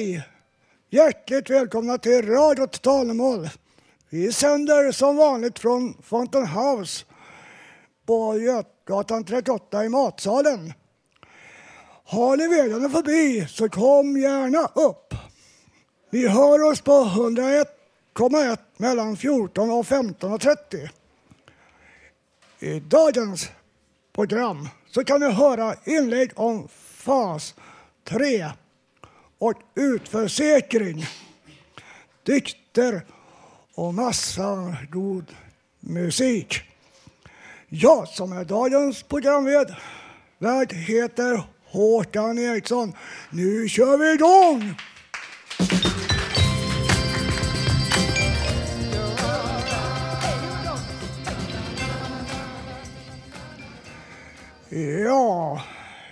Hej! 0.00 0.22
Hjärtligt 0.90 1.50
välkomna 1.50 1.98
till 1.98 2.26
Radio 2.26 2.66
Total 2.66 3.48
Vi 4.10 4.32
sänder 4.32 4.92
som 4.92 5.16
vanligt 5.16 5.58
från 5.58 5.94
Fountain 6.02 6.46
House 6.46 7.04
på 8.06 8.38
Götgatan 8.38 9.24
38 9.24 9.84
i 9.84 9.88
matsalen. 9.88 10.72
Har 12.04 12.36
ni 12.36 12.48
vägarna 12.48 12.88
förbi 12.88 13.46
så 13.48 13.68
kom 13.68 14.16
gärna 14.16 14.66
upp. 14.74 15.14
Vi 16.10 16.28
hör 16.28 16.62
oss 16.62 16.80
på 16.80 16.92
101,1 16.92 18.58
mellan 18.76 19.16
14 19.16 19.70
och 19.70 19.86
15.30. 19.86 20.88
I 22.58 22.80
dagens 22.80 23.48
program 24.12 24.68
så 24.90 25.04
kan 25.04 25.20
ni 25.20 25.30
höra 25.30 25.74
inlägg 25.84 26.30
om 26.34 26.68
fas 26.68 27.54
3 28.04 28.50
och 29.40 29.54
utförsäkring, 29.74 31.06
dikter 32.22 33.02
och 33.74 33.94
massa 33.94 34.76
god 34.90 35.34
musik. 35.80 36.60
Jag 37.68 38.08
som 38.08 38.32
är 38.32 38.44
dagens 38.44 39.02
programvärd 39.02 40.72
heter 40.72 41.42
Håkan 41.64 42.38
Eriksson. 42.38 42.92
Nu 43.30 43.68
kör 43.68 43.98
vi 43.98 44.12
igång! 44.12 44.74
Ja, 55.04 55.62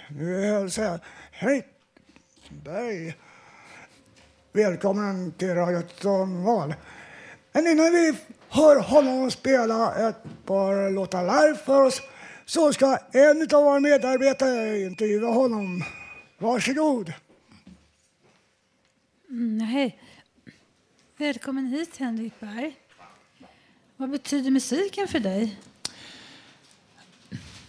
nu 0.08 0.44
hälsar 0.44 0.84
jag 0.84 1.00
hej 1.30 1.77
Berg. 2.64 3.14
Välkommen 4.52 5.32
till 5.32 5.54
Radio 5.54 5.82
Normal. 6.04 6.74
Men 7.52 7.66
innan 7.66 7.92
vi 7.92 8.14
hör 8.48 8.80
honom 8.80 9.30
spela 9.30 10.08
ett 10.08 10.16
par 10.44 10.90
låtar 10.90 11.22
live 11.22 11.58
för 11.58 11.82
oss 11.82 12.02
så 12.44 12.72
ska 12.72 12.98
en 13.12 13.42
av 13.42 13.64
våra 13.64 13.80
medarbetare 13.80 14.80
intervjua 14.80 15.28
honom. 15.28 15.84
Varsågod. 16.38 17.12
Mm, 19.30 19.60
hej. 19.60 20.00
Välkommen 21.16 21.66
hit, 21.66 21.96
Henrik 21.96 22.40
Berg. 22.40 22.76
Vad 23.96 24.10
betyder 24.10 24.50
musiken 24.50 25.08
för 25.08 25.20
dig? 25.20 25.58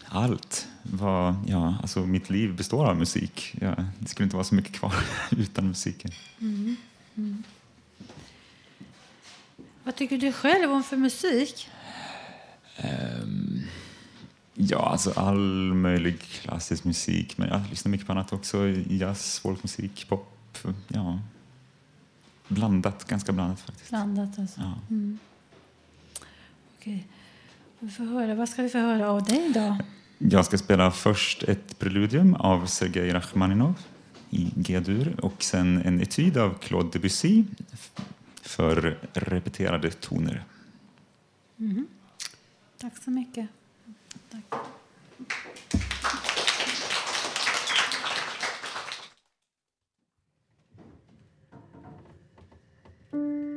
Allt. 0.06 0.68
Vad, 0.92 1.36
ja, 1.48 1.76
alltså 1.82 2.06
mitt 2.06 2.30
liv 2.30 2.56
består 2.56 2.86
av 2.86 2.98
musik. 2.98 3.56
Ja, 3.62 3.76
det 4.00 4.08
skulle 4.10 4.24
inte 4.24 4.36
vara 4.36 4.44
så 4.44 4.56
mycket 4.56 4.74
kvar 4.74 4.94
utan 5.32 5.68
musiken. 5.68 6.12
Mm. 6.40 6.76
Mm. 7.16 7.44
Vad 9.84 9.96
tycker 9.96 10.18
du 10.18 10.32
själv 10.32 10.72
om 10.72 10.84
för 10.84 10.98
musik? 10.98 11.70
Um, 12.84 13.64
ja, 14.54 14.90
alltså 14.90 15.12
all 15.12 15.74
möjlig 15.74 16.20
klassisk 16.20 16.84
musik. 16.84 17.38
Men 17.38 17.48
jag 17.50 17.62
lyssnar 17.70 17.90
mycket 17.90 18.08
på 18.08 18.14
annat 18.14 18.34
också. 18.34 18.68
Jazz, 18.88 19.40
folkmusik, 19.40 20.06
pop. 20.10 20.58
Ja. 20.88 21.20
Blandat, 22.48 23.08
ganska 23.08 23.32
blandat 23.32 23.60
faktiskt. 23.60 23.90
Blandat 23.90 24.40
alltså. 24.40 24.62
Ja. 24.62 24.74
Mm. 24.90 25.20
Okej. 26.78 27.08
Vi 27.80 27.90
får 27.90 28.04
höra. 28.04 28.36
Vad 28.36 28.50
ska 28.50 28.62
vi 28.62 28.70
få 28.70 28.78
höra 28.78 29.10
av 29.10 29.24
dig 29.24 29.46
idag? 29.50 29.78
Jag 30.22 30.46
ska 30.46 30.58
spela 30.58 30.92
först 30.92 31.44
ett 31.44 31.80
preludium 31.80 32.36
av 32.36 32.66
Sergej 32.66 33.14
Rachmaninov 33.14 33.80
i 34.30 34.52
G-dur 34.56 35.16
och 35.22 35.44
sen 35.44 35.82
en 35.86 36.02
etyd 36.02 36.38
av 36.38 36.58
Claude 36.60 36.90
Debussy 36.90 37.44
för 38.42 39.00
repeterade 39.14 39.92
toner. 39.92 40.44
Mm. 41.60 41.88
Tack 42.78 43.04
så 43.04 43.12
mycket. 43.12 43.48
Tack. 44.32 44.44
Thank 53.12 53.49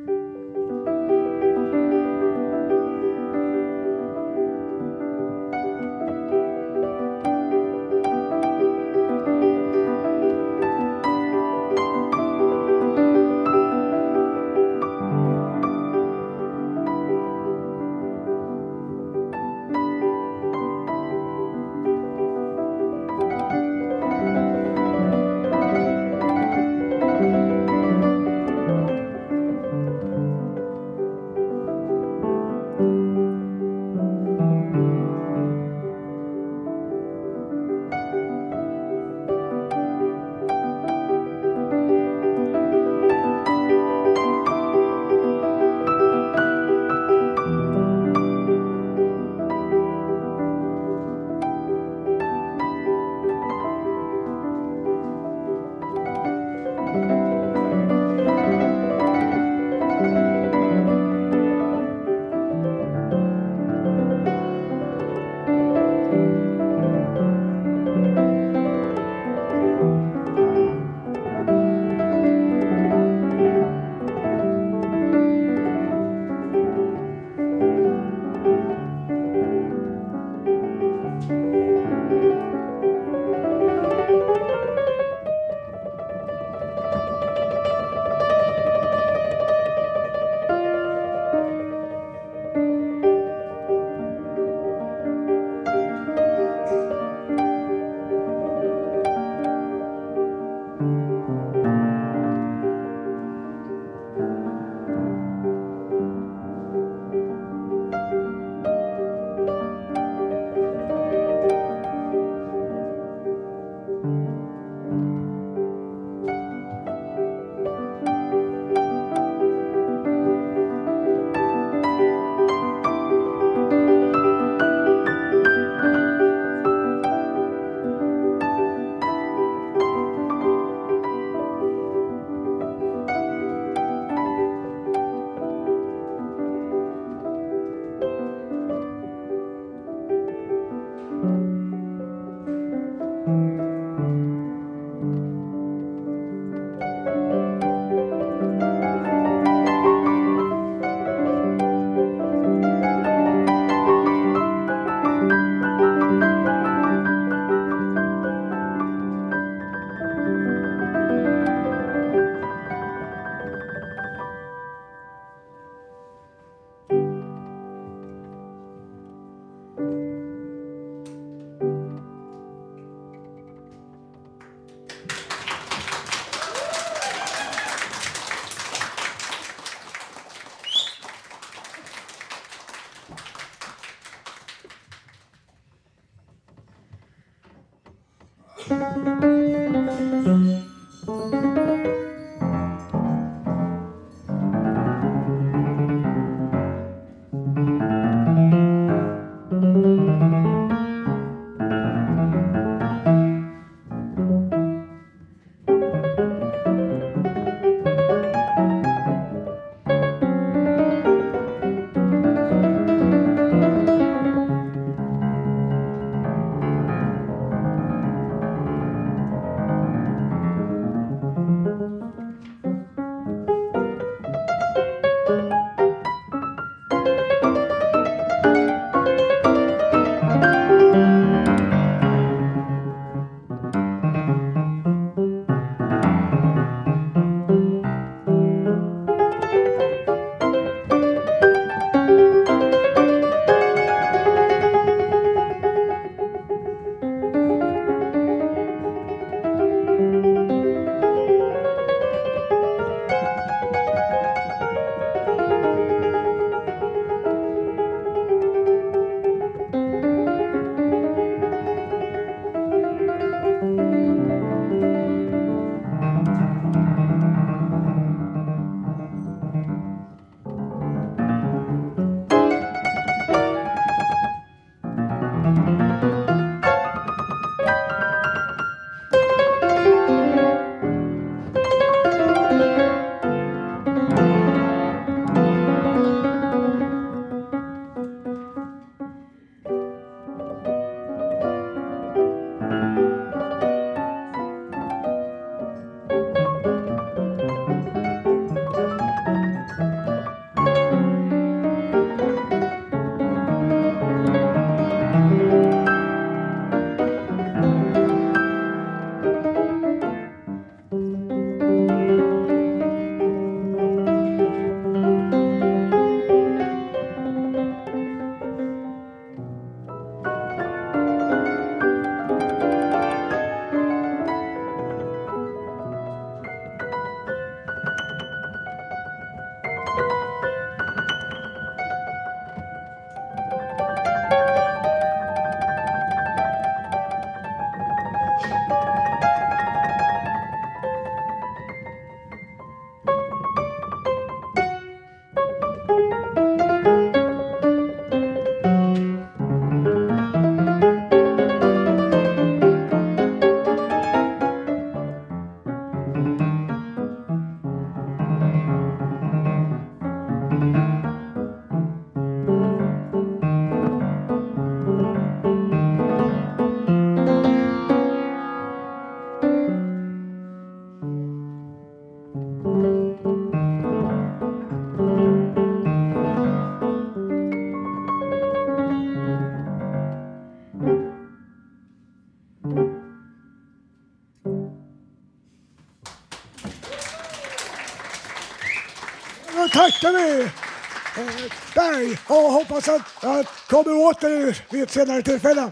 Berg 391.75 392.19
och 392.27 392.35
hoppas 392.35 392.89
att 392.89 393.01
jag 393.21 393.45
kommer 393.69 393.93
åter 393.93 394.63
vid 394.71 394.83
ett 394.83 394.91
senare 394.91 395.21
tillfälle. 395.21 395.71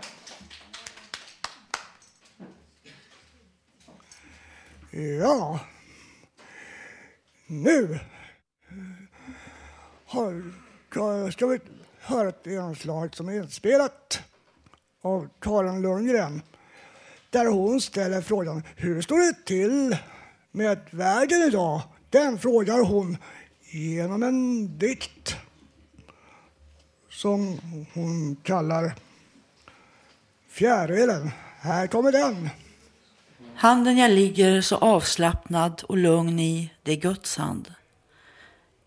Ja, 5.20 5.60
nu 7.48 8.00
har, 10.06 11.32
ska 11.32 11.48
vi 11.48 11.60
höra 12.00 12.30
ett 12.30 12.48
inslag 12.48 13.16
som 13.16 13.30
är 13.30 13.34
inspelat 13.34 14.20
av 15.02 15.30
Karin 15.40 15.82
Lundgren 15.82 16.42
där 17.30 17.46
hon 17.46 17.82
ställer 17.82 18.22
frågan 18.22 18.64
hur 18.76 19.02
står 19.02 19.20
det 19.20 19.46
till 19.46 19.98
med 20.52 20.80
världen 20.92 21.44
idag? 21.44 21.82
Den 22.10 22.40
frågar 22.40 22.84
hon 22.84 23.18
genom 23.62 24.24
en 24.24 24.78
dikt 24.78 25.36
som 27.22 27.60
hon 27.94 28.36
kallar 28.44 28.96
Fjärilen. 30.50 31.32
Här 31.60 31.88
kommer 31.88 32.12
den. 32.12 32.50
Handen 33.56 33.98
jag 33.98 34.12
ligger 34.12 34.62
så 34.62 34.76
avslappnad 34.76 35.84
och 35.88 35.98
lugn 35.98 36.40
i, 36.40 36.72
det 36.84 36.92
är 36.92 36.96
Guds 36.96 37.38
hand. 37.38 37.74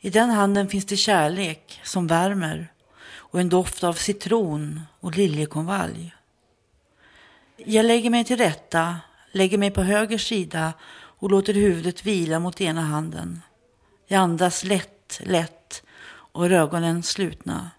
I 0.01 0.11
den 0.11 0.31
handen 0.31 0.69
finns 0.69 0.85
det 0.85 0.97
kärlek 0.97 1.81
som 1.85 2.07
värmer 2.07 2.73
och 3.15 3.41
en 3.41 3.49
doft 3.49 3.85
av 3.85 3.93
citron 3.93 4.81
och 5.01 5.17
liljekonvalj. 5.17 6.15
Jag 7.57 7.87
lägger 7.87 8.11
mig 8.11 8.25
till 8.25 8.37
rätta, 8.37 8.97
lägger 9.33 9.59
mig 9.59 9.71
på 9.71 9.83
höger 9.83 10.19
sida 10.19 10.73
och 10.93 11.31
låter 11.31 11.55
huvudet 11.55 12.07
vila 12.07 12.39
mot 12.39 12.61
ena 12.61 12.83
handen. 12.83 13.43
Jag 14.07 14.19
andas 14.19 14.65
lätt, 14.65 15.21
lätt 15.25 15.83
och 16.07 16.43
har 16.43 16.51
ögonen 16.51 17.03
slutna. 17.03 17.71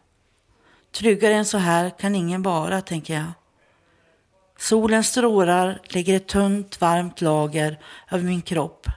Tryggare 0.96 1.34
än 1.34 1.46
så 1.46 1.58
här 1.58 1.90
kan 1.90 2.16
ingen 2.16 2.42
vara, 2.42 2.82
tänker 2.82 3.14
jag. 3.14 3.32
Solens 4.58 5.08
strålar 5.08 5.82
lägger 5.84 6.16
ett 6.16 6.28
tunt, 6.28 6.82
varmt 6.82 7.22
lager 7.22 7.80
över 8.12 8.24
min 8.24 8.42
kropp, 8.42 8.88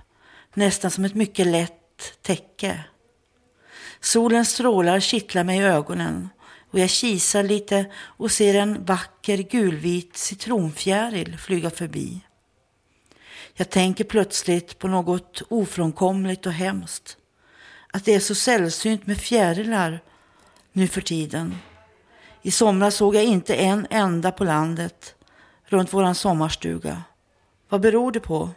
nästan 0.55 0.90
som 0.90 1.05
ett 1.05 1.14
mycket 1.14 1.47
lätt 1.47 2.23
täcke. 2.23 2.85
Solens 4.00 4.50
strålar 4.50 5.00
kittlar 5.00 5.45
mig 5.45 5.59
i 5.59 5.62
ögonen 5.62 6.28
och 6.71 6.78
jag 6.78 6.90
kisar 6.90 7.43
lite 7.43 7.87
och 7.97 8.31
ser 8.31 8.55
en 8.55 8.85
vacker 8.85 9.38
gulvit 9.38 10.17
citronfjäril 10.17 11.38
flyga 11.38 11.71
förbi. 11.71 12.21
Jag 13.55 13.71
tänker 13.71 14.05
plötsligt 14.05 14.78
på 14.78 14.88
något 14.88 15.43
ofrånkomligt 15.49 16.47
och 16.47 16.52
hemskt. 16.52 17.17
Att 17.93 18.05
det 18.05 18.14
är 18.14 18.21
så 18.21 18.35
sällsynt 18.35 19.07
med 19.07 19.19
fjärilar 19.19 20.00
nu 20.73 20.88
för 20.88 21.00
tiden. 21.00 21.55
I 22.42 22.50
somras 22.50 22.95
såg 22.95 23.14
jag 23.14 23.25
inte 23.25 23.54
en 23.54 23.87
enda 23.90 24.33
på 24.33 24.45
landet 24.45 25.14
runt 25.64 25.92
våran 25.92 26.14
sommarstuga. 26.14 27.02
Vad 27.68 27.80
beror 27.80 28.12
det 28.12 28.21
på? 28.21 28.50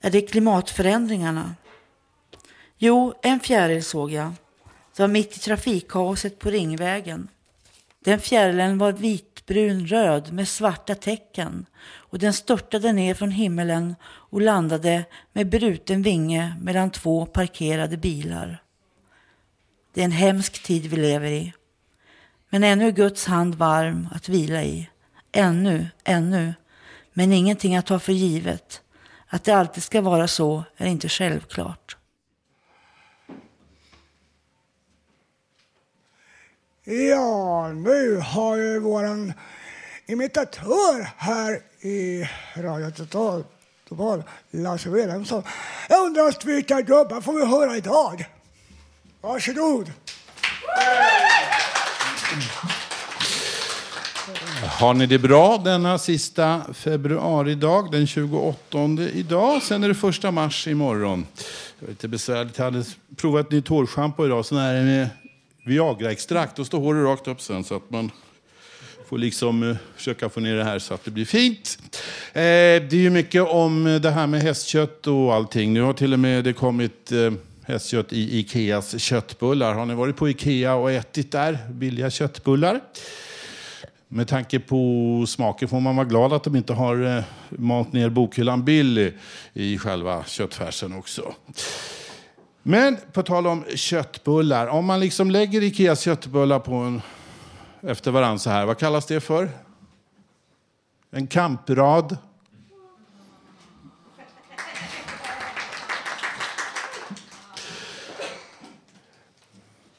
Är 0.00 0.10
det 0.10 0.20
klimatförändringarna? 0.20 1.54
Jo, 2.78 3.14
en 3.22 3.40
fjäril 3.40 3.84
såg 3.84 4.10
jag. 4.10 4.32
Det 4.96 5.02
var 5.02 5.08
mitt 5.08 5.36
i 5.36 5.40
trafikkaoset 5.40 6.38
på 6.38 6.50
Ringvägen. 6.50 7.28
Den 8.04 8.20
fjärilen 8.20 8.78
var 8.78 8.92
vitbrun 8.92 9.86
röd 9.86 10.32
med 10.32 10.48
svarta 10.48 10.94
tecken 10.94 11.66
och 11.92 12.18
den 12.18 12.32
störtade 12.32 12.92
ner 12.92 13.14
från 13.14 13.30
himmelen 13.30 13.94
och 14.04 14.40
landade 14.40 15.04
med 15.32 15.48
bruten 15.48 16.02
vinge 16.02 16.56
mellan 16.60 16.90
två 16.90 17.26
parkerade 17.26 17.96
bilar. 17.96 18.62
Det 19.92 20.00
är 20.00 20.04
en 20.04 20.12
hemsk 20.12 20.62
tid 20.62 20.86
vi 20.86 20.96
lever 20.96 21.30
i. 21.30 21.52
Men 22.54 22.64
ännu 22.64 22.86
är 22.86 22.92
Guds 22.92 23.26
hand 23.26 23.54
varm 23.54 24.08
att 24.14 24.28
vila 24.28 24.62
i. 24.62 24.90
Ännu, 25.32 25.86
ännu. 26.04 26.54
Men 27.12 27.32
ingenting 27.32 27.76
att 27.76 27.86
ta 27.86 27.98
för 27.98 28.12
givet. 28.12 28.82
Att 29.26 29.44
det 29.44 29.52
alltid 29.52 29.82
ska 29.82 30.00
vara 30.00 30.28
så 30.28 30.64
är 30.76 30.86
inte 30.86 31.08
självklart. 31.08 31.96
Ja, 36.84 37.68
nu 37.68 38.16
har 38.16 38.56
ju 38.56 38.78
våran 38.78 39.32
imitatör 40.06 41.08
här 41.16 41.60
i 41.80 42.28
Radio 42.56 42.90
Total, 42.90 43.44
Total 43.88 44.22
Lasse 44.50 44.90
Wilhelmsson. 44.90 45.42
Jag 45.88 46.06
undrar 46.06 46.46
vilka 46.46 46.80
gubbar 46.80 47.20
får 47.20 47.32
vi 47.32 47.46
höra 47.46 47.76
idag? 47.76 48.26
Varsågod. 49.20 49.92
Har 54.78 54.94
ni 54.94 55.06
det 55.06 55.18
bra 55.18 55.58
denna 55.64 55.98
sista 55.98 56.60
februaridag, 56.74 57.92
den 57.92 58.06
28 58.06 58.58
idag? 59.12 59.62
Sen 59.62 59.84
är 59.84 59.88
det 59.88 59.94
första 59.94 60.30
mars 60.30 60.66
imorgon. 60.66 61.26
Det 61.78 61.86
var 61.86 61.88
lite 61.88 62.08
besvärligt. 62.08 62.58
Jag 62.58 62.64
hade 62.64 62.84
provat 63.16 63.46
ett 63.46 63.52
nytt 63.52 63.68
hårschampo 63.68 64.26
idag, 64.26 64.46
sån 64.46 64.58
här 64.58 64.82
med 64.82 65.08
Viagra-extrakt. 65.66 66.56
Då 66.56 66.64
står 66.64 66.80
håret 66.80 67.04
rakt 67.04 67.28
upp 67.28 67.40
sen 67.40 67.64
så 67.64 67.76
att 67.76 67.90
man 67.90 68.10
får 69.08 69.18
liksom 69.18 69.70
eh, 69.70 69.76
försöka 69.96 70.28
få 70.28 70.40
ner 70.40 70.56
det 70.56 70.64
här 70.64 70.78
så 70.78 70.94
att 70.94 71.04
det 71.04 71.10
blir 71.10 71.24
fint. 71.24 71.78
Eh, 72.32 72.42
det 72.42 72.92
är 72.92 72.94
ju 72.94 73.10
mycket 73.10 73.42
om 73.42 73.86
eh, 73.86 74.00
det 74.00 74.10
här 74.10 74.26
med 74.26 74.42
hästkött 74.42 75.06
och 75.06 75.34
allting. 75.34 75.72
Nu 75.72 75.80
har 75.80 75.92
till 75.92 76.12
och 76.12 76.18
med 76.18 76.44
det 76.44 76.52
kommit 76.52 77.12
eh, 77.12 77.32
hästkött 77.66 78.12
i 78.12 78.38
Ikeas 78.38 79.00
köttbullar. 79.00 79.74
Har 79.74 79.86
ni 79.86 79.94
varit 79.94 80.16
på 80.16 80.28
Ikea 80.28 80.74
och 80.74 80.90
ätit 80.90 81.32
där? 81.32 81.58
Billiga 81.70 82.10
köttbullar. 82.10 82.80
Med 84.08 84.28
tanke 84.28 84.60
på 84.60 85.24
smaken 85.28 85.68
får 85.68 85.80
man 85.80 85.96
vara 85.96 86.06
glad 86.06 86.32
att 86.32 86.44
de 86.44 86.56
inte 86.56 86.72
har 86.72 87.16
eh, 87.16 87.24
malt 87.48 87.92
ner 87.92 88.08
bokhyllan 88.08 88.64
Billy 88.64 89.12
i 89.52 89.78
själva 89.78 90.24
köttfärsen 90.24 90.92
också. 90.92 91.34
Men 92.62 92.96
på 93.12 93.22
tal 93.22 93.46
om 93.46 93.64
köttbullar. 93.74 94.66
Om 94.66 94.84
man 94.84 95.00
liksom 95.00 95.30
lägger 95.30 95.62
Ikeas 95.62 96.00
köttbullar 96.00 96.58
på 96.58 96.74
en, 96.74 97.02
efter 97.80 98.10
varandra 98.10 98.38
så 98.38 98.50
här. 98.50 98.66
Vad 98.66 98.78
kallas 98.78 99.06
det 99.06 99.20
för? 99.20 99.50
En 101.10 101.26
kamprad. 101.26 102.16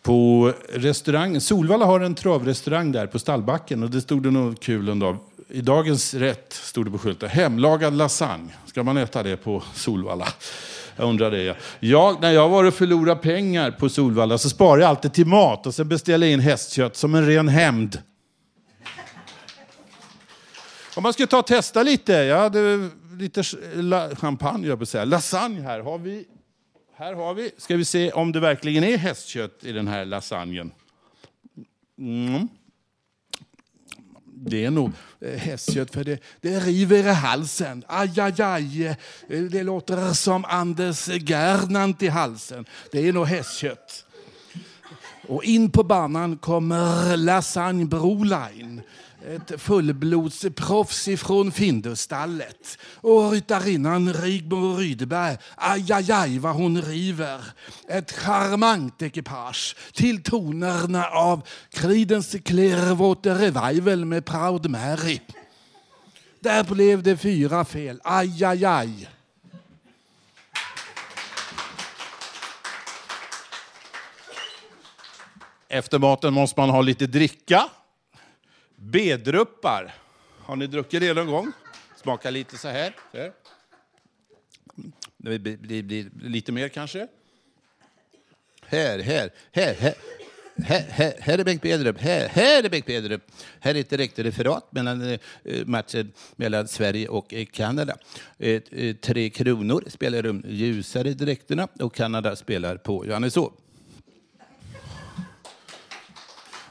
På 0.06 0.54
restaurangen, 0.74 1.42
Solvalla 1.42 1.86
har 1.86 2.00
en 2.00 2.16
travrestaurang 2.16 2.92
där 2.92 3.08
på 3.08 3.20
Stallbacken 3.20 3.84
och 3.84 3.90
det 3.90 4.02
stod 4.02 4.24
det 4.24 4.32
något 4.32 4.60
kul 4.60 4.90
en 4.90 5.00
dag. 5.00 5.18
I 5.50 5.62
dagens 5.62 6.14
rätt 6.14 6.54
stod 6.54 6.86
det 6.86 6.92
på 6.92 6.98
skylten, 6.98 7.30
hemlagad 7.30 7.94
lasagne. 7.94 8.54
Ska 8.66 8.84
man 8.84 8.98
äta 8.98 9.24
det 9.24 9.38
på 9.38 9.64
Solvalla? 9.74 10.28
Jag 10.96 11.10
undrar 11.10 11.32
det. 11.32 11.58
Jag, 11.80 12.22
när 12.22 12.32
jag 12.32 12.50
var 12.50 12.64
och 12.64 12.74
förlorade 12.74 13.22
pengar 13.22 13.72
på 13.72 13.90
Solvalla 13.90 14.38
så 14.38 14.50
sparade 14.50 14.82
jag 14.82 14.90
alltid 14.90 15.14
till 15.14 15.28
mat 15.28 15.68
och 15.68 15.76
sen 15.76 15.90
beställde 15.90 16.26
jag 16.26 16.34
in 16.34 16.40
hästkött 16.40 16.96
som 16.96 17.16
en 17.16 17.28
ren 17.28 17.48
hämnd. 17.48 18.02
Om 20.96 21.04
man 21.04 21.14
ska 21.14 21.28
ta 21.28 21.40
och 21.40 21.48
testa 21.48 21.84
lite. 21.84 22.14
Jag 22.14 22.40
hade 22.40 22.90
lite 23.20 23.44
champagne, 24.16 24.68
jag 24.68 24.88
säga. 24.88 25.06
Lasagne 25.06 25.62
här 25.62 25.80
har 25.80 25.98
vi. 25.98 26.26
Här 26.98 27.14
har 27.14 27.34
vi. 27.34 27.52
Ska 27.58 27.78
vi 27.78 27.86
se 27.86 28.12
om 28.12 28.32
det 28.32 28.40
verkligen 28.40 28.84
är 28.84 28.98
hästkött 28.98 29.64
i 29.64 29.72
den 29.72 29.88
här 29.88 30.06
lasagnen. 30.06 30.72
Mm. 32.00 32.48
Det 34.26 34.66
är 34.66 34.72
nog 34.72 34.92
eh, 35.22 35.40
hästkött, 35.40 35.94
för 35.94 36.04
det, 36.04 36.20
det 36.42 36.60
river 36.60 37.08
i 37.08 37.14
halsen. 37.14 37.84
Aj, 37.88 38.20
aj, 38.20 38.42
aj. 38.42 38.88
Eh, 38.88 38.96
det 39.28 39.64
låter 39.64 40.14
som 40.14 40.46
Anders 40.46 41.08
Gernandt 41.08 42.04
i 42.04 42.08
halsen. 42.08 42.66
Det 42.92 43.08
är 43.08 43.14
nog 43.14 43.26
hästkött. 43.26 44.06
Och 45.28 45.44
in 45.44 45.72
på 45.72 45.84
banan 45.84 46.38
kommer 46.38 47.18
Lasagne 47.18 47.86
Broline 47.86 48.82
ett 49.26 49.62
fullblodsproffs 49.62 51.08
ifrån 51.08 51.52
Findusstallet. 51.52 52.78
Och 52.96 53.32
ryttarinnan 53.32 54.14
Rigmor 54.14 54.78
Rydberg, 54.78 55.38
aj, 55.56 55.92
aj, 55.94 56.12
aj 56.12 56.40
vad 56.40 56.56
hon 56.56 56.82
river. 56.82 57.42
Ett 57.88 58.12
charmant 58.12 59.02
ekipage 59.02 59.76
till 59.94 60.24
tonerna 60.24 61.06
av 61.06 61.48
Creedence 61.70 62.40
Clearwater 62.40 63.36
Revival 63.36 64.06
med 64.06 64.26
Proud 64.26 64.70
Mary. 64.70 65.20
Där 66.40 66.64
blev 66.64 67.04
det 67.04 67.18
fyra 67.18 67.66
fel, 67.66 68.02
aj, 68.04 68.44
aj, 68.44 68.66
aj. 68.66 69.10
Efter 75.68 76.00
maten 76.00 76.34
måste 76.34 76.60
man 76.60 76.70
ha 76.70 76.82
lite 76.82 77.08
dricka. 77.08 77.70
Bedruppar. 78.92 79.94
Har 80.40 80.56
ni 80.56 80.68
druckit 80.68 81.02
det 81.02 81.14
någon 81.14 81.28
gång? 81.28 81.52
Smaka 81.96 82.30
lite 82.30 82.58
så 82.58 82.68
här. 82.68 82.96
Så 83.12 83.18
här. 83.18 83.32
Det 85.18 85.40
blir, 85.40 85.58
blir, 85.58 85.84
blir 85.84 86.10
lite 86.22 86.52
mer 86.52 86.70
kanske. 86.70 87.08
Här, 88.66 89.00
här, 89.00 89.30
här, 89.52 89.74
här. 89.74 89.94
Här, 90.64 90.86
här, 90.90 91.14
här 91.20 91.38
är 91.38 91.44
Bengt 91.44 91.62
Bedrup. 91.62 92.00
Här, 92.00 92.28
här 92.28 92.64
är 92.64 92.70
Bengt 92.70 92.86
Bedrup. 92.86 93.22
Här 93.60 93.76
är 93.76 93.80
ett 93.80 93.90
direkt 93.90 94.20
referat 94.20 94.72
mellan 94.72 95.12
eh, 95.12 95.20
matchen 95.66 96.12
mellan 96.36 96.68
Sverige 96.68 97.08
och 97.08 97.34
eh, 97.34 97.46
Kanada. 97.46 97.98
Eh, 98.38 98.62
eh 98.72 98.96
tre 98.96 99.30
Kronor 99.30 99.84
spelar 99.88 100.22
de 100.22 100.44
ljusare 100.48 101.14
dräkterna 101.14 101.68
och 101.80 101.96
Kanada 101.96 102.36
spelar 102.36 102.78
på 102.78 103.06
Johanneshov. 103.06 103.54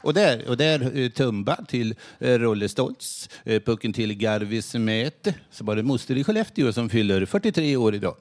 Och 0.04 0.14
där, 0.14 0.48
och 0.48 0.56
där 0.56 0.98
eh, 0.98 1.08
Tumba 1.08 1.56
till 1.68 1.94
eh, 2.18 2.38
Rolle 2.38 2.68
Stoltz, 2.68 3.28
eh, 3.44 3.62
pucken 3.62 3.92
till 3.92 4.14
Garvis 4.14 4.74
Mäte, 4.74 5.34
så 5.50 5.64
var 5.64 5.76
det 5.76 5.82
moster 5.82 6.16
i 6.16 6.24
Skellefteå 6.24 6.72
som 6.72 6.88
fyller 6.88 7.26
43 7.26 7.76
år 7.76 7.94
idag. 7.94 8.16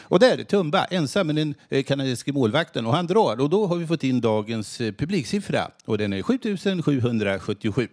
Och 0.00 0.18
där 0.18 0.44
Tumba, 0.44 0.84
ensam 0.84 1.26
med 1.26 1.36
den 1.36 1.54
kanadensiske 1.84 2.32
målvakten, 2.32 2.86
och 2.86 2.92
han 2.92 3.06
drar. 3.06 3.40
Och 3.40 3.50
då 3.50 3.66
har 3.66 3.76
vi 3.76 3.86
fått 3.86 4.04
in 4.04 4.20
dagens 4.20 4.78
publiksiffra, 4.78 5.70
och 5.84 5.98
den 5.98 6.12
är 6.12 6.22
7777. 6.22 7.88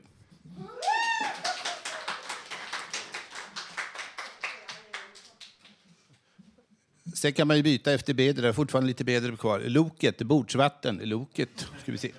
Sen 7.15 7.33
kan 7.33 7.47
man 7.47 7.57
ju 7.57 7.63
byta 7.63 7.93
efter 7.93 8.13
bedre, 8.13 8.53
fortfarande 8.53 8.87
lite 8.87 9.03
bedre 9.03 9.35
kvar. 9.35 9.59
Loket, 9.59 10.17
bordsvatten, 10.17 11.01
loket, 11.03 11.67
ska 11.81 11.91
vi 11.91 11.97
se. 11.97 12.11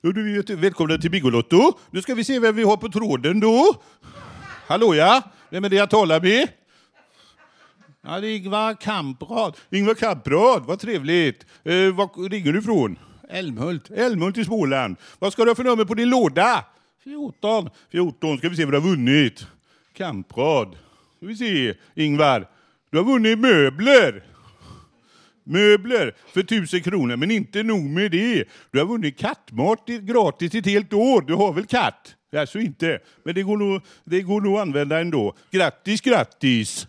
Ja, 0.00 0.12
du 0.12 0.36
vet, 0.36 0.50
välkomna 0.50 0.98
till 0.98 1.10
Bingolotto. 1.10 1.78
Nu 1.90 2.02
ska 2.02 2.14
vi 2.14 2.24
se 2.24 2.38
vem 2.38 2.56
vi 2.56 2.62
har 2.62 2.76
på 2.76 2.88
tråden 2.88 3.40
då. 3.40 3.74
Hallå 4.66 4.94
ja, 4.94 5.22
vem 5.50 5.64
är 5.64 5.68
det 5.68 5.76
jag 5.76 5.90
talar 5.90 6.20
med? 6.20 6.48
Ja, 8.02 8.20
det 8.20 8.28
är 8.28 8.36
Ingvar 8.36 8.74
Kamprad. 8.74 9.56
Ingvar 9.70 9.94
Kamprad, 9.94 10.64
vad 10.66 10.78
trevligt. 10.78 11.46
Eh, 11.62 11.74
var 11.74 12.28
ringer 12.28 12.52
du 12.52 12.58
ifrån? 12.58 12.98
Älmhult. 13.28 13.90
Älmhult 13.90 14.38
i 14.38 14.44
Småland. 14.44 14.96
Vad 15.18 15.32
ska 15.32 15.44
du 15.44 15.50
ha 15.50 15.54
för 15.54 15.64
nummer 15.64 15.84
på 15.84 15.94
din 15.94 16.10
låda? 16.10 16.64
14. 17.04 17.70
14, 17.90 18.38
ska 18.38 18.48
vi 18.48 18.56
se 18.56 18.64
vad 18.64 18.74
du 18.74 18.78
har 18.78 18.88
vunnit. 18.88 19.46
Kamprad. 19.92 20.76
Ska 21.16 21.26
vi 21.26 21.36
se, 21.36 21.74
Ingvar. 21.94 22.48
Du 22.90 22.98
har 22.98 23.04
vunnit 23.04 23.38
möbler 23.38 24.24
möbler 25.44 26.14
för 26.32 26.42
tusen 26.42 26.82
kronor, 26.82 27.16
men 27.16 27.30
inte 27.30 27.62
nog 27.62 27.82
med 27.82 28.10
det. 28.10 28.44
Du 28.70 28.78
har 28.78 28.86
vunnit 28.86 29.18
kattmat 29.18 29.86
gratis 29.86 30.54
ett 30.54 30.66
helt 30.66 30.92
år. 30.92 31.20
Du 31.20 31.34
har 31.34 31.52
väl 31.52 31.66
katt? 31.66 32.14
Alltså 32.36 32.58
inte, 32.58 32.98
men 33.24 33.34
det 33.34 33.42
går 33.42 33.56
nog, 33.56 33.82
det 34.04 34.20
går 34.20 34.40
nog 34.40 34.54
att 34.54 34.62
använda 34.62 35.00
ändå. 35.00 35.36
Grattis, 35.50 36.00
grattis! 36.00 36.86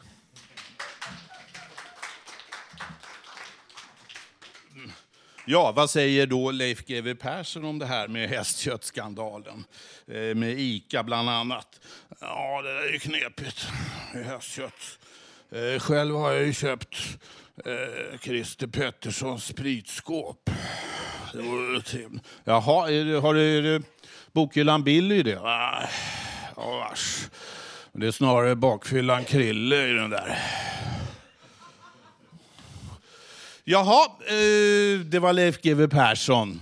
Ja, 5.48 5.72
vad 5.72 5.90
säger 5.90 6.28
då 6.28 6.52
Leif 6.52 6.86
GW 6.86 7.16
Persson 7.16 7.66
om 7.66 7.80
det 7.80 7.86
här 7.86 8.08
med 8.08 8.30
hästköttskandalen? 8.30 9.66
Eh, 10.08 10.36
med 10.36 10.60
ICA 10.60 11.04
bland 11.04 11.30
annat. 11.30 11.80
Ja, 12.20 12.62
det 12.62 12.74
där 12.74 12.82
är 12.82 12.92
ju 12.94 13.00
knepigt 13.00 13.68
med 14.14 14.26
hästkött. 14.26 15.00
Eh, 15.52 15.80
själv 15.80 16.16
har 16.16 16.32
jag 16.32 16.46
ju 16.46 16.54
köpt 16.54 16.98
eh, 17.66 18.20
Christer 18.20 18.68
Petterssons 18.68 19.46
spritskåp. 19.46 20.50
Det 21.34 21.42
vore 21.42 21.82
trevligt. 21.82 22.24
Jaha, 22.44 22.92
är 22.92 23.06
det, 23.06 23.20
har 23.20 23.34
du, 23.34 23.58
är 23.58 23.62
det 23.62 23.82
bokhyllan 24.32 24.84
Billy 24.84 25.16
i 25.16 25.24
det? 25.24 25.40
Ah, 25.40 25.90
ja, 26.56 26.72
vars. 26.72 27.30
Det 27.94 28.08
är 28.08 28.12
snarare 28.12 28.56
bakfyllan 28.56 29.24
Krille 29.26 29.88
i 29.88 29.94
den 29.94 30.10
där. 30.10 30.38
Jaha, 33.64 34.06
eh, 34.28 35.00
det 35.00 35.20
var 35.20 35.34
Leif 35.34 35.62
GW 35.62 35.88
Persson. 35.88 36.62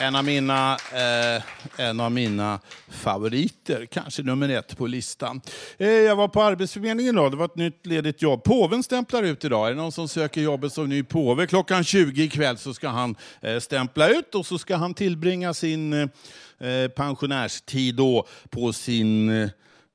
En 0.00 0.16
av 0.16 0.24
mina, 0.24 0.72
eh, 0.72 1.42
en 1.76 2.00
av 2.00 2.12
mina 2.12 2.60
favoriter, 2.88 3.86
kanske 3.86 4.22
nummer 4.22 4.48
ett 4.48 4.76
på 4.76 4.86
listan. 4.86 5.40
Eh, 5.78 5.88
jag 5.88 6.16
var 6.16 6.28
på 6.28 6.42
Arbetsförmedlingen 6.42 7.14
idag, 7.14 7.30
det 7.30 7.36
var 7.36 7.44
ett 7.44 7.56
nytt 7.56 7.86
ledigt 7.86 8.22
jobb. 8.22 8.44
Påven 8.44 8.82
stämplar 8.82 9.22
ut 9.22 9.44
idag. 9.44 9.66
Är 9.66 9.70
det 9.70 9.76
någon 9.76 9.92
som 9.92 10.08
söker 10.08 10.40
jobbet 10.40 10.72
som 10.72 10.88
ny 10.88 11.02
påve? 11.02 11.46
Klockan 11.46 11.84
20 11.84 12.22
ikväll 12.22 12.58
så 12.58 12.74
ska 12.74 12.88
han 12.88 13.16
eh, 13.40 13.58
stämpla 13.58 14.08
ut 14.08 14.34
och 14.34 14.46
så 14.46 14.58
ska 14.58 14.76
han 14.76 14.94
tillbringa 14.94 15.54
sin 15.54 15.92
eh, 15.92 16.68
eh, 16.68 16.88
pensionärstid 16.88 17.94
då 17.94 18.26
på 18.50 18.72
sin 18.72 19.42
eh, 19.42 19.48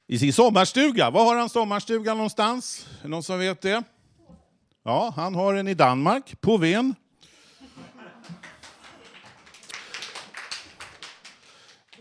i 0.08 0.20
sin 0.20 0.34
sommarstuga. 0.34 1.10
Var 1.10 1.26
har 1.26 1.36
han 1.36 1.50
sommarstugan 1.50 2.18
någonstans? 2.18 2.88
Är 3.00 3.04
det 3.04 3.10
någon 3.10 3.24
som 3.24 3.40
vet 3.40 3.62
det? 3.62 3.84
Ja, 4.86 5.14
han 5.16 5.36
har 5.36 5.54
den 5.54 5.68
i 5.68 5.74
Danmark, 5.74 6.42
på 6.42 6.58
Ven. 6.58 6.96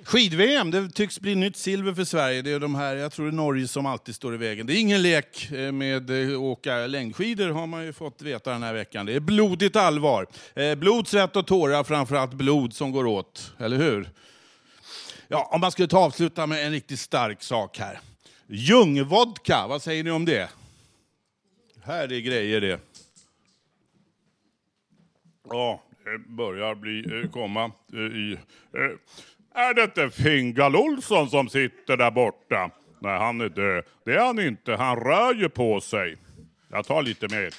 Skid-VM, 0.08 0.70
det 0.70 0.90
tycks 0.90 1.20
bli 1.20 1.34
nytt 1.34 1.56
silver 1.56 1.94
för 1.94 2.04
Sverige. 2.04 2.42
Det 2.42 2.50
är 2.50 2.60
de 2.60 2.74
här, 2.74 2.96
jag 2.96 3.12
tror 3.12 3.26
det 3.26 3.30
är 3.30 3.32
Norge 3.32 3.68
som 3.68 3.86
alltid 3.86 4.14
står 4.14 4.34
i 4.34 4.36
vägen. 4.36 4.66
Det 4.66 4.72
är 4.72 4.80
ingen 4.80 5.02
lek 5.02 5.52
eh, 5.52 5.72
med 5.72 6.10
att 6.10 6.36
åka 6.36 6.86
längdskidor 6.86 7.48
har 7.48 7.66
man 7.66 7.84
ju 7.84 7.92
fått 7.92 8.22
veta 8.22 8.52
den 8.52 8.62
här 8.62 8.74
veckan. 8.74 9.06
Det 9.06 9.14
är 9.14 9.20
blodigt 9.20 9.76
allvar. 9.76 10.26
Eh, 10.54 10.74
blod, 10.74 11.08
svett 11.08 11.36
och 11.36 11.46
tårar, 11.46 11.84
framförallt 11.84 12.32
blod 12.32 12.74
som 12.74 12.92
går 12.92 13.06
åt. 13.06 13.54
Eller 13.58 13.76
hur? 13.76 14.10
Ja, 15.28 15.50
om 15.52 15.60
man 15.60 15.72
skulle 15.72 15.88
ta 15.88 15.98
avsluta 15.98 16.46
med 16.46 16.66
en 16.66 16.72
riktigt 16.72 17.00
stark 17.00 17.42
sak 17.42 17.78
här. 17.78 18.00
Ljungvodka, 18.46 19.66
vad 19.68 19.82
säger 19.82 20.04
ni 20.04 20.10
om 20.10 20.24
det? 20.24 20.50
Här 21.82 22.12
är 22.12 22.20
grejer 22.20 22.60
det. 22.60 22.80
Ja, 25.50 25.82
det 26.04 26.18
börjar 26.28 26.74
bli, 26.74 27.28
komma 27.32 27.70
i... 27.92 28.36
Är 29.58 29.74
det 29.74 29.84
inte 29.84 30.10
Fingal 30.10 30.76
Olsson 30.76 31.30
som 31.30 31.48
sitter 31.48 31.96
där 31.96 32.10
borta? 32.10 32.70
Nej, 32.98 33.18
han 33.18 33.40
är 33.40 33.48
död. 33.48 33.84
Det 34.04 34.14
är 34.14 34.24
han 34.26 34.38
inte, 34.38 34.74
han 34.74 34.96
rör 34.96 35.34
ju 35.34 35.48
på 35.48 35.80
sig. 35.80 36.16
Jag 36.70 36.86
tar 36.86 37.02
lite 37.02 37.28
mer. 37.28 37.54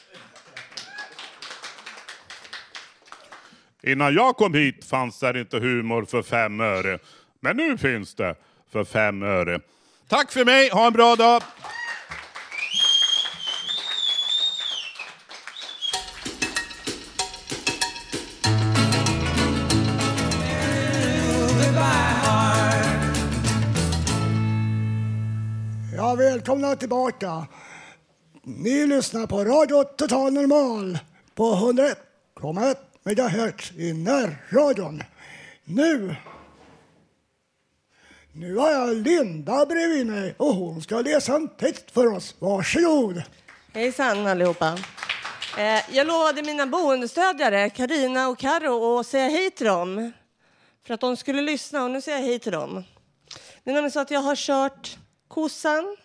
Innan 3.84 4.14
jag 4.14 4.38
kom 4.38 4.54
hit 4.54 4.86
fanns 4.86 5.20
det 5.20 5.40
inte 5.40 5.60
humor 5.60 6.06
för 6.06 6.22
fem 6.22 6.60
öre. 6.60 7.00
Men 7.40 7.58
nu 7.58 7.78
finns 7.78 8.16
det 8.16 8.36
för 8.72 8.84
fem 8.84 9.24
öre. 9.24 9.60
Tack 10.08 10.32
för 10.32 10.46
mig, 10.46 10.70
ha 10.70 10.88
en 10.88 10.94
bra 10.94 11.16
dag! 11.16 11.44
Välkomna 26.40 26.76
tillbaka. 26.76 27.48
Ni 28.44 28.88
lyssnar 28.88 29.28
på 29.28 29.44
Radio 29.44 29.84
Total 29.84 30.34
Normal 30.34 31.00
på 31.36 31.44
101,1 31.44 32.76
MHz 33.04 33.72
i 33.72 33.94
närradion. 33.94 35.04
Nu 35.64 36.16
nu 38.34 38.56
har 38.56 38.72
jag 38.72 38.96
Linda 38.96 39.66
bredvid 39.66 40.08
mig 40.08 40.36
och 40.38 40.56
hon 40.56 40.82
ska 40.82 41.02
läsa 41.02 41.36
en 41.36 41.48
text 41.48 41.92
för 41.92 42.08
oss. 42.08 42.36
Varsågod. 42.40 43.24
Hejsan 43.74 44.28
allihopa. 44.28 44.78
Eh, 45.58 45.96
jag 45.96 46.08
lovade 46.08 46.44
mina 46.44 46.68
boendestödjare, 46.68 47.70
Karina 47.70 48.28
och 48.28 48.40
Karo, 48.40 49.00
att 49.00 49.08
säga 49.08 49.30
hej 49.30 49.52
till 49.52 49.68
dem. 49.68 50.12
För 50.88 50.94
att 50.94 51.02
de 51.02 51.18
skulle 51.18 51.42
lyssna 51.42 51.84
och 51.84 51.92
nu 51.92 52.02
säger 52.02 52.18
jag 52.18 52.26
hej 52.26 52.40
till 52.40 52.52
dem. 52.52 52.84
Det 53.64 53.70
är 53.70 53.74
nämligen 53.74 53.92
så 53.92 54.00
att 54.00 54.12
jag 54.12 54.22
har 54.22 54.36
kört 54.36 54.98
kossan, 55.28 55.98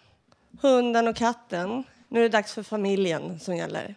hunden 0.69 1.09
och 1.09 1.17
katten. 1.17 1.85
Nu 2.09 2.19
är 2.19 2.23
det 2.23 2.29
dags 2.29 2.53
för 2.53 2.63
familjen 2.63 3.41
som 3.41 3.57
gäller. 3.57 3.95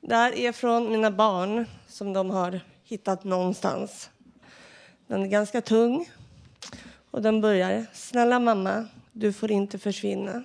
Det 0.00 0.14
här 0.14 0.38
är 0.38 0.52
från 0.52 0.92
mina 0.92 1.10
barn 1.10 1.66
som 1.88 2.12
de 2.12 2.30
har 2.30 2.60
hittat 2.84 3.24
någonstans. 3.24 4.10
Den 5.06 5.22
är 5.22 5.26
ganska 5.26 5.60
tung 5.60 6.10
och 7.10 7.22
den 7.22 7.40
börjar. 7.40 7.86
Snälla 7.92 8.38
mamma, 8.38 8.86
du 9.12 9.32
får 9.32 9.50
inte 9.50 9.78
försvinna. 9.78 10.44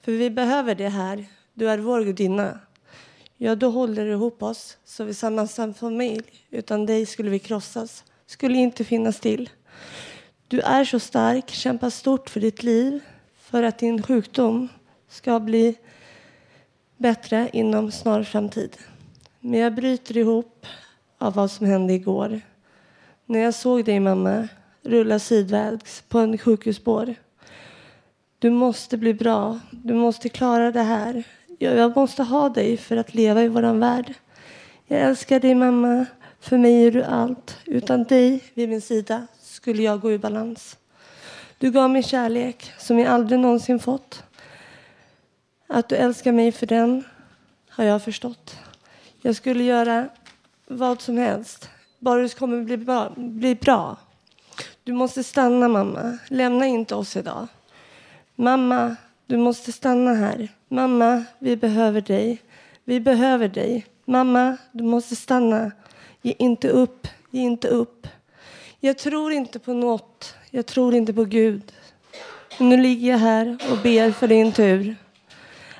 För 0.00 0.12
vi 0.12 0.30
behöver 0.30 0.74
det 0.74 0.88
här. 0.88 1.26
Du 1.54 1.70
är 1.70 1.78
vår 1.78 2.04
gudinna. 2.04 2.60
Ja, 3.36 3.54
du 3.54 3.66
håller 3.66 4.06
ihop 4.06 4.42
oss 4.42 4.76
så 4.84 5.04
vi 5.04 5.14
samlas 5.14 5.54
som 5.54 5.74
familj. 5.74 6.24
Utan 6.50 6.86
dig 6.86 7.06
skulle 7.06 7.30
vi 7.30 7.38
krossas. 7.38 8.04
Skulle 8.26 8.58
inte 8.58 8.84
finnas 8.84 9.20
till. 9.20 9.50
Du 10.48 10.60
är 10.60 10.84
så 10.84 11.00
stark, 11.00 11.50
kämpa 11.50 11.90
stort 11.90 12.30
för 12.30 12.40
ditt 12.40 12.62
liv. 12.62 13.00
För 13.50 13.62
att 13.62 13.78
din 13.78 14.02
sjukdom 14.02 14.68
ska 15.08 15.40
bli 15.40 15.76
bättre 16.96 17.50
inom 17.52 17.90
snar 17.92 18.22
framtid. 18.22 18.76
Men 19.40 19.60
jag 19.60 19.74
bryter 19.74 20.16
ihop 20.16 20.66
av 21.18 21.34
vad 21.34 21.50
som 21.50 21.66
hände 21.66 21.92
igår. 21.92 22.40
När 23.26 23.38
jag 23.38 23.54
såg 23.54 23.84
dig 23.84 24.00
mamma 24.00 24.48
rulla 24.82 25.18
sidvägs 25.18 26.02
på 26.08 26.18
en 26.18 26.38
sjukhusspår. 26.38 27.14
Du 28.38 28.50
måste 28.50 28.96
bli 28.96 29.14
bra. 29.14 29.60
Du 29.70 29.94
måste 29.94 30.28
klara 30.28 30.72
det 30.72 30.82
här. 30.82 31.22
Jag 31.58 31.96
måste 31.96 32.22
ha 32.22 32.48
dig 32.48 32.76
för 32.76 32.96
att 32.96 33.14
leva 33.14 33.42
i 33.42 33.48
våran 33.48 33.80
värld. 33.80 34.14
Jag 34.86 35.00
älskar 35.00 35.40
dig 35.40 35.54
mamma. 35.54 36.06
För 36.40 36.58
mig 36.58 36.86
är 36.86 36.90
du 36.90 37.02
allt. 37.02 37.56
Utan 37.64 38.04
dig 38.04 38.44
vid 38.54 38.68
min 38.68 38.80
sida 38.80 39.26
skulle 39.40 39.82
jag 39.82 40.00
gå 40.00 40.12
ur 40.12 40.18
balans. 40.18 40.76
Du 41.60 41.70
gav 41.70 41.90
mig 41.90 42.02
kärlek 42.02 42.72
som 42.78 42.98
jag 42.98 43.08
aldrig 43.08 43.40
någonsin 43.40 43.78
fått. 43.78 44.22
Att 45.66 45.88
du 45.88 45.96
älskar 45.96 46.32
mig 46.32 46.52
för 46.52 46.66
den 46.66 47.04
har 47.68 47.84
jag 47.84 48.02
förstått. 48.02 48.56
Jag 49.22 49.36
skulle 49.36 49.64
göra 49.64 50.08
vad 50.66 51.00
som 51.00 51.18
helst. 51.18 51.70
Bara 51.98 52.22
det 52.22 52.38
kommer 52.38 52.62
bli 52.62 52.76
bra. 52.76 53.12
Bli 53.16 53.54
bra. 53.54 53.96
Du 54.84 54.92
måste 54.92 55.24
stanna, 55.24 55.68
mamma. 55.68 56.18
Lämna 56.28 56.66
inte 56.66 56.94
oss 56.94 57.16
idag. 57.16 57.46
Mamma, 58.34 58.96
du 59.26 59.36
måste 59.36 59.72
stanna 59.72 60.14
här. 60.14 60.48
Mamma, 60.68 61.24
vi 61.38 61.56
behöver 61.56 62.00
dig. 62.00 62.42
Vi 62.84 63.00
behöver 63.00 63.48
dig. 63.48 63.86
Mamma, 64.04 64.56
du 64.72 64.84
måste 64.84 65.16
stanna. 65.16 65.70
Ge 66.22 66.34
inte 66.38 66.68
upp. 66.68 67.08
Ge 67.30 67.40
inte 67.40 67.68
upp. 67.68 68.06
Jag 68.80 68.98
tror 68.98 69.32
inte 69.32 69.58
på 69.58 69.72
något. 69.72 70.34
Jag 70.50 70.66
tror 70.66 70.94
inte 70.94 71.12
på 71.12 71.24
Gud. 71.24 71.72
Nu 72.58 72.76
ligger 72.76 73.10
jag 73.10 73.18
här 73.18 73.58
och 73.70 73.78
ber 73.82 74.10
för 74.10 74.28
din 74.28 74.52
tur. 74.52 74.96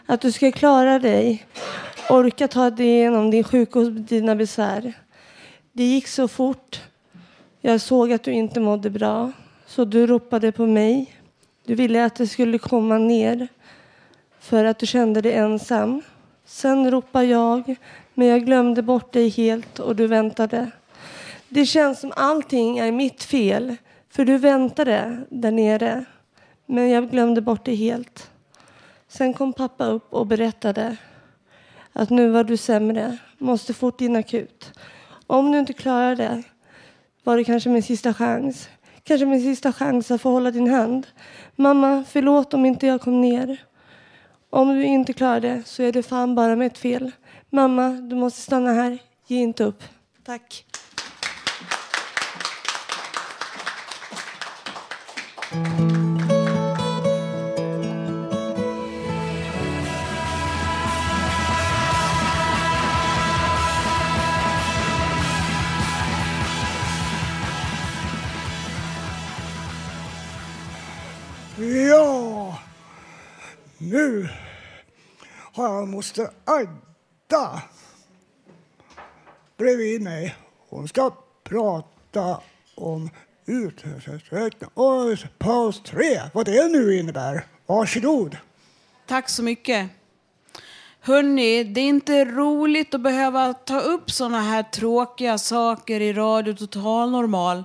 Att 0.07 0.21
du 0.21 0.33
ska 0.33 0.53
klara 0.53 0.99
dig. 0.99 1.47
Orka 2.11 2.49
ta 2.49 2.71
dig 2.71 2.87
igenom 2.87 3.31
din 3.31 3.45
sjukdom 3.45 3.85
och 3.85 3.93
dina 3.93 4.37
besvär. 4.37 4.93
Det 5.73 5.85
gick 5.85 6.09
så 6.09 6.29
fort. 6.29 6.81
Jag 7.61 7.81
såg 7.81 8.13
att 8.13 8.23
du 8.23 8.33
inte 8.33 8.61
mådde 8.61 8.91
bra, 8.91 9.33
så 9.67 9.85
du 9.85 10.07
ropade 10.07 10.53
på 10.53 10.67
mig. 10.67 11.15
Du 11.65 11.75
ville 11.75 12.05
att 12.05 12.15
det 12.15 12.27
skulle 12.27 12.59
komma 12.59 12.99
ner 12.99 13.49
för 14.41 14.65
att 14.65 14.79
du 14.79 14.87
kände 14.87 15.21
dig 15.21 15.33
ensam. 15.33 16.03
Sen 16.45 16.91
ropade 16.91 17.25
jag, 17.27 17.77
men 18.15 18.29
jag 18.29 18.45
glömde 18.45 18.83
bort 18.83 19.13
dig 19.13 19.29
helt 19.29 19.79
och 19.79 19.97
du 19.97 20.07
väntade. 20.07 20.71
Det 21.49 21.67
känns 21.67 22.01
som 22.01 22.13
allting 22.17 22.79
är 22.79 22.93
mitt 22.93 23.23
fel, 23.23 23.77
för 24.11 24.25
du 24.25 24.39
väntade 24.39 25.27
där 25.31 25.51
nere. 25.51 26.05
Men 26.67 26.91
jag 26.91 27.11
glömde 27.11 27.41
bort 27.41 27.65
det 27.65 27.75
helt. 27.75 28.31
Sen 29.09 29.35
kom 29.35 29.53
pappa 29.53 29.85
upp 29.85 30.15
och 30.15 30.27
berättade 30.27 30.97
att 31.93 32.11
nu 32.11 32.31
var 32.31 32.45
du 32.45 32.57
sämre, 32.57 33.19
måste 33.39 33.75
fort 33.75 34.01
in 34.01 34.17
akut. 34.17 34.73
Om 35.27 35.53
du 35.53 35.59
inte 35.59 35.73
klarar 35.73 36.17
det 36.17 36.43
var 37.25 37.37
det 37.37 37.45
kanske 37.45 37.69
min 37.69 37.83
sista 37.83 38.15
chans. 38.15 38.69
Kanske 39.03 39.27
min 39.27 39.43
sista 39.43 39.73
chans 39.73 40.11
att 40.11 40.21
få 40.21 40.31
hålla 40.31 40.51
din 40.51 40.71
hand. 40.71 41.07
Mamma, 41.57 42.05
förlåt 42.09 42.55
om 42.55 42.67
inte 42.67 42.87
jag 42.87 43.01
kom 43.01 43.21
ner. 43.21 43.57
Om 44.51 44.69
du 44.69 44.85
inte 44.85 45.13
klarar 45.13 45.41
det 45.41 45.63
så 45.67 45.83
är 45.83 45.93
det 45.93 46.03
fan 46.03 46.35
bara 46.35 46.57
mitt 46.57 46.79
fel. 46.79 47.11
Mamma, 47.51 47.89
du 47.89 48.17
måste 48.17 48.41
stanna 48.41 48.73
här. 48.73 48.99
Ge 49.27 49.39
inte 49.39 49.65
upp. 49.65 49.83
Tack. 50.25 50.68
Ja, 55.51 55.59
nu 73.79 74.29
har 75.53 75.75
jag 75.75 75.89
moster 75.89 76.31
Agda 76.45 77.63
bredvid 79.57 80.03
mig. 80.03 80.37
Hon 80.69 80.89
ska 80.89 81.11
prata 81.45 82.41
om 82.75 83.11
utrustning 83.49 84.51
och 84.75 85.19
paus 85.39 85.83
tre, 85.83 86.21
vad 86.35 86.47
det 86.47 86.69
nu 86.69 86.99
innebär. 86.99 87.45
Varsågod. 87.67 88.37
Tack 89.07 89.29
så 89.29 89.43
mycket. 89.43 89.91
Hörni, 91.01 91.65
det 91.65 91.81
är 91.81 91.89
inte 91.89 92.25
roligt 92.25 92.95
att 92.95 93.01
behöva 93.01 93.55
ta 93.55 93.81
upp 93.81 94.11
sådana 94.11 94.41
här 94.41 94.63
tråkiga 94.63 95.39
saker 95.39 96.01
i 96.01 96.13
Radio 96.13 96.55
Total 96.55 97.11
Normal. 97.11 97.65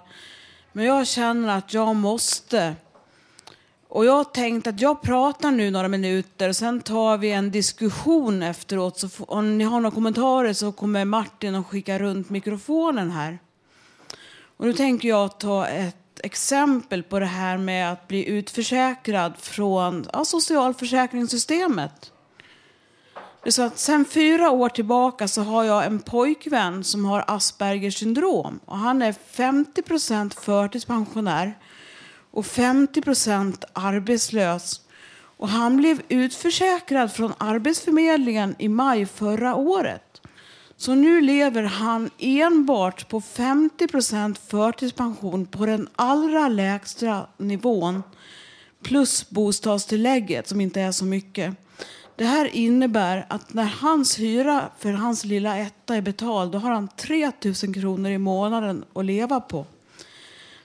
Men 0.72 0.86
jag 0.86 1.08
känner 1.08 1.58
att 1.58 1.74
jag 1.74 1.96
måste. 1.96 2.76
Och 3.88 4.06
jag 4.06 4.34
tänkte 4.34 4.70
att 4.70 4.82
jag 4.82 5.02
pratar 5.02 5.52
nu 5.52 5.72
några 5.72 5.88
minuter 5.88 6.50
och 6.50 6.56
sen 6.56 6.82
tar 6.82 7.18
vi 7.18 7.32
en 7.32 7.52
diskussion 7.52 8.44
efteråt. 8.44 9.00
Så 9.00 9.10
om 9.28 9.58
ni 9.58 9.64
har 9.64 9.80
några 9.80 9.96
kommentarer 9.96 10.54
så 10.54 10.72
kommer 10.72 11.06
Martin 11.06 11.56
att 11.56 11.68
skicka 11.68 12.00
runt 12.00 12.30
mikrofonen 12.30 13.12
här. 13.12 13.40
Och 14.58 14.66
nu 14.66 14.74
tänker 14.74 15.10
jag 15.10 15.40
ta 15.40 15.68
ett 15.68 16.20
exempel 16.24 17.04
på 17.04 17.20
det 17.20 17.26
här 17.26 17.58
med 17.58 17.92
att 17.92 18.08
bli 18.08 18.30
utförsäkrad 18.30 19.34
från 19.38 20.06
ja, 20.14 20.26
socialförsäkringssystemet. 20.26 22.12
Det 23.44 23.50
är 23.50 23.52
så 23.52 23.62
att 23.62 23.80
sen 23.80 24.06
fyra 24.06 24.50
år 24.52 24.70
tillbaka 24.70 25.28
så 25.28 25.42
har 25.42 25.64
jag 25.64 25.86
en 25.86 26.00
pojkvän 26.00 26.84
som 26.84 27.06
har 27.06 27.24
Aspergers 27.28 27.98
syndrom. 27.98 28.60
Och 28.66 28.78
han 28.78 29.02
är 29.02 29.14
50 29.32 29.82
procent 29.82 30.34
förtidspensionär 30.34 31.58
och 32.32 32.46
50 32.46 33.02
procent 33.02 33.66
arbetslös. 33.74 34.82
Och 35.38 35.50
han 35.50 35.78
blev 35.78 36.02
utförsäkrad 36.10 37.14
från 37.14 37.34
Arbetsförmedlingen 37.38 38.56
i 38.60 38.70
maj 38.70 39.06
förra 39.06 39.56
året. 39.56 40.13
Så 40.84 40.96
nu 40.96 41.22
lever 41.22 41.64
han 41.64 42.10
enbart 42.18 43.10
på 43.10 43.20
50% 43.20 44.38
förtidspension 44.48 45.46
på 45.46 45.66
den 45.66 45.90
allra 45.96 46.48
lägsta 46.48 47.28
nivån 47.38 48.04
plus 48.82 49.30
bostadstillägget 49.30 50.48
som 50.48 50.62
inte 50.62 50.82
är 50.82 50.92
så 50.92 51.06
mycket. 51.06 51.56
Det 52.16 52.26
här 52.26 52.56
innebär 52.56 53.26
att 53.30 53.54
när 53.54 53.64
hans 53.64 54.20
hyra 54.20 54.70
för 54.80 54.92
hans 54.92 55.26
lilla 55.26 55.58
etta 55.58 55.96
är 55.96 56.02
betald 56.02 56.52
då 56.52 56.58
har 56.58 56.72
han 56.72 56.88
3 56.88 57.32
000 57.64 57.74
kronor 57.74 58.12
i 58.12 58.18
månaden 58.18 58.86
att 58.94 59.06
leva 59.06 59.40
på. 59.40 59.66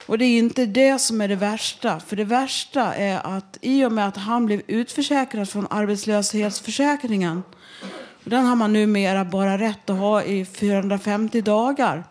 Och 0.07 0.18
det 0.18 0.24
är 0.24 0.38
inte 0.38 0.66
det 0.66 0.98
som 0.98 1.20
är 1.20 1.28
det 1.28 1.37
värsta. 1.37 2.00
För 2.00 2.16
det 2.16 2.24
värsta 2.24 2.94
är 2.94 3.37
att 3.37 3.59
i 3.61 3.85
och 3.85 3.92
med 3.92 4.09
att 4.09 4.16
han 4.16 4.46
blev 4.46 4.62
utförsäkrad 4.66 5.48
från 5.48 5.66
arbetslöshetsförsäkringen 5.70 7.42
den 8.28 8.46
har 8.46 8.56
man 8.56 8.72
numera 8.72 9.24
bara 9.24 9.58
rätt 9.58 9.90
att 9.90 9.98
ha 9.98 10.22
i 10.22 10.44
450 10.44 11.40
dagar. 11.40 12.04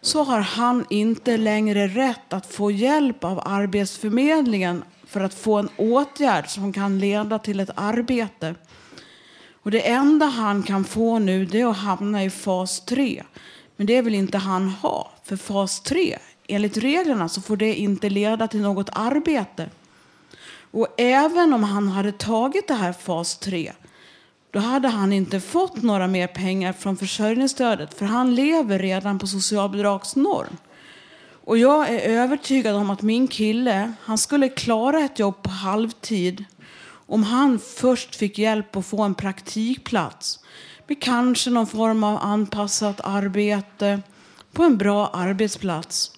Så 0.00 0.22
har 0.22 0.40
han 0.40 0.84
inte 0.90 1.36
längre 1.36 1.86
rätt 1.86 2.32
att 2.32 2.46
få 2.46 2.70
hjälp 2.70 3.24
av 3.24 3.40
Arbetsförmedlingen 3.44 4.84
för 5.06 5.20
att 5.20 5.34
få 5.34 5.58
en 5.58 5.68
åtgärd 5.76 6.48
som 6.48 6.72
kan 6.72 6.98
leda 6.98 7.38
till 7.38 7.60
ett 7.60 7.70
arbete. 7.74 8.54
Och 9.62 9.70
det 9.70 9.90
enda 9.90 10.26
han 10.26 10.62
kan 10.62 10.84
få 10.84 11.18
nu 11.18 11.46
det 11.46 11.60
är 11.60 11.66
att 11.66 11.76
hamna 11.76 12.24
i 12.24 12.30
fas 12.30 12.80
3. 12.80 13.22
Men 13.76 13.86
det 13.86 14.02
vill 14.02 14.14
inte 14.14 14.38
han 14.38 14.68
ha. 14.68 15.10
För 15.24 15.36
fas 15.36 15.80
3, 15.80 16.18
enligt 16.46 16.76
reglerna, 16.76 17.28
så 17.28 17.40
får 17.40 17.56
det 17.56 17.74
inte 17.74 18.10
leda 18.10 18.48
till 18.48 18.60
något 18.60 18.90
arbete. 18.92 19.70
Och 20.70 20.88
även 20.96 21.54
om 21.54 21.64
han 21.64 21.88
hade 21.88 22.12
tagit 22.12 22.68
det 22.68 22.74
här 22.74 22.92
fas 22.92 23.38
3 23.38 23.72
då 24.54 24.60
hade 24.60 24.88
han 24.88 25.12
inte 25.12 25.40
fått 25.40 25.82
några 25.82 26.06
mer 26.06 26.26
pengar 26.26 26.72
från 26.72 26.96
försörjningsstödet 26.96 27.94
för 27.94 28.06
han 28.06 28.34
lever 28.34 28.78
redan 28.78 29.18
på 29.18 29.26
socialbidragsnorm. 29.26 30.56
Och 31.44 31.58
jag 31.58 31.88
är 31.88 31.98
övertygad 31.98 32.76
om 32.76 32.90
att 32.90 33.02
min 33.02 33.28
kille, 33.28 33.92
han 34.00 34.18
skulle 34.18 34.48
klara 34.48 35.00
ett 35.00 35.18
jobb 35.18 35.42
på 35.42 35.50
halvtid 35.50 36.44
om 37.06 37.22
han 37.22 37.58
först 37.58 38.16
fick 38.16 38.38
hjälp 38.38 38.76
att 38.76 38.86
få 38.86 39.02
en 39.02 39.14
praktikplats 39.14 40.40
med 40.86 41.02
kanske 41.02 41.50
någon 41.50 41.66
form 41.66 42.04
av 42.04 42.18
anpassat 42.22 43.00
arbete 43.04 44.02
på 44.52 44.62
en 44.62 44.76
bra 44.76 45.06
arbetsplats. 45.06 46.10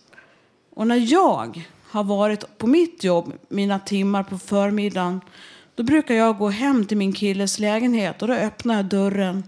Och 0.75 0.87
när 0.87 1.13
jag 1.13 1.69
har 1.89 2.05
varit 2.05 2.59
på 2.59 2.67
mitt 2.67 3.05
jobb 3.05 3.33
mina 3.49 3.79
timmar 3.79 4.23
på 4.23 4.39
förmiddagen 4.39 5.21
då 5.77 5.83
brukar 5.83 6.15
jag 6.15 6.39
gå 6.39 6.49
hem 6.49 6.87
till 6.87 6.97
min 6.97 7.13
killes 7.13 7.59
lägenhet 7.59 8.23
och 8.23 8.29
då 8.29 8.35
öppnar 8.35 8.77
jag 8.77 8.85
dörren. 8.85 9.45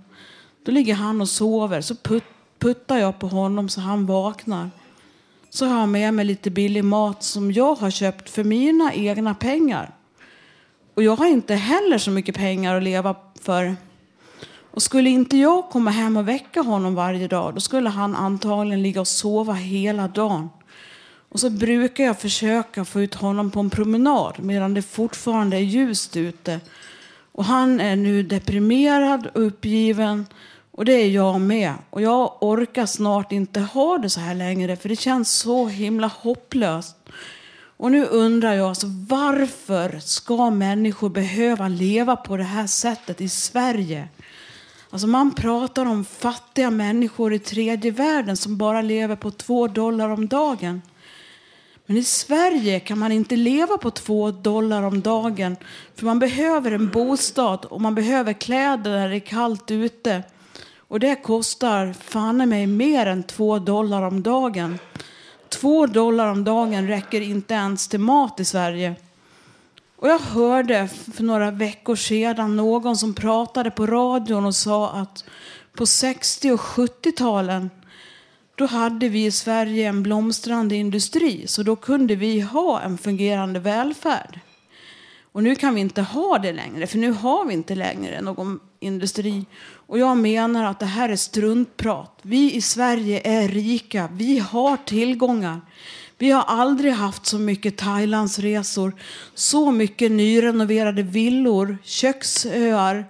Då 0.65 0.73
ligger 0.73 0.95
han 0.95 1.21
och 1.21 1.29
sover. 1.29 1.81
Så 1.81 1.95
put, 1.95 2.25
puttar 2.59 2.99
jag 2.99 3.19
på 3.19 3.27
honom 3.27 3.69
så 3.69 3.81
han 3.81 4.07
vaknar. 4.07 4.71
Så 5.51 5.67
har 5.67 5.81
jag 5.81 5.89
med 5.89 6.15
mig 6.15 6.25
lite 6.25 6.51
billig 6.51 6.85
mat 6.85 7.23
som 7.23 7.53
jag 7.53 7.75
har 7.75 7.91
köpt 7.91 8.31
för 8.31 8.45
mina 8.45 8.95
egna 8.95 9.35
pengar. 9.35 9.95
Och 10.95 11.03
jag 11.03 11.17
har 11.17 11.27
inte 11.27 11.55
heller 11.55 11.99
så 11.99 12.11
mycket 12.11 12.35
pengar 12.35 12.77
att 12.77 12.83
leva 12.83 13.17
för. 13.41 13.77
Och 14.71 14.83
skulle 14.83 15.11
inte 15.11 15.37
jag 15.37 15.71
komma 15.71 15.91
hem 15.91 16.17
och 16.17 16.29
väcka 16.29 16.63
honom 16.63 16.95
varje 16.95 17.29
dag 17.29 17.55
då 17.55 17.61
skulle 17.61 17.89
han 17.89 18.17
antagligen 18.17 18.83
ligga 18.83 19.01
och 19.01 19.09
sova 19.09 19.53
hela 19.53 20.09
dagen. 20.09 20.49
Och 21.29 21.41
så 21.41 21.51
brukar 21.51 22.05
jag 22.05 22.21
försöka 22.21 22.85
få 22.85 23.01
ut 23.01 23.15
honom 23.15 23.51
på 23.51 23.61
en 23.61 23.71
promenad 23.71 24.35
medan 24.39 24.75
det 24.75 24.83
fortfarande 24.83 25.57
är 25.57 25.61
ljust 25.61 26.17
ute. 26.17 26.61
Och 27.33 27.45
han 27.45 27.81
är 27.81 27.97
nu 27.97 28.23
deprimerad 28.23 29.27
och 29.27 29.47
uppgiven 29.47 30.27
och 30.71 30.85
det 30.85 30.93
är 30.93 31.09
jag 31.09 31.41
med. 31.41 31.75
Och 31.91 32.03
jag 32.03 32.43
orkar 32.43 32.87
snart 32.87 33.33
inte 33.33 33.61
ha 33.61 33.99
det 33.99 34.11
så 34.11 34.21
här 34.21 34.35
längre 34.35 34.77
för 34.77 34.89
det 34.89 34.97
känns 34.97 35.31
så 35.31 35.67
himla 35.67 36.07
hopplöst. 36.07 36.97
Och 37.77 37.91
nu 37.93 38.05
undrar 38.05 38.55
jag 38.55 38.69
alltså, 38.69 38.87
varför 39.09 39.99
ska 39.99 40.51
människor 40.51 41.09
behöva 41.09 41.69
leva 41.69 42.17
på 42.17 42.37
det 42.37 42.45
här 42.45 42.67
sättet 42.67 43.21
i 43.21 43.29
Sverige? 43.29 44.09
Alltså 44.91 45.07
man 45.07 45.35
pratar 45.35 45.87
om 45.87 46.05
fattiga 46.05 46.71
människor 46.71 47.33
i 47.35 47.39
tredje 47.39 47.91
världen 47.91 48.37
som 48.37 48.57
bara 48.57 48.83
lever 48.83 49.17
på 49.17 49.31
två 49.31 49.69
dollar 49.69 50.09
om 50.09 50.29
dagen. 50.29 50.83
Men 51.89 51.97
i 51.97 52.05
Sverige 52.05 52.81
kan 52.81 52.99
man 52.99 53.13
inte 53.13 53.37
leva 53.37 53.79
på 53.79 53.91
två 53.91 54.31
dollar 54.31 54.83
om 54.83 55.01
dagen 55.01 55.57
för 55.95 56.07
man 56.07 56.19
behöver 56.19 56.73
en 56.73 56.89
bostad 56.89 57.65
och 57.65 57.81
man 57.81 57.95
behöver 57.95 58.33
kläder 58.33 58.91
när 58.91 59.09
det 59.09 59.17
är 59.17 59.21
kallt 59.21 59.71
ute. 59.71 60.23
Och 60.79 61.01
det 61.01 61.23
kostar 61.23 61.93
fan 61.93 62.49
mig 62.49 62.67
mer 62.67 63.07
än 63.07 63.23
två 63.23 63.59
dollar 63.59 64.03
om 64.03 64.23
dagen. 64.23 64.79
Två 65.49 65.87
dollar 65.87 66.27
om 66.27 66.45
dagen 66.45 66.89
räcker 66.89 67.21
inte 67.21 67.55
ens 67.55 67.89
till 67.89 68.01
mat 68.01 68.41
i 68.41 68.45
Sverige. 68.45 68.95
Och 69.97 70.09
jag 70.09 70.19
hörde 70.19 70.89
för 71.15 71.23
några 71.23 71.51
veckor 71.51 71.97
sedan 71.97 72.57
någon 72.57 72.97
som 72.97 73.15
pratade 73.15 73.71
på 73.71 73.87
radion 73.87 74.47
och 74.47 74.55
sa 74.55 74.91
att 74.91 75.25
på 75.77 75.87
60 75.87 76.51
och 76.51 76.61
70-talen 76.61 77.71
då 78.59 78.67
hade 78.67 79.09
vi 79.09 79.25
i 79.25 79.31
Sverige 79.31 79.89
en 79.89 80.03
blomstrande 80.03 80.77
industri 80.77 81.47
så 81.47 81.63
då 81.63 81.77
kunde 81.77 82.15
vi 82.15 82.41
ha 82.41 82.81
en 82.81 82.99
fungerande 82.99 83.61
välfärd. 83.61 84.41
Och 85.33 85.43
nu 85.43 85.55
kan 85.55 85.75
vi 85.75 85.81
inte 85.81 86.03
ha 86.03 86.39
det 86.39 86.53
längre, 86.53 86.87
för 86.87 86.99
nu 86.99 87.13
har 87.13 87.45
vi 87.45 87.55
inte 87.55 87.75
längre 87.75 88.21
någon 88.21 88.61
industri. 88.81 89.47
Och 89.61 89.99
jag 89.99 90.17
menar 90.17 90.65
att 90.65 90.81
det 90.81 90.87
här 90.87 91.09
är 91.09 91.17
struntprat. 91.17 92.19
Vi 92.23 92.55
i 92.55 92.61
Sverige 92.61 93.21
är 93.25 93.49
rika, 93.49 94.09
vi 94.13 94.39
har 94.39 94.77
tillgångar. 94.77 95.61
Vi 96.19 96.31
har 96.31 96.43
aldrig 96.43 96.93
haft 96.93 97.27
så 97.27 97.39
mycket 97.39 97.77
Thailandsresor, 97.77 98.95
så 99.35 99.71
mycket 99.71 100.13
nyrenoverade 100.13 101.03
villor, 101.03 101.79
köksöar, 101.83 103.05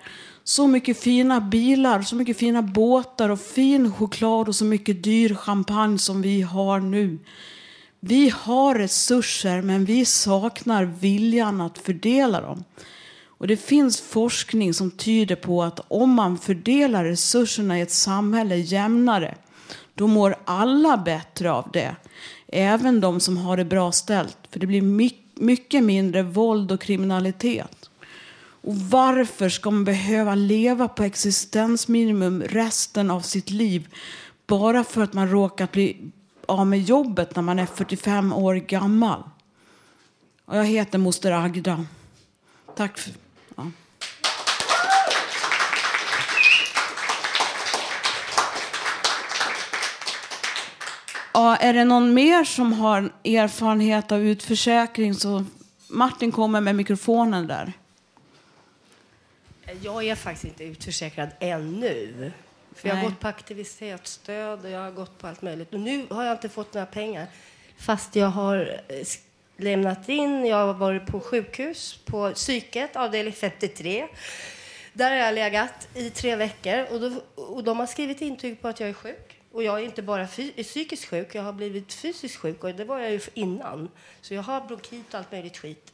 så 0.48 0.66
mycket 0.66 1.00
fina 1.00 1.40
bilar, 1.40 2.02
så 2.02 2.16
mycket 2.16 2.36
fina 2.36 2.62
båtar 2.62 3.28
och 3.28 3.40
fin 3.40 3.92
choklad 3.92 4.48
och 4.48 4.56
så 4.56 4.64
mycket 4.64 5.02
dyr 5.02 5.34
champagne 5.34 5.98
som 5.98 6.22
vi 6.22 6.42
har 6.42 6.80
nu. 6.80 7.18
Vi 8.00 8.32
har 8.36 8.74
resurser 8.74 9.62
men 9.62 9.84
vi 9.84 10.04
saknar 10.04 10.84
viljan 10.84 11.60
att 11.60 11.78
fördela 11.78 12.40
dem. 12.40 12.64
Och 13.26 13.46
det 13.46 13.56
finns 13.56 14.00
forskning 14.00 14.74
som 14.74 14.90
tyder 14.90 15.36
på 15.36 15.62
att 15.62 15.80
om 15.88 16.10
man 16.10 16.38
fördelar 16.38 17.04
resurserna 17.04 17.78
i 17.78 17.82
ett 17.82 17.90
samhälle 17.90 18.56
jämnare, 18.56 19.34
då 19.94 20.06
mår 20.06 20.36
alla 20.44 20.96
bättre 20.96 21.52
av 21.52 21.70
det. 21.72 21.96
Även 22.46 23.00
de 23.00 23.20
som 23.20 23.36
har 23.36 23.56
det 23.56 23.64
bra 23.64 23.92
ställt. 23.92 24.38
För 24.50 24.60
det 24.60 24.66
blir 24.66 24.82
mycket 25.34 25.84
mindre 25.84 26.22
våld 26.22 26.72
och 26.72 26.80
kriminalitet. 26.80 27.77
Och 28.60 28.76
varför 28.76 29.48
ska 29.48 29.70
man 29.70 29.84
behöva 29.84 30.34
leva 30.34 30.88
på 30.88 31.02
existensminimum 31.02 32.42
resten 32.42 33.10
av 33.10 33.20
sitt 33.20 33.50
liv 33.50 33.88
bara 34.46 34.84
för 34.84 35.02
att 35.02 35.12
man 35.12 35.30
råkat 35.30 35.72
bli 35.72 35.96
av 36.46 36.66
med 36.66 36.82
jobbet 36.82 37.36
när 37.36 37.42
man 37.42 37.58
är 37.58 37.66
45 37.66 38.32
år 38.32 38.54
gammal? 38.54 39.22
Och 40.44 40.56
jag 40.56 40.64
heter 40.64 40.98
moster 40.98 41.32
Agda. 41.32 41.84
Tack 42.76 42.98
för... 42.98 43.12
Ja. 43.56 43.70
Ja, 51.32 51.56
är 51.56 51.74
det 51.74 51.84
någon 51.84 52.14
mer 52.14 52.44
som 52.44 52.72
har 52.72 53.12
erfarenhet 53.24 54.12
av 54.12 54.20
utförsäkring 54.20 55.14
så 55.14 55.44
Martin 55.88 56.32
kommer 56.32 56.60
med 56.60 56.76
mikrofonen 56.76 57.46
där. 57.46 57.72
Jag 59.82 60.04
är 60.04 60.14
faktiskt 60.14 60.44
inte 60.44 60.64
utförsäkrad 60.64 61.28
ännu. 61.40 62.32
För 62.72 62.88
jag 62.88 62.96
har 62.96 63.04
gått 63.04 63.20
på 63.20 63.28
aktivitetsstöd 63.28 64.64
och 64.64 64.70
jag 64.70 64.80
har 64.80 64.90
gått 64.90 65.18
på 65.18 65.26
allt 65.26 65.42
möjligt. 65.42 65.74
Och 65.74 65.80
nu 65.80 66.06
har 66.10 66.24
jag 66.24 66.34
inte 66.34 66.48
fått 66.48 66.74
några 66.74 66.86
pengar. 66.86 67.26
Fast 67.76 68.16
jag 68.16 68.28
har 68.28 68.80
eh, 68.88 69.06
lämnat 69.56 70.08
in, 70.08 70.46
jag 70.46 70.66
har 70.66 70.74
varit 70.74 71.06
på 71.06 71.20
sjukhus, 71.20 72.00
på 72.04 72.32
psyket, 72.32 72.96
avdelning 72.96 73.32
53. 73.32 74.06
Där 74.92 75.10
har 75.10 75.16
jag 75.16 75.34
legat 75.34 75.88
i 75.94 76.10
tre 76.10 76.36
veckor 76.36 76.86
och, 76.90 77.00
då, 77.00 77.20
och 77.42 77.64
de 77.64 77.78
har 77.78 77.86
skrivit 77.86 78.20
intyg 78.20 78.62
på 78.62 78.68
att 78.68 78.80
jag 78.80 78.88
är 78.88 78.92
sjuk. 78.94 79.40
Och 79.52 79.62
jag 79.62 79.80
är 79.80 79.84
inte 79.84 80.02
bara 80.02 80.26
psykiskt 80.26 81.04
sjuk, 81.04 81.34
jag 81.34 81.42
har 81.42 81.52
blivit 81.52 81.92
fysiskt 81.92 82.36
sjuk 82.36 82.64
och 82.64 82.74
det 82.74 82.84
var 82.84 82.98
jag 82.98 83.10
ju 83.10 83.20
innan. 83.34 83.88
Så 84.20 84.34
jag 84.34 84.42
har 84.42 84.60
bronkit 84.60 85.08
och 85.08 85.14
allt 85.14 85.32
möjligt 85.32 85.56
skit 85.56 85.92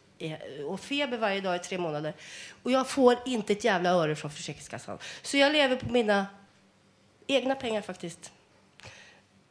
och 0.67 0.81
feber 0.81 1.19
varje 1.19 1.41
dag 1.41 1.57
i 1.57 1.59
tre 1.59 1.79
månader. 1.79 2.15
Och 2.63 2.71
jag 2.71 2.89
får 2.89 3.17
inte 3.27 3.53
ett 3.53 3.65
jävla 3.65 3.91
öre 3.91 4.17
från 4.17 4.31
Försäkringskassan. 4.31 4.99
Så 5.23 5.37
jag 5.37 5.53
lever 5.53 5.77
på 5.77 5.93
mina 5.93 6.27
egna 7.27 7.55
pengar 7.55 7.83
faktiskt. 7.83 8.33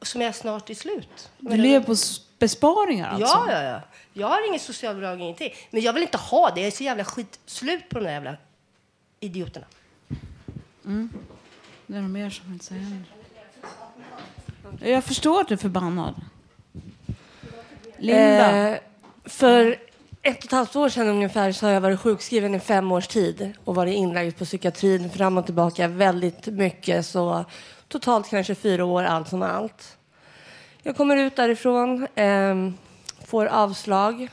Som 0.01 0.21
är 0.21 0.31
snart 0.31 0.69
i 0.69 0.75
slut. 0.75 1.31
Du 1.37 1.57
lever 1.57 1.85
på 1.85 1.95
besparingar 2.39 3.09
alltså? 3.09 3.25
Ja, 3.25 3.51
ja, 3.51 3.61
ja. 3.63 3.81
Jag 4.13 4.27
har 4.27 4.47
inget 4.47 4.61
socialbidrag, 4.61 5.21
ingenting. 5.21 5.53
Men 5.69 5.81
jag 5.81 5.93
vill 5.93 6.03
inte 6.03 6.17
ha 6.17 6.49
det. 6.49 6.61
Jag 6.61 6.67
är 6.67 6.71
så 6.71 6.83
jävla 6.83 7.05
skit 7.05 7.39
slut 7.45 7.89
på 7.89 7.99
de 7.99 8.05
där 8.05 8.11
jävla 8.11 8.37
idioterna. 9.19 9.65
Mm. 10.85 11.09
Det 11.87 11.97
är 11.97 12.01
nog 12.01 12.09
mer 12.09 12.29
som 12.29 12.51
vill 12.51 12.61
säga 12.61 13.03
Jag 14.79 15.03
förstår 15.03 15.41
att 15.41 15.47
du 15.47 15.53
är 15.53 15.57
förbannad. 15.57 16.15
Linda? 17.97 18.67
Eh, 18.67 18.79
för 19.25 19.79
ett 20.25 20.37
och 20.37 20.45
ett 20.45 20.51
halvt 20.51 20.75
år 20.75 20.89
sedan 20.89 21.07
ungefär 21.07 21.51
så 21.51 21.65
har 21.65 21.73
jag 21.73 21.81
varit 21.81 21.99
sjukskriven 21.99 22.55
i 22.55 22.59
fem 22.59 22.91
års 22.91 23.07
tid 23.07 23.53
och 23.63 23.75
varit 23.75 23.95
inlagd 23.95 24.37
på 24.37 24.45
psykiatrin 24.45 25.09
fram 25.09 25.37
och 25.37 25.45
tillbaka 25.45 25.87
väldigt 25.87 26.47
mycket. 26.47 27.05
Så 27.05 27.45
totalt 27.87 28.29
kanske 28.29 28.55
fyra 28.55 28.85
år 28.85 29.03
allt 29.03 29.29
som 29.29 29.41
allt. 29.41 29.97
Jag 30.83 30.97
kommer 30.97 31.17
ut 31.17 31.35
därifrån, 31.35 32.07
eh, 32.15 32.55
får 33.25 33.45
avslag 33.45 34.27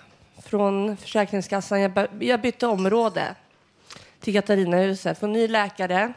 från 0.45 0.97
Försäkringskassan. 0.97 1.81
Jag, 1.81 2.09
jag 2.21 2.41
bytte 2.41 2.67
område 2.67 3.35
till 4.21 4.35
Katarinahuset, 4.35 5.19
får 5.19 5.29
ny 5.29 5.49
läkare 5.49 6.13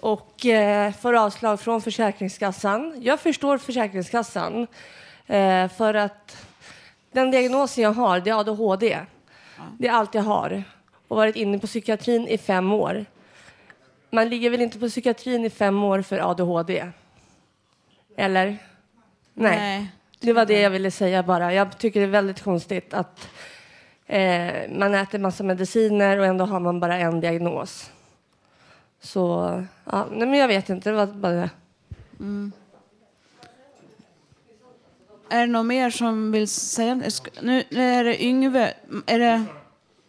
och 0.00 0.46
eh, 0.46 0.92
får 0.92 1.16
avslag 1.16 1.60
från 1.60 1.82
Försäkringskassan. 1.82 2.94
Jag 3.02 3.20
förstår 3.20 3.58
Försäkringskassan 3.58 4.66
eh, 5.26 5.68
för 5.68 5.94
att 5.94 6.47
den 7.12 7.30
diagnosen 7.30 7.84
jag 7.84 7.92
har, 7.92 8.20
det 8.20 8.30
är 8.30 8.40
ADHD. 8.40 8.98
Det 9.78 9.88
är 9.88 9.92
allt 9.92 10.14
jag 10.14 10.22
har. 10.22 10.64
Och 11.08 11.16
varit 11.16 11.36
inne 11.36 11.58
på 11.58 11.66
psykiatrin 11.66 12.28
i 12.28 12.38
fem 12.38 12.72
år. 12.72 13.06
Man 14.10 14.28
ligger 14.28 14.50
väl 14.50 14.60
inte 14.60 14.78
på 14.78 14.88
psykiatrin 14.88 15.44
i 15.44 15.50
fem 15.50 15.84
år 15.84 16.02
för 16.02 16.30
ADHD? 16.30 16.92
Eller? 18.16 18.46
Nej. 19.34 19.56
Nej. 19.58 19.92
Det 20.20 20.32
var 20.32 20.46
det 20.46 20.60
jag 20.60 20.70
ville 20.70 20.90
säga 20.90 21.22
bara. 21.22 21.54
Jag 21.54 21.78
tycker 21.78 22.00
det 22.00 22.06
är 22.06 22.10
väldigt 22.10 22.42
konstigt 22.42 22.94
att 22.94 23.28
eh, 24.06 24.70
man 24.70 24.94
äter 24.94 25.18
massa 25.18 25.44
mediciner 25.44 26.18
och 26.18 26.26
ändå 26.26 26.44
har 26.44 26.60
man 26.60 26.80
bara 26.80 26.98
en 26.98 27.20
diagnos. 27.20 27.90
Så, 29.00 29.22
ja, 29.84 30.06
nej 30.10 30.28
men 30.28 30.38
jag 30.38 30.48
vet 30.48 30.68
inte. 30.68 30.90
Det 30.90 30.96
var 30.96 31.06
bara 31.06 31.32
det. 31.32 31.50
Mm. 32.20 32.52
Är 35.30 35.40
det 35.40 35.52
någon 35.52 35.66
mer 35.66 35.90
som 35.90 36.32
vill 36.32 36.48
säga? 36.48 36.94
Nu, 37.42 37.64
nu 37.70 37.82
är 37.82 38.04
det 38.04 38.24
Yngve. 38.24 38.74
Är, 39.06 39.18
det, 39.18 39.44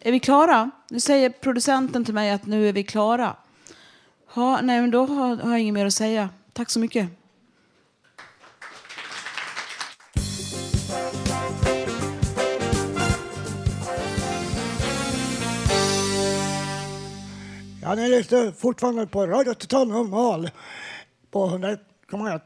är 0.00 0.12
vi 0.12 0.20
klara? 0.20 0.70
Nu 0.90 1.00
säger 1.00 1.30
producenten 1.30 2.04
till 2.04 2.14
mig 2.14 2.30
att 2.30 2.46
nu 2.46 2.68
är 2.68 2.72
vi 2.72 2.82
klara. 2.82 3.36
Ha, 4.26 4.60
nej, 4.60 4.80
men 4.80 4.90
då 4.90 5.06
har, 5.06 5.36
har 5.36 5.50
jag 5.50 5.60
inget 5.60 5.74
mer 5.74 5.86
att 5.86 5.94
säga. 5.94 6.28
Tack 6.52 6.70
så 6.70 6.80
mycket. 6.80 7.08
Ja, 17.82 17.94
ni 17.94 18.08
lyssnar 18.08 18.52
fortfarande 18.52 19.06
på 19.06 19.26
Radio 19.26 19.54
Total 19.54 19.88
Normal 19.88 20.50
på 21.30 21.46
101,1 21.46 22.40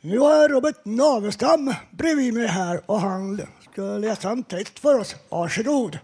nu 0.00 0.18
har 0.18 0.36
jag 0.36 0.52
Robert 0.52 0.84
Navestam 0.84 1.74
bredvid 1.90 2.34
mig 2.34 2.46
här 2.46 2.80
och 2.86 3.00
han 3.00 3.40
ska 3.72 3.82
läsa 3.82 4.30
en 4.30 4.42
text 4.42 4.78
för 4.78 4.98
oss. 4.98 5.16
Varsågod. 5.28 5.98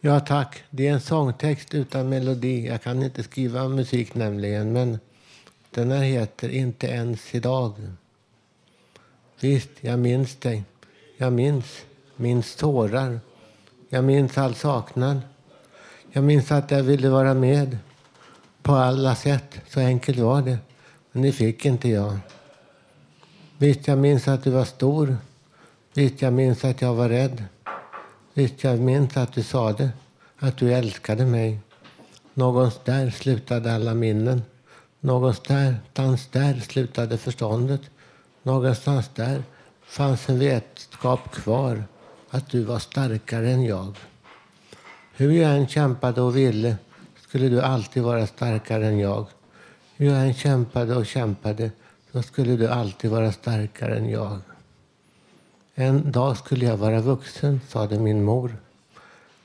Ja 0.00 0.20
tack. 0.20 0.62
Det 0.70 0.86
är 0.86 0.92
en 0.92 1.00
sångtext 1.00 1.74
utan 1.74 2.08
melodi. 2.08 2.66
Jag 2.66 2.82
kan 2.82 3.02
inte 3.02 3.22
skriva 3.22 3.68
musik 3.68 4.14
nämligen, 4.14 4.72
men 4.72 4.98
den 5.70 5.90
här 5.90 6.02
heter 6.02 6.48
Inte 6.48 6.86
ens 6.86 7.34
idag. 7.34 7.74
Visst, 9.40 9.70
jag 9.80 9.98
minns 9.98 10.36
dig. 10.36 10.64
Jag 11.16 11.32
minns, 11.32 11.84
minns 12.16 12.56
tårar. 12.56 13.20
Jag 13.88 14.04
minns 14.04 14.38
all 14.38 14.54
saknad. 14.54 15.20
Jag 16.12 16.24
minns 16.24 16.52
att 16.52 16.70
jag 16.70 16.82
ville 16.82 17.08
vara 17.08 17.34
med 17.34 17.78
på 18.62 18.72
alla 18.72 19.14
sätt. 19.14 19.60
Så 19.68 19.80
enkelt 19.80 20.18
var 20.18 20.42
det. 20.42 20.58
Men 21.12 21.22
det 21.22 21.32
fick 21.32 21.64
inte 21.64 21.88
jag. 21.88 22.18
Visst, 23.60 23.88
jag 23.88 23.98
minns 23.98 24.28
att 24.28 24.44
du 24.44 24.50
var 24.50 24.64
stor. 24.64 25.16
Visst, 25.94 26.22
jag 26.22 26.32
minns 26.32 26.64
att 26.64 26.82
jag 26.82 26.94
var 26.94 27.08
rädd. 27.08 27.44
Visst, 28.34 28.64
jag 28.64 28.80
minns 28.80 29.16
att 29.16 29.32
du 29.32 29.42
sade 29.42 29.90
att 30.38 30.56
du 30.56 30.74
älskade 30.74 31.26
mig. 31.26 31.58
Någonstans 32.34 32.84
där 32.84 33.10
slutade 33.10 33.74
alla 33.74 33.94
minnen. 33.94 34.42
Någonstans 35.00 36.26
där 36.30 36.60
slutade 36.60 37.18
förståndet. 37.18 37.80
Någonstans 38.42 39.10
där 39.14 39.42
fanns 39.82 40.28
en 40.28 40.38
vetskap 40.38 41.30
kvar 41.32 41.84
att 42.30 42.50
du 42.50 42.62
var 42.64 42.78
starkare 42.78 43.50
än 43.50 43.64
jag. 43.64 43.96
Hur 45.16 45.32
jag 45.32 45.56
än 45.56 45.68
kämpade 45.68 46.20
och 46.20 46.36
ville 46.36 46.76
skulle 47.20 47.48
du 47.48 47.62
alltid 47.62 48.02
vara 48.02 48.26
starkare 48.26 48.86
än 48.86 48.98
jag. 48.98 49.26
Hur 49.96 50.06
jag 50.06 50.22
än 50.22 50.34
kämpade 50.34 50.96
och 50.96 51.06
kämpade 51.06 51.70
då 52.12 52.22
skulle 52.22 52.56
du 52.56 52.68
alltid 52.68 53.10
vara 53.10 53.32
starkare 53.32 53.96
än 53.96 54.10
jag. 54.10 54.38
En 55.74 56.12
dag 56.12 56.36
skulle 56.36 56.64
jag 56.64 56.76
vara 56.76 57.00
vuxen, 57.00 57.60
sade 57.68 57.98
min 57.98 58.24
mor. 58.24 58.56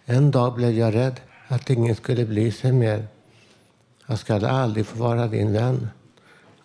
En 0.06 0.32
dag 0.32 0.54
blev 0.54 0.72
jag 0.72 0.96
rädd 0.96 1.20
att 1.48 1.70
ingen 1.70 1.96
skulle 1.96 2.26
bli 2.26 2.52
sig 2.52 2.72
mer. 2.72 3.08
Jag 4.08 4.20
skulle 4.20 4.50
aldrig 4.50 4.86
få 4.86 4.98
vara 4.98 5.28
din 5.28 5.54
vän. 5.54 5.90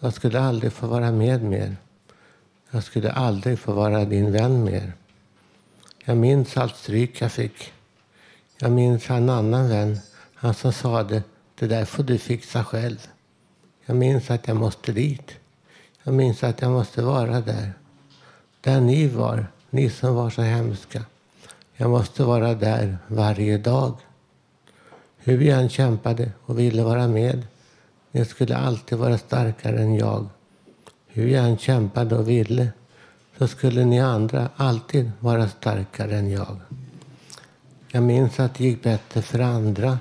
Jag 0.00 0.14
skulle 0.14 0.40
aldrig 0.40 0.72
få 0.72 0.86
vara 0.86 1.12
med 1.12 1.42
mer. 1.42 1.76
Jag 2.70 2.84
skulle 2.84 3.12
aldrig 3.12 3.58
få 3.58 3.72
vara 3.72 4.04
din 4.04 4.32
vän 4.32 4.64
mer. 4.64 4.92
Jag 6.04 6.16
minns 6.16 6.56
allt 6.56 6.76
stryk 6.76 7.20
jag 7.20 7.32
fick. 7.32 7.72
Jag 8.58 8.72
minns 8.72 9.10
en 9.10 9.28
annan 9.30 9.68
vän, 9.68 10.00
han 10.34 10.54
som 10.54 10.72
sade 10.72 11.22
det 11.58 11.66
där 11.66 11.84
får 11.84 12.02
du 12.02 12.18
fixa 12.18 12.64
själv. 12.64 13.08
Jag 13.86 13.96
minns 13.96 14.30
att 14.30 14.48
jag 14.48 14.56
måste 14.56 14.92
dit. 14.92 15.34
Jag 16.02 16.14
minns 16.14 16.44
att 16.44 16.62
jag 16.62 16.70
måste 16.70 17.02
vara 17.02 17.40
där. 17.40 17.72
Där 18.60 18.80
ni 18.80 19.08
var, 19.08 19.46
ni 19.70 19.90
som 19.90 20.14
var 20.14 20.30
så 20.30 20.42
hemska. 20.42 21.04
Jag 21.76 21.90
måste 21.90 22.24
vara 22.24 22.54
där 22.54 22.98
varje 23.06 23.58
dag. 23.58 23.94
Hur 25.18 25.40
jag 25.40 25.58
än 25.58 25.68
kämpade 25.68 26.32
och 26.44 26.58
ville 26.58 26.82
vara 26.82 27.08
med. 27.08 27.46
Ni 28.10 28.24
skulle 28.24 28.56
alltid 28.56 28.98
vara 28.98 29.18
starkare 29.18 29.78
än 29.78 29.94
jag. 29.94 30.26
Hur 31.06 31.28
jag 31.28 31.44
än 31.44 31.58
kämpade 31.58 32.16
och 32.16 32.28
ville 32.28 32.68
så 33.38 33.48
skulle 33.48 33.84
ni 33.84 34.00
andra 34.00 34.48
alltid 34.56 35.10
vara 35.20 35.48
starkare 35.48 36.16
än 36.16 36.30
jag. 36.30 36.56
Jag 37.88 38.02
minns 38.02 38.40
att 38.40 38.54
det 38.54 38.64
gick 38.64 38.82
bättre 38.82 39.22
för 39.22 39.38
andra. 39.38 39.98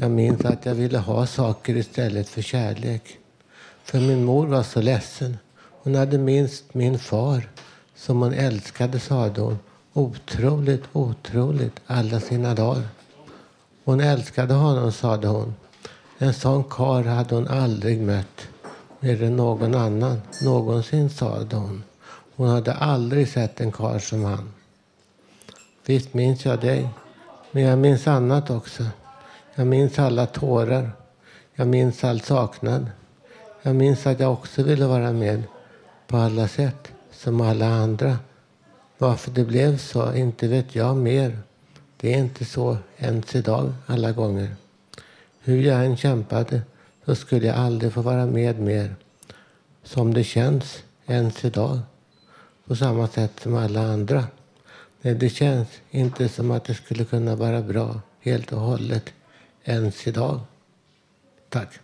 Jag 0.00 0.10
minns 0.10 0.44
att 0.44 0.66
jag 0.66 0.74
ville 0.74 0.98
ha 0.98 1.26
saker 1.26 1.76
istället 1.76 2.28
för 2.28 2.42
kärlek. 2.42 3.19
För 3.90 4.00
min 4.00 4.24
mor 4.24 4.46
var 4.46 4.62
så 4.62 4.80
ledsen. 4.80 5.38
Hon 5.82 5.94
hade 5.94 6.18
minst 6.18 6.74
min 6.74 6.98
far, 6.98 7.48
som 7.94 8.22
hon 8.22 8.32
älskade, 8.32 9.00
sade 9.00 9.40
hon, 9.40 9.58
otroligt, 9.92 10.82
otroligt 10.92 11.80
alla 11.86 12.20
sina 12.20 12.54
dagar. 12.54 12.88
Hon 13.84 14.00
älskade 14.00 14.54
honom, 14.54 14.92
sade 14.92 15.28
hon. 15.28 15.54
En 16.18 16.34
sån 16.34 16.64
kar 16.64 17.02
hade 17.02 17.34
hon 17.34 17.48
aldrig 17.48 18.00
mött 18.00 18.48
mer 19.00 19.22
än 19.22 19.36
någon 19.36 19.74
annan 19.74 20.22
någonsin, 20.42 21.10
sade 21.10 21.56
hon. 21.56 21.82
Hon 22.36 22.48
hade 22.48 22.74
aldrig 22.74 23.28
sett 23.28 23.60
en 23.60 23.72
kar 23.72 23.98
som 23.98 24.24
han. 24.24 24.52
Visst 25.86 26.14
minns 26.14 26.44
jag 26.44 26.60
dig, 26.60 26.88
men 27.50 27.62
jag 27.62 27.78
minns 27.78 28.06
annat 28.06 28.50
också. 28.50 28.84
Jag 29.54 29.66
minns 29.66 29.98
alla 29.98 30.26
tårar. 30.26 30.90
Jag 31.54 31.68
minns 31.68 32.04
all 32.04 32.20
saknad. 32.20 32.86
Jag 33.62 33.76
minns 33.76 34.06
att 34.06 34.20
jag 34.20 34.32
också 34.32 34.62
ville 34.62 34.86
vara 34.86 35.12
med 35.12 35.42
på 36.06 36.16
alla 36.16 36.48
sätt, 36.48 36.92
som 37.12 37.40
alla 37.40 37.66
andra. 37.66 38.18
Varför 38.98 39.30
det 39.30 39.44
blev 39.44 39.78
så, 39.78 40.14
inte 40.14 40.48
vet 40.48 40.74
jag 40.74 40.96
mer. 40.96 41.38
Det 41.96 42.14
är 42.14 42.18
inte 42.18 42.44
så 42.44 42.76
ens 42.96 43.34
idag 43.34 43.72
alla 43.86 44.12
gånger. 44.12 44.56
Hur 45.40 45.62
jag 45.62 45.84
än 45.84 45.96
kämpade 45.96 46.62
så 47.04 47.14
skulle 47.14 47.46
jag 47.46 47.56
aldrig 47.56 47.92
få 47.92 48.02
vara 48.02 48.26
med 48.26 48.60
mer. 48.60 48.94
Som 49.82 50.14
det 50.14 50.24
känns 50.24 50.82
ens 51.06 51.44
idag. 51.44 51.80
På 52.66 52.76
samma 52.76 53.08
sätt 53.08 53.40
som 53.40 53.56
alla 53.56 53.80
andra. 53.80 54.24
Nej, 55.02 55.14
det 55.14 55.30
känns 55.30 55.68
inte 55.90 56.28
som 56.28 56.50
att 56.50 56.64
det 56.64 56.74
skulle 56.74 57.04
kunna 57.04 57.36
vara 57.36 57.62
bra 57.62 58.00
helt 58.20 58.52
och 58.52 58.60
hållet 58.60 59.12
ens 59.64 60.06
idag. 60.06 60.40
Tack. 61.48 61.80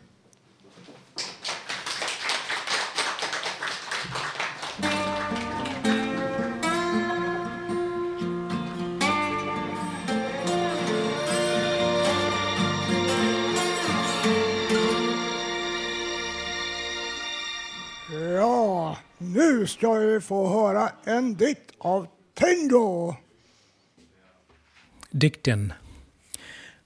Ska 19.77 19.93
vi 19.93 20.21
få 20.21 20.49
höra 20.49 20.93
en 21.05 21.35
dikt 21.35 21.71
av 21.79 22.07
Tengo. 22.35 23.15
Dikten 25.11 25.73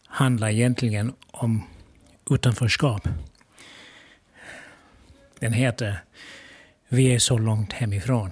handlar 0.06 0.48
egentligen 0.48 1.14
om 1.30 1.62
utanförskap. 2.30 3.08
Den 5.38 5.52
heter 5.52 6.04
Vi 6.88 7.14
är 7.14 7.18
så 7.18 7.38
långt 7.38 7.72
hemifrån. 7.72 8.30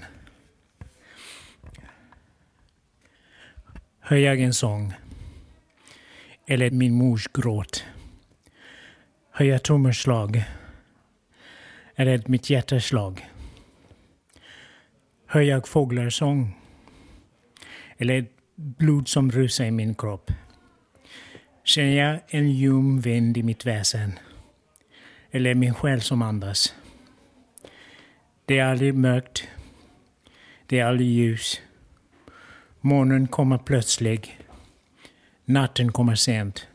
Hör 4.01 4.17
jag 4.17 4.41
en 4.41 4.55
sång 4.55 4.95
eller 6.47 6.71
min 6.71 6.95
mors 6.95 7.29
gråt? 7.29 7.85
Hör 9.31 9.47
jag 9.47 9.63
trummerslag 9.63 10.45
eller 11.95 12.23
mitt 12.27 12.51
hjärtas 12.51 12.85
slag? 12.85 13.29
Hör 15.31 15.41
jag 15.41 15.69
fåglarsång 15.69 16.57
eller 17.99 18.27
blod 18.57 19.09
som 19.09 19.31
rusar 19.31 19.65
i 19.65 19.71
min 19.71 19.95
kropp? 19.95 20.31
Känner 21.65 21.97
jag 21.97 22.21
en 22.29 22.51
ljum 22.51 23.01
vind 23.01 23.37
i 23.39 23.43
mitt 23.43 23.67
väsen? 23.67 24.19
Eller 25.31 25.55
min 25.55 25.75
själ 25.75 26.01
som 26.01 26.23
andas? 26.23 26.75
Det 28.45 28.59
är 28.59 28.65
aldrig 28.65 28.95
mörkt. 28.95 29.49
Det 30.67 30.79
är 30.79 30.85
aldrig 30.85 31.09
ljus. 31.09 31.61
Månen 32.81 33.29
kommer 33.29 33.59
plötsligt. 33.59 34.29
Natten 35.45 35.93
kommer 35.93 36.15
sent. 36.15 36.67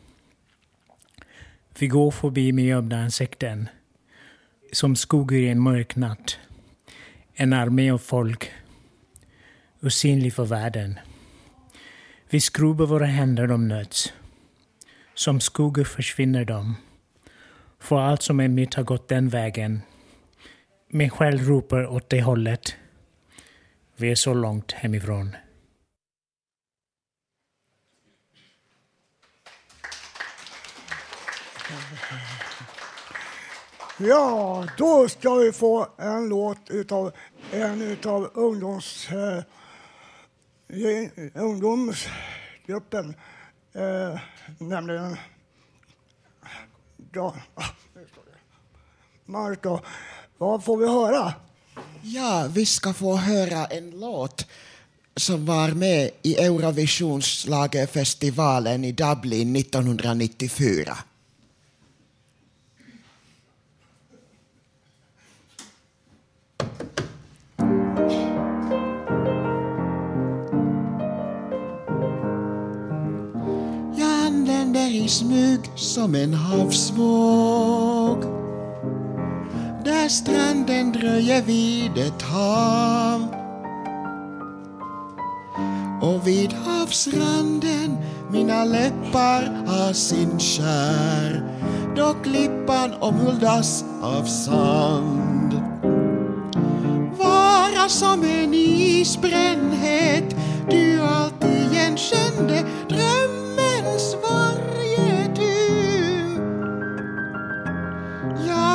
Vi 1.79 1.87
går 1.87 2.11
förbi 2.11 2.51
med 2.51 2.65
gömda 2.65 2.97
ansikten. 2.97 3.69
Som 4.71 4.95
skuggor 4.95 5.37
i 5.37 5.49
en 5.49 5.61
mörk 5.61 5.95
natt. 5.95 6.39
En 7.35 7.53
armé 7.53 7.91
av 7.91 7.97
folk. 7.97 8.51
Osynlig 9.81 10.33
för 10.33 10.45
världen. 10.45 10.99
Vi 12.29 12.41
skrubbar 12.41 12.85
våra 12.85 13.05
händer 13.05 13.51
om 13.51 13.67
nöds. 13.67 14.13
Som 15.13 15.39
skuggor 15.39 15.83
försvinner 15.83 16.45
de. 16.45 16.75
För 17.79 17.99
allt 17.99 18.21
som 18.21 18.39
är 18.39 18.47
mitt 18.47 18.73
har 18.73 18.83
gått 18.83 19.07
den 19.07 19.29
vägen. 19.29 19.81
Min 20.89 21.09
själ 21.09 21.37
ropar 21.39 21.87
åt 21.87 22.09
det 22.09 22.21
hållet. 22.21 22.75
Vi 23.95 24.11
är 24.11 24.15
så 24.15 24.33
långt 24.33 24.71
hemifrån. 24.71 25.35
Ja, 34.07 34.67
då 34.77 35.09
ska 35.09 35.33
vi 35.33 35.51
få 35.51 35.87
en 35.97 36.29
låt 36.29 36.69
utav 36.69 37.11
en 37.51 37.81
utav 37.81 38.31
ungdoms, 38.33 39.07
eh, 39.09 39.43
ungdomsgruppen. 41.33 43.15
Eh, 43.73 44.19
nämligen... 44.57 45.17
Ja. 47.13 47.35
Ah, 47.55 47.63
Marco, 49.25 49.79
vad 50.37 50.63
får 50.63 50.77
vi 50.77 50.87
höra? 50.87 51.33
Ja, 52.01 52.47
vi 52.53 52.65
ska 52.65 52.93
få 52.93 53.15
höra 53.15 53.65
en 53.65 53.91
låt 53.91 54.45
som 55.15 55.45
var 55.45 55.71
med 55.71 56.09
i 56.21 56.35
Eurovisionsschlagerfestivalen 56.35 58.83
i 58.83 58.91
Dublin 58.91 59.55
1994. 59.55 60.97
I 75.03 75.09
smyg 75.09 75.71
som 75.75 76.15
en 76.15 76.33
havsvåg 76.33 78.23
där 79.85 80.07
stranden 80.09 80.91
dröjer 80.91 81.41
vid 81.41 81.97
ett 81.97 82.21
hav. 82.21 83.27
Och 86.01 86.27
vid 86.27 86.53
havsranden 86.53 87.97
mina 88.31 88.65
läppar 88.65 89.65
har 89.67 89.93
sin 89.93 90.39
kär 90.39 91.43
då 91.95 92.13
klippan 92.23 92.93
omhuldas 92.99 93.85
av 94.01 94.23
sand. 94.23 95.53
Vara 97.17 97.89
som 97.89 98.23
en 98.23 98.53
isbrännhet 98.53 100.35
du 100.69 101.01
alltid 101.01 101.71
igenkände 101.71 102.65
drömmens 102.89 103.12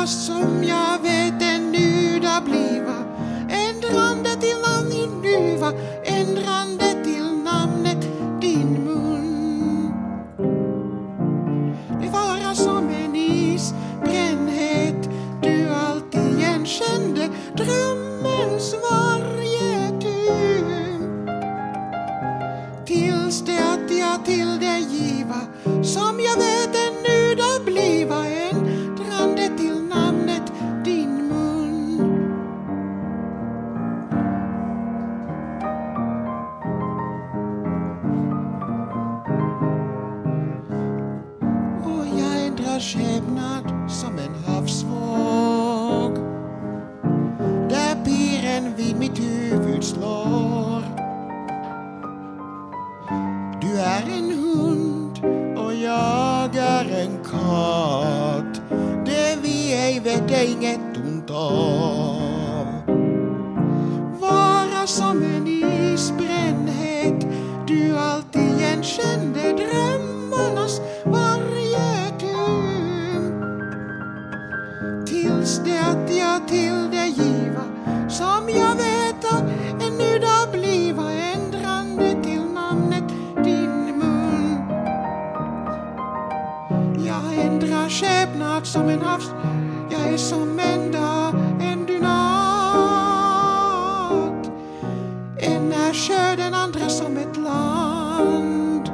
som 0.09 0.63
jag 0.63 0.99
vet 1.01 1.41
ännu 1.41 2.19
da 2.19 2.41
bliva 2.45 3.03
ändrande 3.49 4.29
till 4.29 4.57
namn 4.61 4.89
din 4.89 5.21
nuva 5.21 5.73
ändrande 6.05 7.03
till 7.03 7.23
namnet 7.43 8.07
din 8.41 8.85
mun. 8.85 9.93
Det 12.01 12.09
vara 12.09 12.55
som 12.55 12.89
en 12.89 13.15
isbrännhet 13.15 15.09
du 15.41 15.69
alltid 15.69 16.39
igenkände 16.39 17.29
drömmens 17.57 18.75
varje 18.91 19.89
tur. 20.01 20.99
Tills 22.85 23.41
det 23.41 23.59
att 23.59 23.97
jag 23.99 24.25
till 24.25 24.59
dig 24.59 24.81
giva 24.89 25.41
som 25.83 26.19
jag 26.19 26.37
vet 26.37 26.58
Det 59.05 59.37
vi 59.41 59.73
ej 59.73 60.01
kaat. 60.01 60.25
Devi 60.25 60.51
inget 60.51 60.97
ont 60.97 61.29
av 61.29 62.67
Vara 64.19 64.87
som 64.87 65.23
en 65.23 65.47
isbrännhet, 65.47 67.27
du 67.67 67.97
alltid 67.97 68.41
igenkände 68.41 69.53
drömmarnas 69.53 70.81
varje 71.05 72.09
tymp. 72.19 73.43
Tills 75.07 75.61
det 75.65 75.79
att 75.79 76.15
jag 76.17 76.47
till 76.47 76.68
som 88.69 88.89
en 88.89 89.01
havs, 89.01 89.31
jag 89.89 90.01
är 90.13 90.17
som 90.17 90.59
en 90.59 90.91
dag, 90.91 91.33
en 91.61 91.85
dynat. 91.85 92.09
En 95.37 95.73
är 95.73 95.93
sjö, 95.93 96.35
den 96.35 96.53
andra 96.53 96.89
som 96.89 97.17
ett 97.17 97.37
land. 97.37 98.89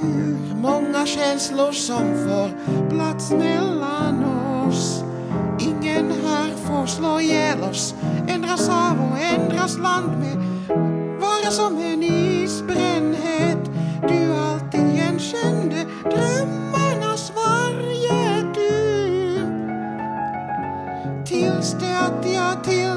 Hur 0.00 0.54
många 0.56 1.06
känslor 1.06 1.72
som 1.72 1.98
får 1.98 2.50
plats 2.90 3.30
mellan 3.30 4.24
oss. 4.24 5.04
Ingen 5.60 6.12
här 6.26 6.50
får 6.56 6.86
slå 6.86 7.20
ihjäl 7.20 7.62
oss, 7.70 7.94
ändras 8.28 8.68
av 8.68 9.00
och 9.10 9.18
ändras 9.18 9.78
land 9.78 10.10
med. 10.18 10.36
Vara 11.20 11.50
som 11.50 11.78
en 11.78 11.87
det 22.28 22.36
att 22.36 22.87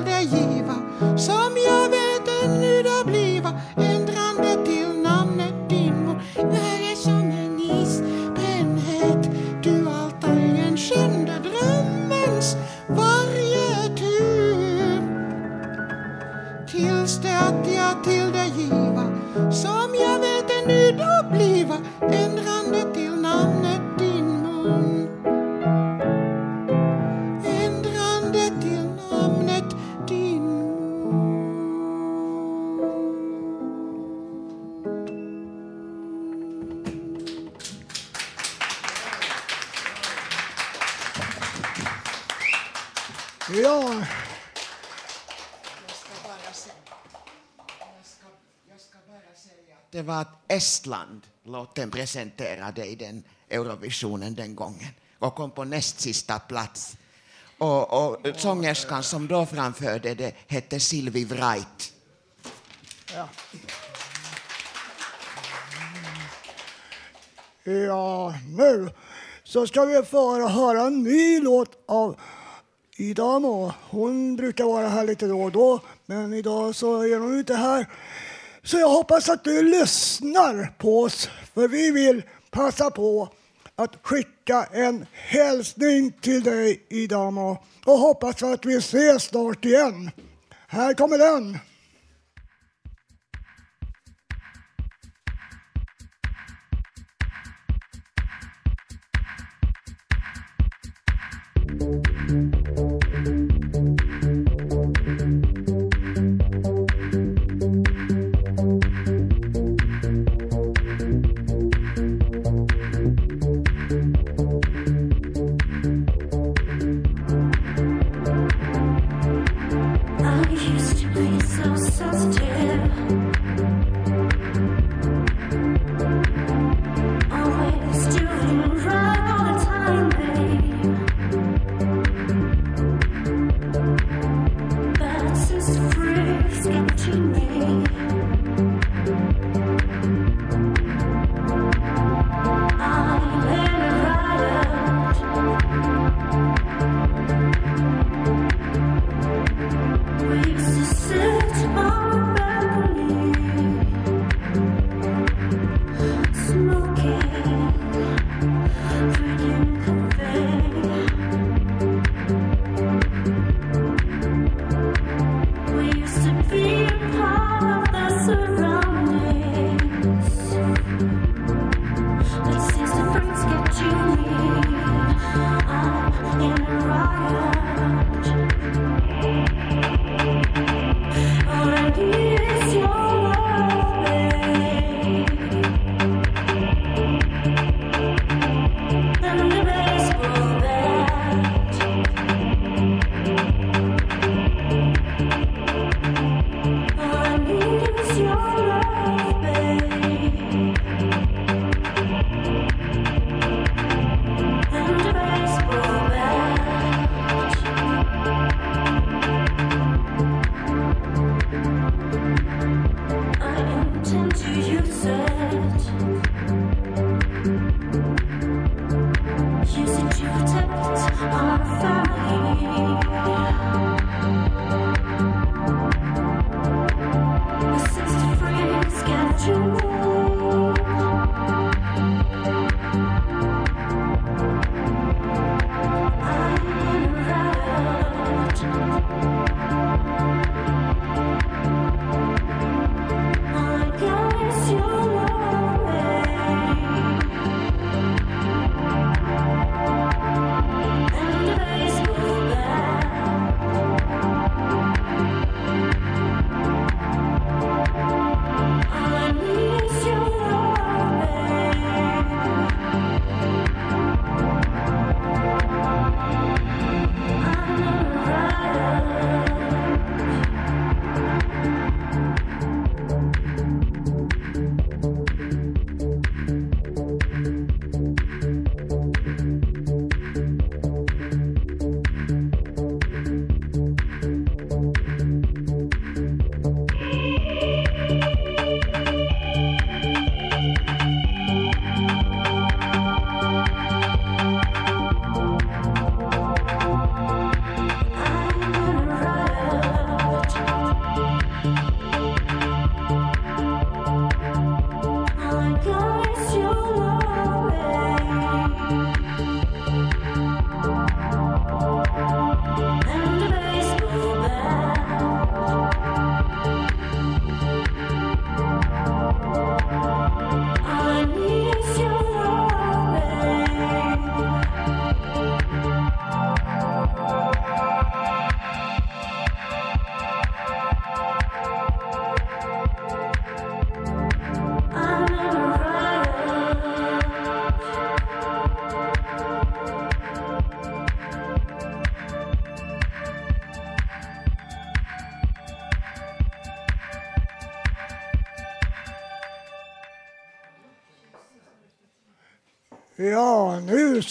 Det 49.92 50.02
var 50.02 50.22
att 50.22 50.42
Estland 50.48 51.22
låten 51.44 51.92
presenterade 51.92 52.86
i 52.86 52.96
den 52.96 53.24
Eurovisionen 53.50 54.36
den 54.36 54.56
gången 54.56 54.94
och 55.20 55.36
kom 55.36 55.52
på 55.52 55.64
näst 55.64 56.00
sista 56.00 56.40
plats. 56.40 56.98
Och, 57.58 57.94
och 57.94 58.18
sångerskan 58.36 59.04
som 59.04 59.28
då 59.28 59.46
framförde 59.46 60.16
det 60.16 60.36
hette 60.48 60.80
Sylvie 60.80 61.26
Wright. 61.26 61.94
ja. 63.16 63.30
Ja, 67.64 68.34
nu 68.48 68.90
så 69.44 69.68
ska 69.68 69.86
vi 69.86 70.04
få 70.04 70.48
höra 70.48 70.82
en 70.82 71.04
ny 71.04 71.40
låt 71.40 71.84
av 71.88 72.20
Idag 72.98 73.42
Må. 73.42 73.74
Hon 73.90 74.36
brukar 74.36 74.64
vara 74.66 74.88
här 74.88 75.04
lite 75.04 75.28
då 75.28 75.42
och 75.42 75.52
då, 75.52 75.80
men 76.06 76.34
idag 76.34 76.76
så 76.76 77.02
är 77.02 77.20
hon 77.20 77.40
inte 77.40 77.56
här. 77.56 77.86
Så 78.64 78.78
jag 78.78 78.90
hoppas 78.90 79.30
att 79.30 79.44
du 79.44 79.62
lyssnar 79.62 80.74
på 80.78 81.02
oss, 81.02 81.30
för 81.54 81.68
vi 81.68 81.92
vill 81.92 82.24
passa 82.50 82.92
på 82.92 83.30
att 83.76 83.96
skicka 84.02 84.68
en 84.72 85.06
hälsning 85.14 86.12
till 86.12 86.44
dig, 86.44 86.86
idag 86.90 87.58
Och 87.86 87.98
hoppas 87.98 88.44
att 88.44 88.66
vi 88.66 88.76
ses 88.76 89.24
snart 89.24 89.66
igen. 89.66 90.12
Här 90.68 90.94
kommer 90.94 91.18
den. 91.18 91.58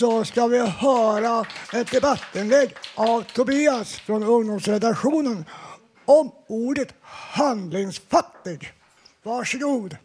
Så 0.00 0.24
ska 0.24 0.46
vi 0.46 0.58
höra 0.58 1.46
ett 1.72 1.90
debattinlägg 1.90 2.74
av 2.94 3.22
Tobias 3.22 3.94
från 3.94 4.22
ungdomsredaktionen 4.22 5.44
om 6.04 6.32
ordet 6.48 6.94
handlingsfattig. 7.02 8.72
Varsågod. 9.22 9.96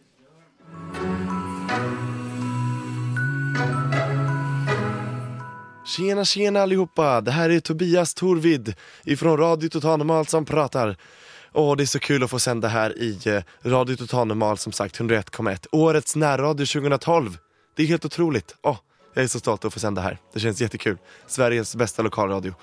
Tjena 5.85 6.25
tjena 6.25 6.61
allihopa, 6.61 7.21
det 7.21 7.31
här 7.31 7.49
är 7.49 7.59
Tobias 7.59 8.13
Torvid 8.13 8.75
ifrån 9.03 9.37
Radio 9.37 9.69
Total 9.69 9.97
Normal 9.97 10.25
som 10.25 10.45
pratar. 10.45 10.97
Åh, 11.53 11.75
det 11.75 11.83
är 11.83 11.85
så 11.85 11.99
kul 11.99 12.23
att 12.23 12.29
få 12.29 12.39
sända 12.39 12.67
här 12.67 12.97
i 12.97 13.19
eh, 13.25 13.43
Radio 13.69 13.95
Total 13.95 14.27
Normal 14.27 14.57
som 14.57 14.71
sagt 14.71 14.99
101,1. 14.99 15.67
Årets 15.71 16.15
närradio 16.15 16.65
2012. 16.65 17.37
Det 17.75 17.83
är 17.83 17.87
helt 17.87 18.05
otroligt. 18.05 18.55
Åh, 18.61 18.77
jag 19.15 19.23
är 19.23 19.27
så 19.27 19.39
stolt 19.39 19.65
att 19.65 19.73
få 19.73 19.79
sända 19.79 20.01
här. 20.01 20.17
Det 20.33 20.39
känns 20.39 20.61
jättekul. 20.61 20.97
Sveriges 21.27 21.75
bästa 21.75 22.01
lokalradio. 22.01 22.53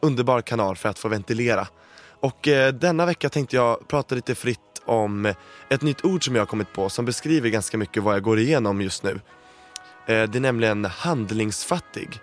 Underbar 0.00 0.40
kanal 0.40 0.76
för 0.76 0.88
att 0.88 0.98
få 0.98 1.08
ventilera. 1.08 1.66
Och 2.20 2.48
eh, 2.48 2.74
denna 2.74 3.06
vecka 3.06 3.28
tänkte 3.28 3.56
jag 3.56 3.88
prata 3.88 4.14
lite 4.14 4.34
fritt 4.34 4.58
om 4.84 5.34
ett 5.68 5.82
nytt 5.82 6.04
ord 6.04 6.24
som 6.24 6.34
jag 6.34 6.42
har 6.42 6.46
kommit 6.46 6.72
på 6.72 6.88
som 6.88 7.04
beskriver 7.04 7.48
ganska 7.48 7.78
mycket 7.78 8.02
vad 8.02 8.14
jag 8.14 8.22
går 8.22 8.38
igenom 8.38 8.80
just 8.80 9.02
nu. 9.02 9.10
Eh, 10.06 10.22
det 10.22 10.38
är 10.38 10.40
nämligen 10.40 10.84
handlingsfattig. 10.84 12.20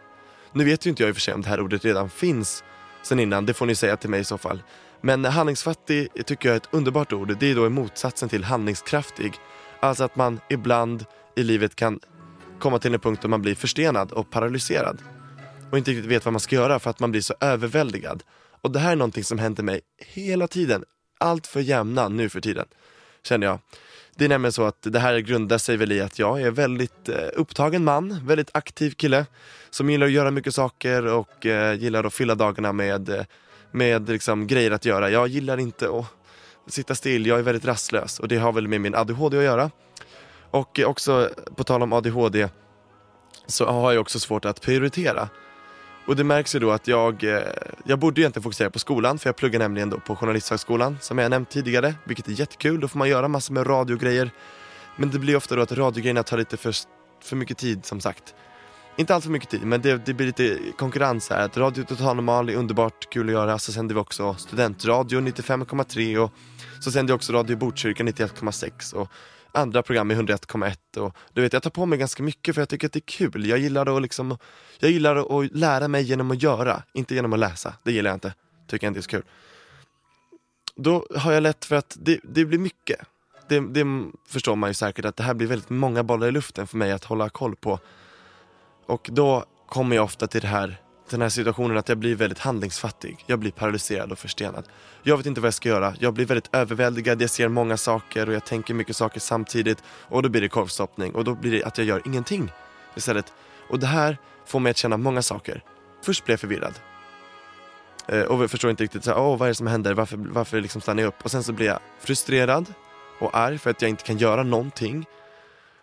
Nu 0.54 0.64
vet 0.64 0.86
ju 0.86 0.90
inte 0.90 1.04
jag 1.04 1.10
i 1.10 1.12
och 1.12 1.16
för 1.16 1.22
sig 1.22 1.34
om 1.34 1.42
det 1.42 1.50
här 1.50 1.62
ordet 1.62 1.86
redan 1.86 2.10
finns 2.10 2.64
sen 3.02 3.20
innan, 3.20 3.46
det 3.46 3.54
får 3.54 3.66
ni 3.66 3.76
säga 3.76 3.98
till 3.98 4.10
mig 4.10 4.20
i 4.20 4.24
så 4.24 4.38
fall. 4.38 4.64
Men 5.02 5.26
handlingsfattig 5.26 6.08
tycker 6.26 6.50
jag 6.50 6.54
är 6.54 6.58
ett 6.58 6.70
underbart 6.72 7.14
ord. 7.14 7.38
Det 7.40 7.52
är 7.52 7.56
då 7.56 7.70
motsatsen 7.70 8.30
till 8.30 8.44
handlingskraftig. 8.44 9.34
Alltså 9.80 10.04
att 10.04 10.16
man 10.16 10.40
ibland 10.50 11.06
i 11.36 11.44
livet 11.44 11.76
kan 11.76 12.00
komma 12.60 12.80
till 12.80 12.94
en 12.94 13.00
punkt 13.00 13.22
då 13.22 13.28
man 13.28 13.42
blir 13.42 13.56
förstenad 13.56 14.12
och 14.12 14.30
paralyserad. 14.30 15.02
Och 15.72 15.78
inte 15.78 15.92
riktigt 15.92 16.06
vet 16.06 16.26
vad 16.26 16.34
man 16.34 16.40
ska 16.40 16.56
göra 16.56 16.80
för 16.80 16.90
att 16.90 17.00
man 17.00 17.12
blir 17.12 17.22
så 17.22 17.34
överväldigad. 17.40 18.24
Och 18.62 18.72
det 18.72 18.80
här 18.80 18.92
är 18.92 18.96
någonting 18.96 19.24
som 19.24 19.40
händer 19.40 19.64
mig 19.64 19.82
hela 19.98 20.48
tiden. 20.48 20.84
Allt 21.20 21.48
för 21.48 21.60
jämna 21.60 22.08
nu 22.08 22.30
för 22.30 22.42
tiden. 22.42 22.66
Känner 23.24 23.48
jag. 23.48 23.60
Det 24.16 24.26
är 24.26 24.30
nämligen 24.30 24.54
så 24.54 24.64
att 24.64 24.82
det 24.82 25.00
här 25.00 25.20
grundar 25.20 25.58
sig 25.58 25.78
väl 25.78 25.92
i 25.92 26.02
att 26.02 26.20
jag 26.20 26.42
är 26.42 26.52
väldigt 26.52 27.10
eh, 27.10 27.16
upptagen 27.36 27.84
man, 27.84 28.26
väldigt 28.26 28.50
aktiv 28.54 28.92
kille. 28.92 29.26
Som 29.70 29.90
gillar 29.90 30.06
att 30.06 30.12
göra 30.12 30.32
mycket 30.32 30.56
saker 30.56 31.06
och 31.06 31.46
eh, 31.46 31.80
gillar 31.80 32.04
att 32.04 32.14
fylla 32.14 32.36
dagarna 32.36 32.74
med, 32.74 33.10
eh, 33.10 33.26
med 33.72 34.10
liksom, 34.10 34.48
grejer 34.48 34.72
att 34.72 34.86
göra. 34.86 35.10
Jag 35.10 35.28
gillar 35.28 35.58
inte 35.58 35.90
att 35.90 36.06
sitta 36.74 36.96
still, 36.96 37.26
jag 37.26 37.40
är 37.40 37.44
väldigt 37.44 37.66
rastlös 37.66 38.20
och 38.20 38.28
det 38.28 38.38
har 38.38 38.52
väl 38.52 38.68
med 38.68 38.82
min 38.82 38.96
ADHD 38.96 39.38
att 39.38 39.44
göra. 39.44 39.72
Och 40.52 40.80
också 40.86 41.30
på 41.56 41.64
tal 41.64 41.84
om 41.84 41.94
ADHD 41.94 42.50
så 43.48 43.66
har 43.66 43.92
jag 43.92 44.02
också 44.02 44.20
svårt 44.20 44.46
att 44.46 44.62
prioritera. 44.62 45.30
Och 46.08 46.16
det 46.16 46.24
märks 46.24 46.56
ju 46.56 46.60
då 46.60 46.72
att 46.72 46.88
jag, 46.88 47.24
eh, 47.24 47.42
jag 47.84 48.00
borde 48.00 48.22
egentligen 48.22 48.44
fokusera 48.44 48.70
på 48.70 48.80
skolan 48.80 49.20
för 49.20 49.30
jag 49.30 49.36
pluggar 49.36 49.60
nämligen 49.60 49.90
då 49.90 50.00
på 50.00 50.16
Journalisthögskolan 50.16 50.98
som 51.02 51.18
jag 51.18 51.30
nämnt 51.30 51.50
tidigare, 51.50 51.96
vilket 52.04 52.28
är 52.28 52.32
jättekul. 52.32 52.80
Då 52.80 52.88
får 52.88 53.00
man 53.00 53.10
göra 53.10 53.28
massor 53.28 53.54
med 53.54 53.70
radiogrejer. 53.70 54.32
Men 54.96 55.10
det 55.12 55.20
blir 55.20 55.36
ofta 55.36 55.56
då 55.56 55.62
att 55.62 55.72
radiogrejerna 55.72 56.24
tar 56.24 56.38
lite 56.38 56.58
för, 56.58 56.74
för 57.24 57.36
mycket 57.36 57.58
tid 57.58 57.86
som 57.86 58.02
sagt. 58.02 58.36
Inte 58.98 59.16
allt 59.16 59.24
för 59.24 59.32
mycket 59.32 59.50
tid, 59.50 59.66
men 59.66 59.82
det, 59.82 60.06
det 60.06 60.14
blir 60.14 60.28
lite 60.28 60.58
konkurrens 60.78 61.30
här. 61.30 61.46
Att 61.46 61.58
Radio 61.58 61.84
Total 61.84 62.16
Normal 62.16 62.50
är 62.50 62.56
underbart 62.56 63.10
kul 63.10 63.28
att 63.28 63.34
göra. 63.34 63.60
Så 63.60 63.72
sänder 63.72 63.96
vi 63.96 64.02
också 64.02 64.34
studentradio 64.34 65.20
95,3 65.20 66.18
och 66.18 66.32
så 66.80 66.92
sänder 66.92 67.12
jag 67.12 67.16
också 67.16 67.34
Radio 67.34 67.58
Botkyrka 67.58 68.04
91,6 68.04 68.94
och 68.94 69.10
andra 69.52 69.84
program 69.84 70.12
i 70.12 70.16
101,1 70.16 70.98
och 70.98 71.16
du 71.34 71.42
vet 71.42 71.54
jag 71.54 71.64
tar 71.64 71.70
på 71.70 71.86
mig 71.86 72.00
ganska 72.00 72.24
mycket 72.24 72.56
för 72.56 72.62
jag 72.62 72.70
tycker 72.70 72.88
att 72.88 72.94
det 72.94 73.00
är 73.00 73.02
kul. 73.02 73.46
Jag 73.46 73.60
gillar 73.60 73.96
att 73.98 74.02
liksom, 74.02 74.38
jag 74.80 74.92
gillar 74.92 75.42
att 75.42 75.56
lära 75.56 75.88
mig 75.88 76.04
genom 76.04 76.32
att 76.32 76.44
göra, 76.44 76.84
inte 76.94 77.16
genom 77.16 77.34
att 77.34 77.40
läsa. 77.40 77.74
Det 77.84 77.92
gillar 77.92 78.10
jag 78.10 78.16
inte. 78.16 78.34
Tycker 78.68 78.88
jag 78.88 78.90
inte 78.92 79.00
är 79.00 79.02
så 79.02 79.10
kul. 79.10 79.24
Då 80.76 81.08
har 81.16 81.32
jag 81.32 81.44
lätt 81.44 81.66
för 81.66 81.76
att 81.76 81.98
det, 82.00 82.20
det 82.24 82.46
blir 82.46 82.60
mycket. 82.60 83.00
Det, 83.48 83.60
det 83.60 83.86
förstår 84.28 84.56
man 84.56 84.70
ju 84.70 84.74
säkert 84.74 85.06
att 85.06 85.16
det 85.16 85.24
här 85.24 85.34
blir 85.34 85.48
väldigt 85.48 85.70
många 85.70 86.04
bollar 86.04 86.28
i 86.28 86.32
luften 86.32 86.68
för 86.68 86.78
mig 86.78 86.92
att 86.92 87.04
hålla 87.04 87.30
koll 87.30 87.56
på. 87.56 87.80
Och 88.86 89.10
då 89.12 89.46
kommer 89.68 89.96
jag 89.96 90.06
ofta 90.06 90.28
till 90.28 90.42
det 90.42 90.48
här, 90.48 90.82
den 91.10 91.22
här 91.22 91.30
situationen 91.30 91.78
att 91.78 91.90
jag 91.90 91.98
blir 91.98 92.16
väldigt 92.16 92.40
handlingsfattig. 92.40 93.24
Jag 93.26 93.40
blir 93.40 93.52
paralyserad 93.52 94.12
och 94.12 94.20
förstenad. 94.20 94.66
Jag 95.04 95.18
vet 95.18 95.26
inte 95.26 95.42
vad 95.42 95.48
jag 95.48 95.54
ska 95.54 95.70
göra. 95.70 95.94
Jag 96.00 96.14
blir 96.14 96.26
väldigt 96.26 96.56
överväldigad, 96.56 97.22
jag 97.22 97.30
ser 97.30 97.48
många 97.48 97.78
saker 97.78 98.28
och 98.28 98.34
jag 98.34 98.46
tänker 98.46 98.74
mycket 98.74 98.96
saker 98.96 99.20
samtidigt. 99.20 99.84
Och 99.88 100.24
då 100.24 100.30
blir 100.30 100.42
det 100.42 100.50
korvstoppning 100.50 101.16
och 101.16 101.24
då 101.24 101.36
blir 101.36 101.52
det 101.52 101.64
att 101.64 101.78
jag 101.78 101.88
gör 101.88 102.02
ingenting 102.06 102.52
istället. 102.96 103.34
Och 103.70 103.80
det 103.80 103.88
här 103.88 104.18
får 104.46 104.60
mig 104.60 104.70
att 104.70 104.78
känna 104.78 104.98
många 104.98 105.22
saker. 105.22 105.64
Först 106.04 106.26
blir 106.26 106.34
jag 106.34 106.40
förvirrad. 106.40 106.74
Eh, 108.08 108.22
och 108.22 108.52
förstår 108.52 108.72
inte 108.72 108.84
riktigt, 108.84 109.04
så 109.04 109.10
här, 109.12 109.18
vad 109.18 109.42
är 109.42 109.48
det 109.48 109.56
som 109.56 109.68
händer, 109.68 109.94
varför, 109.94 110.18
varför 110.18 110.62
liksom 110.62 110.82
stannar 110.82 111.04
jag 111.04 111.08
upp? 111.08 111.24
Och 111.24 111.32
sen 111.32 111.44
så 111.44 111.54
blir 111.54 111.68
jag 111.68 111.80
frustrerad 112.00 112.74
och 113.20 113.38
arg 113.38 113.58
för 113.58 113.70
att 113.70 113.82
jag 113.82 113.90
inte 113.90 114.04
kan 114.04 114.18
göra 114.18 114.44
någonting. 114.44 115.06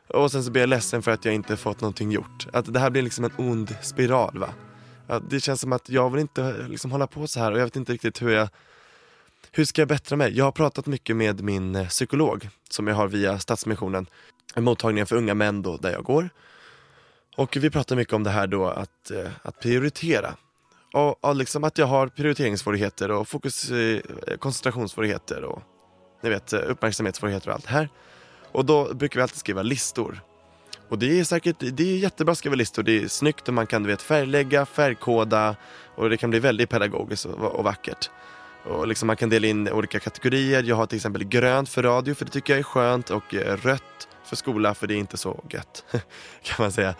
Och 0.09 0.33
sen 0.33 0.45
så 0.45 0.51
blir 0.51 0.63
jag 0.63 0.69
ledsen 0.69 1.03
för 1.03 1.11
att 1.11 1.25
jag 1.25 1.35
inte 1.35 1.57
fått 1.57 1.81
någonting 1.81 2.11
gjort. 2.11 2.47
Att 2.53 2.73
det 2.73 2.81
här 2.81 2.91
blir 2.91 3.03
liksom 3.03 3.25
en 3.25 3.33
ond 3.37 3.77
spiral 3.83 4.39
va. 4.39 4.49
Det 5.29 5.41
känns 5.41 5.61
som 5.61 5.73
att 5.73 5.89
jag 5.89 6.11
vill 6.11 6.21
inte 6.21 6.67
liksom 6.69 6.91
hålla 6.91 7.07
på 7.07 7.27
så 7.27 7.41
här 7.41 7.53
och 7.53 7.59
jag 7.59 7.65
vet 7.65 7.77
inte 7.77 7.93
riktigt 7.93 8.23
hur 8.23 8.31
jag 8.31 8.49
hur 9.51 9.65
ska 9.65 9.81
jag 9.81 9.89
bättra 9.89 10.17
mig? 10.17 10.37
Jag 10.37 10.45
har 10.45 10.53
pratat 10.53 10.87
mycket 10.87 11.17
med 11.17 11.41
min 11.41 11.75
eh, 11.77 11.89
psykolog 11.89 12.49
som 12.71 12.87
jag 12.87 12.95
har 12.95 13.09
via 13.09 13.39
Stadsmissionen, 13.39 14.07
mottagningen 14.57 15.07
för 15.07 15.17
unga 15.17 15.35
män 15.35 15.63
då, 15.63 15.77
där 15.77 15.93
jag 15.93 16.05
går. 16.05 16.31
Och 17.37 17.57
vi 17.57 17.71
pratar 17.71 17.97
mycket 17.97 18.15
om 18.15 18.23
det 18.23 18.31
här 18.31 18.47
då 18.47 18.67
att, 18.67 19.11
eh, 19.11 19.31
att 19.43 19.61
prioritera. 19.61 20.35
Och, 20.93 21.25
och 21.25 21.37
liksom 21.37 21.65
att 21.65 21.79
jag 21.79 21.87
har 21.87 22.09
prioriteringssvårigheter 22.09 23.11
och 23.11 23.29
fokus, 23.29 23.71
eh, 23.71 24.01
koncentrationssvårigheter 24.39 25.45
och 25.45 25.63
ni 26.23 26.31
vet, 26.31 26.53
uppmärksamhetssvårigheter 26.53 27.49
och 27.49 27.55
allt 27.55 27.65
det 27.65 27.71
här. 27.71 27.89
Och 28.53 28.65
då 28.65 28.95
brukar 28.95 29.21
vi 29.21 29.23
alltid 29.23 29.39
skriva 29.39 29.63
listor. 29.63 30.21
Och 30.89 30.99
det 30.99 31.21
är 31.21 31.25
säkert, 31.25 31.57
det 31.59 31.83
är 31.83 31.99
jättebra 31.99 32.33
att 32.33 32.39
skriva 32.39 32.57
listor, 32.57 32.83
det 32.83 33.03
är 33.03 33.09
snyggt 33.09 33.49
och 33.49 33.55
man 33.55 33.67
kan 33.67 33.83
du 33.83 33.89
vet 33.89 34.03
färglägga, 34.03 34.67
färgkoda 34.67 35.57
och 35.95 36.11
det 36.11 36.17
kan 36.17 36.31
bli 36.31 36.39
väldigt 36.39 36.71
pedagogiskt 36.71 37.27
och, 37.27 37.55
och 37.55 37.65
vackert. 37.65 38.11
Och 38.65 38.89
liksom 38.89 39.07
man 39.07 39.17
kan 39.17 39.29
dela 39.29 39.47
in 39.47 39.69
olika 39.69 40.01
kategorier. 40.01 40.63
Jag 40.63 40.77
har 40.77 40.87
till 40.87 40.97
exempel 40.97 41.25
grönt 41.25 41.69
för 41.69 41.83
radio 41.83 42.15
för 42.15 42.25
det 42.25 42.31
tycker 42.31 42.53
jag 42.53 42.61
är 42.61 42.65
skönt 42.65 43.11
och 43.11 43.35
eh, 43.35 43.57
rött 43.57 44.09
för 44.25 44.37
skola 44.37 44.75
för 44.75 44.87
det 44.87 44.95
är 44.95 44.99
inte 44.99 45.17
så 45.17 45.45
gött. 45.51 45.85
kan 46.43 46.57
man 46.59 46.73
säga. 46.73 46.95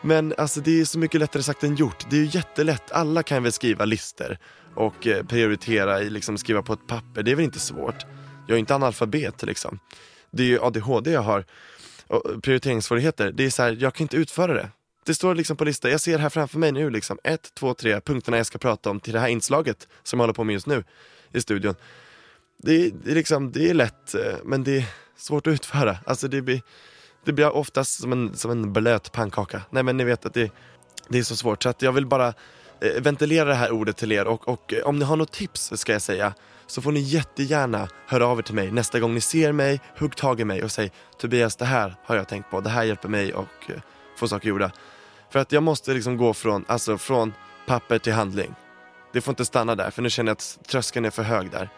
Men 0.00 0.34
alltså 0.38 0.60
det 0.60 0.80
är 0.80 0.84
så 0.84 0.98
mycket 0.98 1.20
lättare 1.20 1.42
sagt 1.42 1.64
än 1.64 1.76
gjort. 1.76 2.10
Det 2.10 2.16
är 2.16 2.20
ju 2.20 2.30
jättelätt. 2.32 2.92
Alla 2.92 3.22
kan 3.22 3.42
väl 3.42 3.52
skriva 3.52 3.84
listor 3.84 4.38
och 4.74 5.06
eh, 5.06 5.24
prioritera 5.24 6.02
i 6.02 6.10
liksom 6.10 6.38
skriva 6.38 6.62
på 6.62 6.72
ett 6.72 6.86
papper. 6.86 7.22
Det 7.22 7.30
är 7.30 7.34
väl 7.34 7.44
inte 7.44 7.60
svårt. 7.60 8.04
Jag 8.46 8.54
är 8.54 8.58
inte 8.58 8.74
analfabet 8.74 9.42
liksom. 9.42 9.78
Det 10.30 10.42
är 10.42 10.46
ju 10.46 10.60
ADHD 10.60 11.10
jag 11.10 11.22
har. 11.22 11.44
Och 12.06 12.42
prioriteringssvårigheter. 12.42 13.32
Det 13.32 13.44
är 13.44 13.50
så 13.50 13.62
här, 13.62 13.76
jag 13.80 13.94
kan 13.94 14.04
inte 14.04 14.16
utföra 14.16 14.54
det. 14.54 14.70
Det 15.06 15.14
står 15.14 15.34
liksom 15.34 15.56
på 15.56 15.64
listan, 15.64 15.90
jag 15.90 16.00
ser 16.00 16.18
här 16.18 16.28
framför 16.28 16.58
mig 16.58 16.72
nu 16.72 16.90
liksom, 16.90 17.18
ett, 17.24 17.54
två, 17.54 17.74
tre 17.74 18.00
punkterna 18.00 18.36
jag 18.36 18.46
ska 18.46 18.58
prata 18.58 18.90
om 18.90 19.00
till 19.00 19.12
det 19.12 19.20
här 19.20 19.28
inslaget 19.28 19.88
som 20.02 20.20
jag 20.20 20.22
håller 20.22 20.34
på 20.34 20.44
med 20.44 20.52
just 20.52 20.66
nu 20.66 20.84
i 21.32 21.40
studion. 21.40 21.74
Det 22.58 22.86
är, 22.86 22.90
det 23.04 23.10
är 23.10 23.14
liksom, 23.14 23.52
det 23.52 23.70
är 23.70 23.74
lätt 23.74 24.14
eh, 24.14 24.36
men 24.44 24.64
det 24.64 24.76
är 24.76 24.84
svårt 25.16 25.46
att 25.46 25.52
utföra. 25.52 25.98
Alltså 26.06 26.28
det 26.28 26.42
blir, 26.42 26.62
det 27.24 27.32
blir 27.32 27.50
oftast 27.50 28.00
som 28.00 28.12
en, 28.12 28.36
som 28.36 28.50
en 28.50 28.72
blöt 28.72 29.12
pannkaka. 29.12 29.62
Nej 29.70 29.82
men 29.82 29.96
ni 29.96 30.04
vet 30.04 30.26
att 30.26 30.34
det, 30.34 30.52
det 31.08 31.18
är 31.18 31.22
så 31.22 31.36
svårt 31.36 31.62
så 31.62 31.68
att 31.68 31.82
jag 31.82 31.92
vill 31.92 32.06
bara 32.06 32.28
eh, 32.80 33.02
ventilera 33.02 33.48
det 33.48 33.54
här 33.54 33.70
ordet 33.70 33.96
till 33.96 34.12
er 34.12 34.26
och, 34.26 34.48
och 34.48 34.74
eh, 34.74 34.86
om 34.86 34.98
ni 34.98 35.04
har 35.04 35.16
något 35.16 35.32
tips 35.32 35.72
ska 35.74 35.92
jag 35.92 36.02
säga 36.02 36.34
så 36.66 36.82
får 36.82 36.92
ni 36.92 37.00
jättegärna 37.00 37.88
höra 38.06 38.26
av 38.26 38.38
er 38.38 38.42
till 38.42 38.54
mig 38.54 38.70
nästa 38.70 39.00
gång 39.00 39.14
ni 39.14 39.20
ser 39.20 39.52
mig, 39.52 39.80
hugg 39.98 40.16
tag 40.16 40.40
i 40.40 40.44
mig 40.44 40.62
och 40.62 40.70
säg 40.70 40.92
Tobias 41.18 41.56
det 41.56 41.64
här 41.64 41.96
har 42.04 42.16
jag 42.16 42.28
tänkt 42.28 42.50
på, 42.50 42.60
det 42.60 42.70
här 42.70 42.84
hjälper 42.84 43.08
mig 43.08 43.34
och 43.34 43.70
eh, 43.70 43.76
få 44.16 44.28
saker 44.28 44.48
gjorda. 44.48 44.70
För 45.30 45.38
att 45.38 45.52
jag 45.52 45.62
måste 45.62 45.94
liksom 45.94 46.16
gå 46.16 46.34
från, 46.34 46.64
alltså 46.68 46.98
från 46.98 47.32
papper 47.66 47.98
till 47.98 48.12
handling. 48.12 48.54
Det 49.12 49.20
får 49.20 49.32
inte 49.32 49.44
stanna 49.44 49.74
där 49.74 49.90
för 49.90 50.02
nu 50.02 50.10
känner 50.10 50.30
jag 50.30 50.34
att 50.34 50.58
tröskeln 50.68 51.04
är 51.04 51.10
för 51.10 51.22
hög 51.22 51.50
där. 51.50 51.68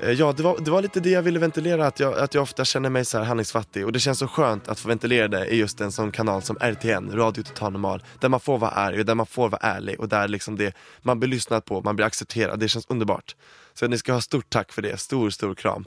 Eh, 0.00 0.10
ja, 0.10 0.32
det 0.32 0.42
var, 0.42 0.58
det 0.58 0.70
var 0.70 0.82
lite 0.82 1.00
det 1.00 1.10
jag 1.10 1.22
ville 1.22 1.38
ventilera, 1.38 1.86
att 1.86 2.00
jag, 2.00 2.18
att 2.18 2.34
jag 2.34 2.42
ofta 2.42 2.64
känner 2.64 2.90
mig 2.90 3.04
så 3.04 3.18
här 3.18 3.24
handlingsfattig 3.24 3.86
och 3.86 3.92
det 3.92 4.00
känns 4.00 4.18
så 4.18 4.28
skönt 4.28 4.68
att 4.68 4.80
få 4.80 4.88
ventilera 4.88 5.28
det 5.28 5.46
i 5.46 5.56
just 5.56 5.80
en 5.80 5.92
sån 5.92 6.12
kanal 6.12 6.42
som 6.42 6.56
RTN, 6.60 7.10
Radio 7.12 7.42
Total 7.42 7.72
Normal, 7.72 8.02
där 8.20 8.28
man 8.28 8.40
får 8.40 8.58
vara 8.58 8.70
arg 8.70 9.00
och 9.00 9.06
där 9.06 9.14
man 9.14 9.26
får 9.26 9.48
vara 9.48 9.60
ärlig 9.60 10.00
och 10.00 10.08
där 10.08 10.28
liksom 10.28 10.56
det, 10.56 10.74
man 11.02 11.20
blir 11.20 11.30
lyssnad 11.30 11.64
på, 11.64 11.82
man 11.82 11.96
blir 11.96 12.06
accepterad, 12.06 12.60
det 12.60 12.68
känns 12.68 12.86
underbart. 12.88 13.36
Så 13.74 13.88
ni 13.88 13.98
ska 13.98 14.12
ha 14.12 14.20
stort 14.20 14.50
tack 14.50 14.72
för 14.72 14.82
det, 14.82 15.00
stor, 15.00 15.30
stor 15.30 15.54
kram. 15.54 15.84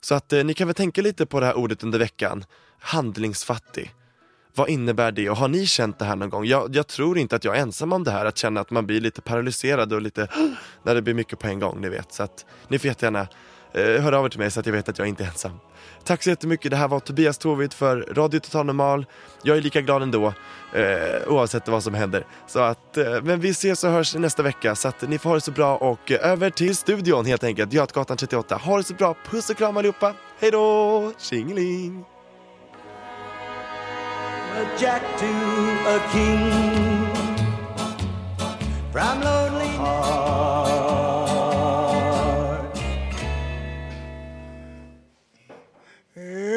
Så 0.00 0.14
att 0.14 0.32
eh, 0.32 0.44
ni 0.44 0.54
kan 0.54 0.68
väl 0.68 0.74
tänka 0.74 1.02
lite 1.02 1.26
på 1.26 1.40
det 1.40 1.46
här 1.46 1.56
ordet 1.56 1.82
under 1.82 1.98
veckan, 1.98 2.44
handlingsfattig. 2.78 3.92
Vad 4.54 4.68
innebär 4.68 5.12
det 5.12 5.30
och 5.30 5.36
har 5.36 5.48
ni 5.48 5.66
känt 5.66 5.98
det 5.98 6.04
här 6.04 6.16
någon 6.16 6.30
gång? 6.30 6.44
Jag, 6.44 6.76
jag 6.76 6.86
tror 6.86 7.18
inte 7.18 7.36
att 7.36 7.44
jag 7.44 7.56
är 7.56 7.60
ensam 7.60 7.92
om 7.92 8.04
det 8.04 8.10
här, 8.10 8.26
att 8.26 8.38
känna 8.38 8.60
att 8.60 8.70
man 8.70 8.86
blir 8.86 9.00
lite 9.00 9.20
paralyserad 9.20 9.92
och 9.92 10.02
lite 10.02 10.28
när 10.82 10.94
det 10.94 11.02
blir 11.02 11.14
mycket 11.14 11.38
på 11.38 11.46
en 11.46 11.58
gång, 11.58 11.80
ni 11.80 11.88
vet. 11.88 12.12
Så 12.12 12.22
att 12.22 12.46
ni 12.68 12.78
får 12.78 12.88
jättegärna 12.88 13.26
eh, 13.72 14.02
höra 14.02 14.18
av 14.18 14.24
er 14.24 14.28
till 14.28 14.38
mig 14.38 14.50
så 14.50 14.60
att 14.60 14.66
jag 14.66 14.72
vet 14.72 14.88
att 14.88 14.98
jag 14.98 15.08
inte 15.08 15.24
är 15.24 15.28
ensam. 15.28 15.52
Tack 16.04 16.22
så 16.22 16.30
jättemycket. 16.30 16.70
Det 16.70 16.76
här 16.76 16.88
var 16.88 17.00
Tobias 17.00 17.38
Tovit 17.38 17.74
för 17.74 17.96
Radio 18.14 18.40
Total 18.40 18.66
Normal. 18.66 19.06
Jag 19.42 19.56
är 19.56 19.60
lika 19.60 19.80
glad 19.80 20.02
ändå 20.02 20.32
eh, 20.74 21.28
oavsett 21.28 21.68
vad 21.68 21.82
som 21.82 21.94
händer. 21.94 22.26
Så 22.46 22.60
att, 22.60 22.96
eh, 22.96 23.22
men 23.22 23.40
vi 23.40 23.50
ses 23.50 23.84
och 23.84 23.90
hörs 23.90 24.14
nästa 24.14 24.42
vecka 24.42 24.74
så 24.74 24.88
att 24.88 25.08
ni 25.08 25.18
får 25.18 25.30
ha 25.30 25.34
det 25.34 25.40
så 25.40 25.50
bra 25.50 25.76
och 25.76 26.12
eh, 26.12 26.30
över 26.30 26.50
till 26.50 26.76
studion 26.76 27.26
helt 27.26 27.44
enkelt. 27.44 27.72
Götgatan 27.72 28.16
38. 28.16 28.56
Ha 28.56 28.76
det 28.76 28.84
så 28.84 28.94
bra. 28.94 29.16
Puss 29.30 29.50
och 29.50 29.56
kram 29.56 29.76
allihopa. 29.76 30.14
Hej 30.40 30.50
då! 30.50 31.12
Tjingeling! 31.18 32.11
A 34.62 34.64
jack 34.78 35.02
to 35.18 35.26
a 35.94 35.98
king 36.12 36.50
from 38.92 39.20
lonely 39.20 39.72
heart. 39.76 41.02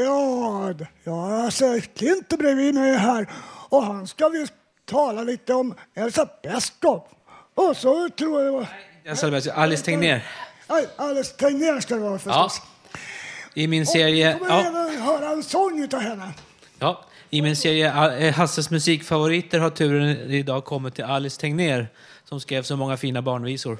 Ja, 0.05 0.73
jag 1.03 1.11
har 1.13 1.49
sett 1.49 1.97
Klint 1.97 2.29
bredvid 2.39 2.73
mig 2.75 2.93
här 2.97 3.29
och 3.69 3.83
han 3.83 4.07
ska 4.07 4.29
visst 4.29 4.53
tala 4.85 5.23
lite 5.23 5.53
om 5.53 5.73
Elsa 5.95 6.27
Beskow. 6.43 7.03
Och 7.55 7.77
så 7.77 8.09
tror 8.09 8.41
jag 8.43 8.45
det 8.53 8.57
var... 8.57 8.67
Elsa 9.05 9.31
Beskow, 9.31 9.53
Alice 9.55 9.83
Tegnér. 9.85 10.27
Nej, 10.69 10.87
Alice 10.97 11.33
Tegnér 11.35 11.79
ska 11.79 11.95
det 11.95 12.01
vara 12.01 12.13
Ja. 12.13 12.19
förstås. 12.19 12.61
I 13.53 13.67
min 13.67 13.85
serie... 13.85 14.33
Och 14.33 14.39
kommer 14.39 14.63
Ja. 14.63 14.67
även 14.67 15.01
höra 15.01 15.29
en 15.29 15.43
sång 15.43 15.79
utav 15.83 15.99
henne. 15.99 16.31
Ja, 16.79 17.05
i 17.35 17.41
min 17.41 17.55
serie 17.55 17.87
eh, 18.17 18.33
Hasses 18.33 18.69
musikfavoriter 18.69 19.59
har 19.59 19.69
turen 19.69 20.31
idag 20.31 20.65
kommit 20.65 20.95
till 20.95 21.03
Alice 21.03 21.41
Tegnér 21.41 21.87
som 22.23 22.39
skrev 22.39 22.63
så 22.63 22.75
många 22.75 22.97
fina 22.97 23.21
barnvisor. 23.21 23.77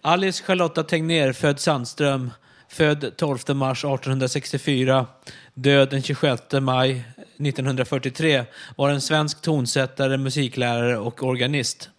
Alice 0.00 0.44
Charlotta 0.44 0.82
Tegnér, 0.82 1.32
född 1.32 1.60
Sandström, 1.60 2.30
född 2.68 3.16
12 3.16 3.38
mars 3.48 3.84
1864, 3.84 5.06
död 5.54 5.90
den 5.90 6.02
26 6.02 6.42
maj 6.60 6.90
1943, 6.90 8.44
var 8.76 8.90
en 8.90 9.00
svensk 9.00 9.42
tonsättare, 9.42 10.16
musiklärare 10.16 10.98
och 10.98 11.22
organist. 11.22 11.90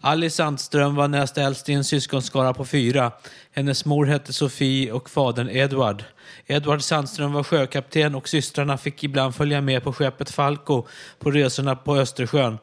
Alice 0.00 0.36
Sandström 0.36 0.94
var 0.94 1.08
näst 1.08 1.38
äldst 1.38 1.68
i 1.68 1.72
en 1.72 1.84
syskonskara 1.84 2.54
på 2.54 2.64
fyra. 2.64 3.12
Hennes 3.52 3.84
mor 3.84 4.06
hette 4.06 4.32
Sofie 4.32 4.92
och 4.92 5.10
fadern 5.10 5.48
Edward. 5.50 6.04
Edward 6.46 6.82
Sandström 6.82 7.32
var 7.32 7.42
sjökapten 7.42 8.14
och 8.14 8.28
systrarna 8.28 8.78
fick 8.78 9.04
ibland 9.04 9.34
följa 9.34 9.60
med 9.60 9.82
på 9.82 9.92
skeppet 9.92 10.30
Falco 10.30 10.86
på 11.18 11.30
resorna 11.30 11.76
på 11.76 11.96
Östersjön. 11.96 12.58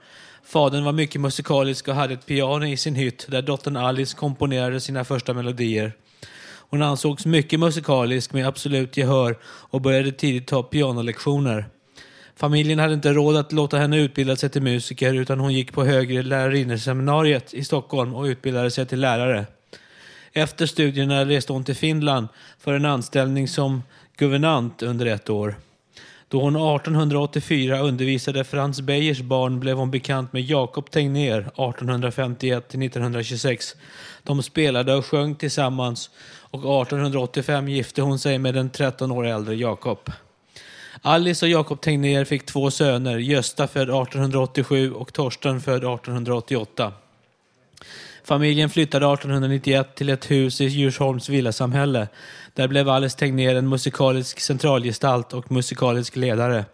Fadern 0.45 0.83
var 0.83 0.91
mycket 0.91 1.21
musikalisk 1.21 1.87
och 1.87 1.95
hade 1.95 2.13
ett 2.13 2.25
piano 2.25 2.65
i 2.65 2.77
sin 2.77 2.95
hytt 2.95 3.25
där 3.29 3.41
dottern 3.41 3.77
Alice 3.77 4.17
komponerade 4.17 4.79
sina 4.81 5.03
första 5.03 5.33
melodier. 5.33 5.93
Hon 6.69 6.81
ansågs 6.81 7.25
mycket 7.25 7.59
musikalisk 7.59 8.33
med 8.33 8.47
absolut 8.47 8.97
gehör 8.97 9.37
och 9.45 9.81
började 9.81 10.11
tidigt 10.11 10.47
ta 10.47 10.63
pianolektioner. 10.63 11.69
Familjen 12.37 12.79
hade 12.79 12.93
inte 12.93 13.13
råd 13.13 13.35
att 13.35 13.51
låta 13.51 13.77
henne 13.77 13.97
utbilda 13.97 14.35
sig 14.35 14.49
till 14.49 14.61
musiker 14.61 15.13
utan 15.13 15.39
hon 15.39 15.53
gick 15.53 15.73
på 15.73 15.85
högre 15.85 16.23
lärarinneseminariet 16.23 17.53
i 17.53 17.63
Stockholm 17.63 18.15
och 18.15 18.23
utbildade 18.23 18.71
sig 18.71 18.85
till 18.85 18.99
lärare. 18.99 19.45
Efter 20.33 20.65
studierna 20.65 21.25
reste 21.25 21.53
hon 21.53 21.63
till 21.63 21.75
Finland 21.75 22.27
för 22.59 22.73
en 22.73 22.85
anställning 22.85 23.47
som 23.47 23.83
guvernant 24.17 24.83
under 24.83 25.05
ett 25.05 25.29
år. 25.29 25.55
Då 26.27 26.41
hon 26.41 26.55
1884 26.55 27.79
undervisade 27.79 28.43
Frans 28.43 28.81
Beijers 28.81 29.21
barn 29.21 29.59
blev 29.59 29.77
hon 29.77 29.91
bekant 29.91 30.33
med 30.33 30.41
Jakob 30.41 30.91
Tegnér 30.91 31.49
1851-1926. 31.55 33.75
De 34.23 34.43
spelade 34.43 34.95
och 34.95 35.05
sjöng 35.05 35.35
tillsammans 35.35 36.09
och 36.51 36.81
1885 36.81 37.69
gifte 37.69 38.01
hon 38.01 38.19
sig 38.19 38.37
med 38.37 38.53
den 38.53 38.69
13 38.69 39.11
år 39.11 39.25
äldre 39.25 39.55
Jakob. 39.55 40.11
Alice 41.01 41.45
och 41.45 41.49
Jakob 41.49 41.81
Tegnér 41.81 42.25
fick 42.25 42.45
två 42.45 42.71
söner, 42.71 43.17
Gösta 43.17 43.67
född 43.67 43.89
1887 43.89 44.93
och 44.93 45.13
Torsten 45.13 45.61
född 45.61 45.77
1888. 45.77 46.93
Familjen 48.23 48.69
flyttade 48.69 49.05
1891 49.13 49.95
till 49.95 50.09
ett 50.09 50.31
hus 50.31 50.61
i 50.61 50.65
Djursholms 50.65 51.29
villasamhälle. 51.29 52.07
Där 52.53 52.67
blev 52.67 52.89
Alice 52.89 53.17
Tegnér 53.17 53.55
en 53.55 53.69
musikalisk 53.69 54.39
centralgestalt 54.39 55.33
och 55.33 55.51
musikalisk 55.51 56.15
ledare. 56.15 56.65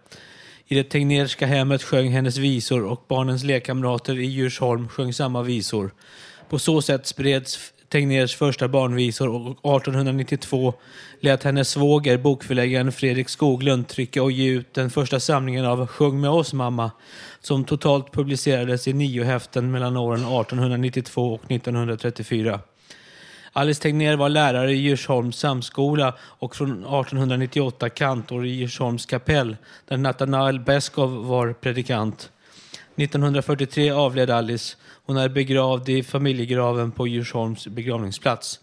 I 0.66 0.74
det 0.74 0.84
Tegnérska 0.84 1.46
hemmet 1.46 1.82
sjöng 1.82 2.10
hennes 2.10 2.36
visor 2.36 2.84
och 2.84 3.04
barnens 3.08 3.44
lekkamrater 3.44 4.18
i 4.18 4.26
Djursholm 4.26 4.88
sjöng 4.88 5.12
samma 5.12 5.42
visor. 5.42 5.90
På 6.48 6.58
så 6.58 6.82
sätt 6.82 7.06
spreds 7.06 7.71
Tegnérs 7.92 8.36
första 8.36 8.68
barnvisor 8.68 9.28
och 9.28 9.76
1892 9.76 10.74
lät 11.20 11.42
hennes 11.42 11.68
svåger, 11.68 12.18
bokförläggaren 12.18 12.92
Fredrik 12.92 13.28
Skoglund, 13.28 13.88
trycka 13.88 14.22
och 14.22 14.32
ge 14.32 14.50
ut 14.50 14.74
den 14.74 14.90
första 14.90 15.20
samlingen 15.20 15.66
av 15.66 15.86
Sjung 15.86 16.20
med 16.20 16.30
oss 16.30 16.52
mamma, 16.52 16.90
som 17.40 17.64
totalt 17.64 18.12
publicerades 18.12 18.88
i 18.88 18.92
nio 18.92 19.24
häften 19.24 19.70
mellan 19.70 19.96
åren 19.96 20.20
1892 20.20 21.34
och 21.34 21.50
1934. 21.50 22.60
Alice 23.52 23.82
Tegnér 23.82 24.16
var 24.16 24.28
lärare 24.28 24.72
i 24.72 24.76
Djursholms 24.76 25.36
samskola 25.36 26.14
och 26.20 26.56
från 26.56 26.70
1898 26.70 27.88
kantor 27.88 28.46
i 28.46 28.50
Djursholms 28.50 29.06
kapell, 29.06 29.56
där 29.88 29.96
Nathanael 29.96 30.60
Beskow 30.60 31.26
var 31.26 31.52
predikant. 31.52 32.30
1943 32.96 33.90
avled 33.90 34.30
Alice. 34.30 34.76
Hon 35.04 35.16
är 35.16 35.28
begravd 35.28 35.88
i 35.88 36.02
familjegraven 36.02 36.92
på 36.92 37.06
Djursholms 37.06 37.66
begravningsplats. 37.66 38.60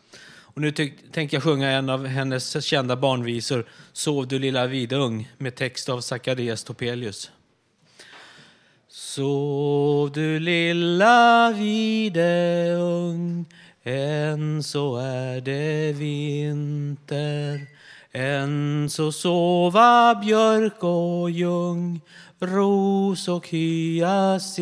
Och 0.59 0.61
nu 0.61 0.71
tänker 1.11 1.37
jag 1.37 1.43
sjunga 1.43 1.69
en 1.69 1.89
av 1.89 2.05
hennes 2.05 2.65
kända 2.65 2.95
barnvisor, 2.95 3.65
Sov 3.93 4.27
du 4.27 4.39
lilla 4.39 4.67
vidung, 4.67 5.29
med 5.37 5.55
text 5.55 5.89
av 5.89 6.01
Zacharias 6.01 6.63
Topelius. 6.63 7.31
Sov 8.87 10.11
du 10.11 10.39
lilla 10.39 11.51
videung, 11.51 13.45
än 13.83 14.63
så 14.63 14.97
är 14.97 15.41
det 15.41 15.93
vinter. 15.93 17.67
Än 18.11 18.89
så 18.89 19.11
sova 19.11 20.15
björk 20.15 20.83
och 20.83 21.31
ljung, 21.31 22.01
ros 22.39 23.27
och 23.27 23.47
hyacinter. 23.47 24.59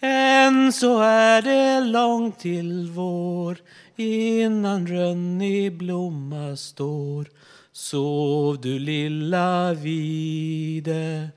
Än 0.00 0.72
så 0.72 1.00
är 1.00 1.42
det 1.42 1.80
långt 1.80 2.38
till 2.38 2.90
vår 2.90 3.58
innan 3.96 4.86
rönn 4.86 5.42
i 5.42 5.70
blomma 5.70 6.56
står. 6.56 7.26
Sov 7.72 8.60
du 8.60 8.78
lilla 8.78 9.74
vide, 9.74 11.28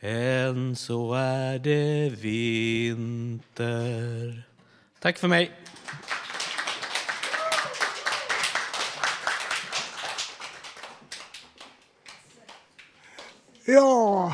än 0.00 0.76
så 0.76 1.14
är 1.14 1.58
det 1.58 2.08
vinter. 2.20 3.66
Tack 5.00 5.18
för 5.18 5.28
mig. 5.28 5.50
Ja, 13.68 14.32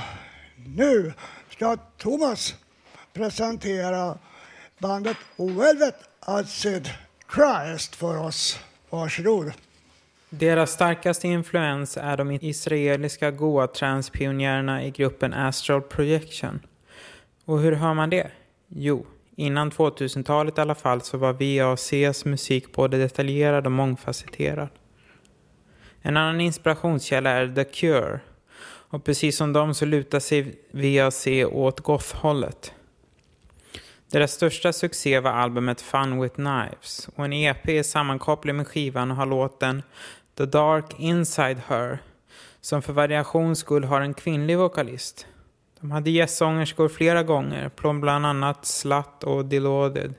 nu 0.76 1.12
ska 1.50 1.76
Thomas 1.76 2.54
presentera 3.12 4.18
bandet 4.78 5.16
Velvet 5.36 5.94
Acid 6.20 6.90
Christ 7.34 7.96
för 7.96 8.18
oss. 8.18 8.60
Varsågod. 8.90 9.52
Deras 10.30 10.70
starkaste 10.70 11.28
influens 11.28 11.96
är 11.96 12.16
de 12.16 12.30
israeliska 12.30 13.30
goa 13.30 13.66
transpionjärerna 13.66 14.84
i 14.84 14.90
gruppen 14.90 15.34
Astral 15.34 15.82
Projection. 15.82 16.60
Och 17.44 17.60
hur 17.60 17.72
hör 17.72 17.94
man 17.94 18.10
det? 18.10 18.30
Jo, 18.68 19.06
innan 19.36 19.70
2000-talet 19.70 20.58
i 20.58 20.60
alla 20.60 20.74
fall 20.74 21.00
så 21.00 21.18
var 21.18 21.32
VACs 21.32 22.24
musik 22.24 22.72
både 22.72 22.98
detaljerad 22.98 23.66
och 23.66 23.72
mångfacetterad. 23.72 24.68
En 26.02 26.16
annan 26.16 26.40
inspirationskälla 26.40 27.30
är 27.30 27.54
The 27.54 27.64
Cure. 27.64 28.20
Och 28.93 29.05
precis 29.05 29.36
som 29.36 29.53
dem 29.53 29.74
så 29.74 29.84
lutar 29.84 30.20
sig 30.20 30.55
VAC 30.70 31.26
åt 31.53 31.80
goth-hållet. 31.80 32.72
Deras 34.11 34.32
största 34.32 34.72
succé 34.72 35.20
var 35.20 35.30
albumet 35.30 35.80
Fun 35.80 36.20
with 36.22 36.34
Knives 36.34 37.09
och 37.16 37.24
en 37.24 37.32
EP 37.32 37.68
är 37.68 37.82
sammankopplad 37.82 38.57
med 38.57 38.66
skivan 38.66 39.11
och 39.11 39.16
har 39.16 39.26
låten 39.26 39.82
The 40.38 40.47
Dark 40.47 40.84
Inside 40.99 41.61
Her 41.68 41.99
som 42.61 42.82
för 42.82 42.93
variations 42.93 43.59
skull 43.59 43.84
har 43.84 44.01
en 44.01 44.14
kvinnlig 44.14 44.59
vokalist. 44.59 45.26
De 45.80 45.90
hade 45.90 46.11
gästsångerskor 46.11 46.88
flera 46.88 47.22
gånger, 47.22 47.70
från 47.76 48.01
bland 48.01 48.26
annat 48.26 48.66
Slut 48.66 49.24
och 49.24 49.45
Deloded 49.45 50.14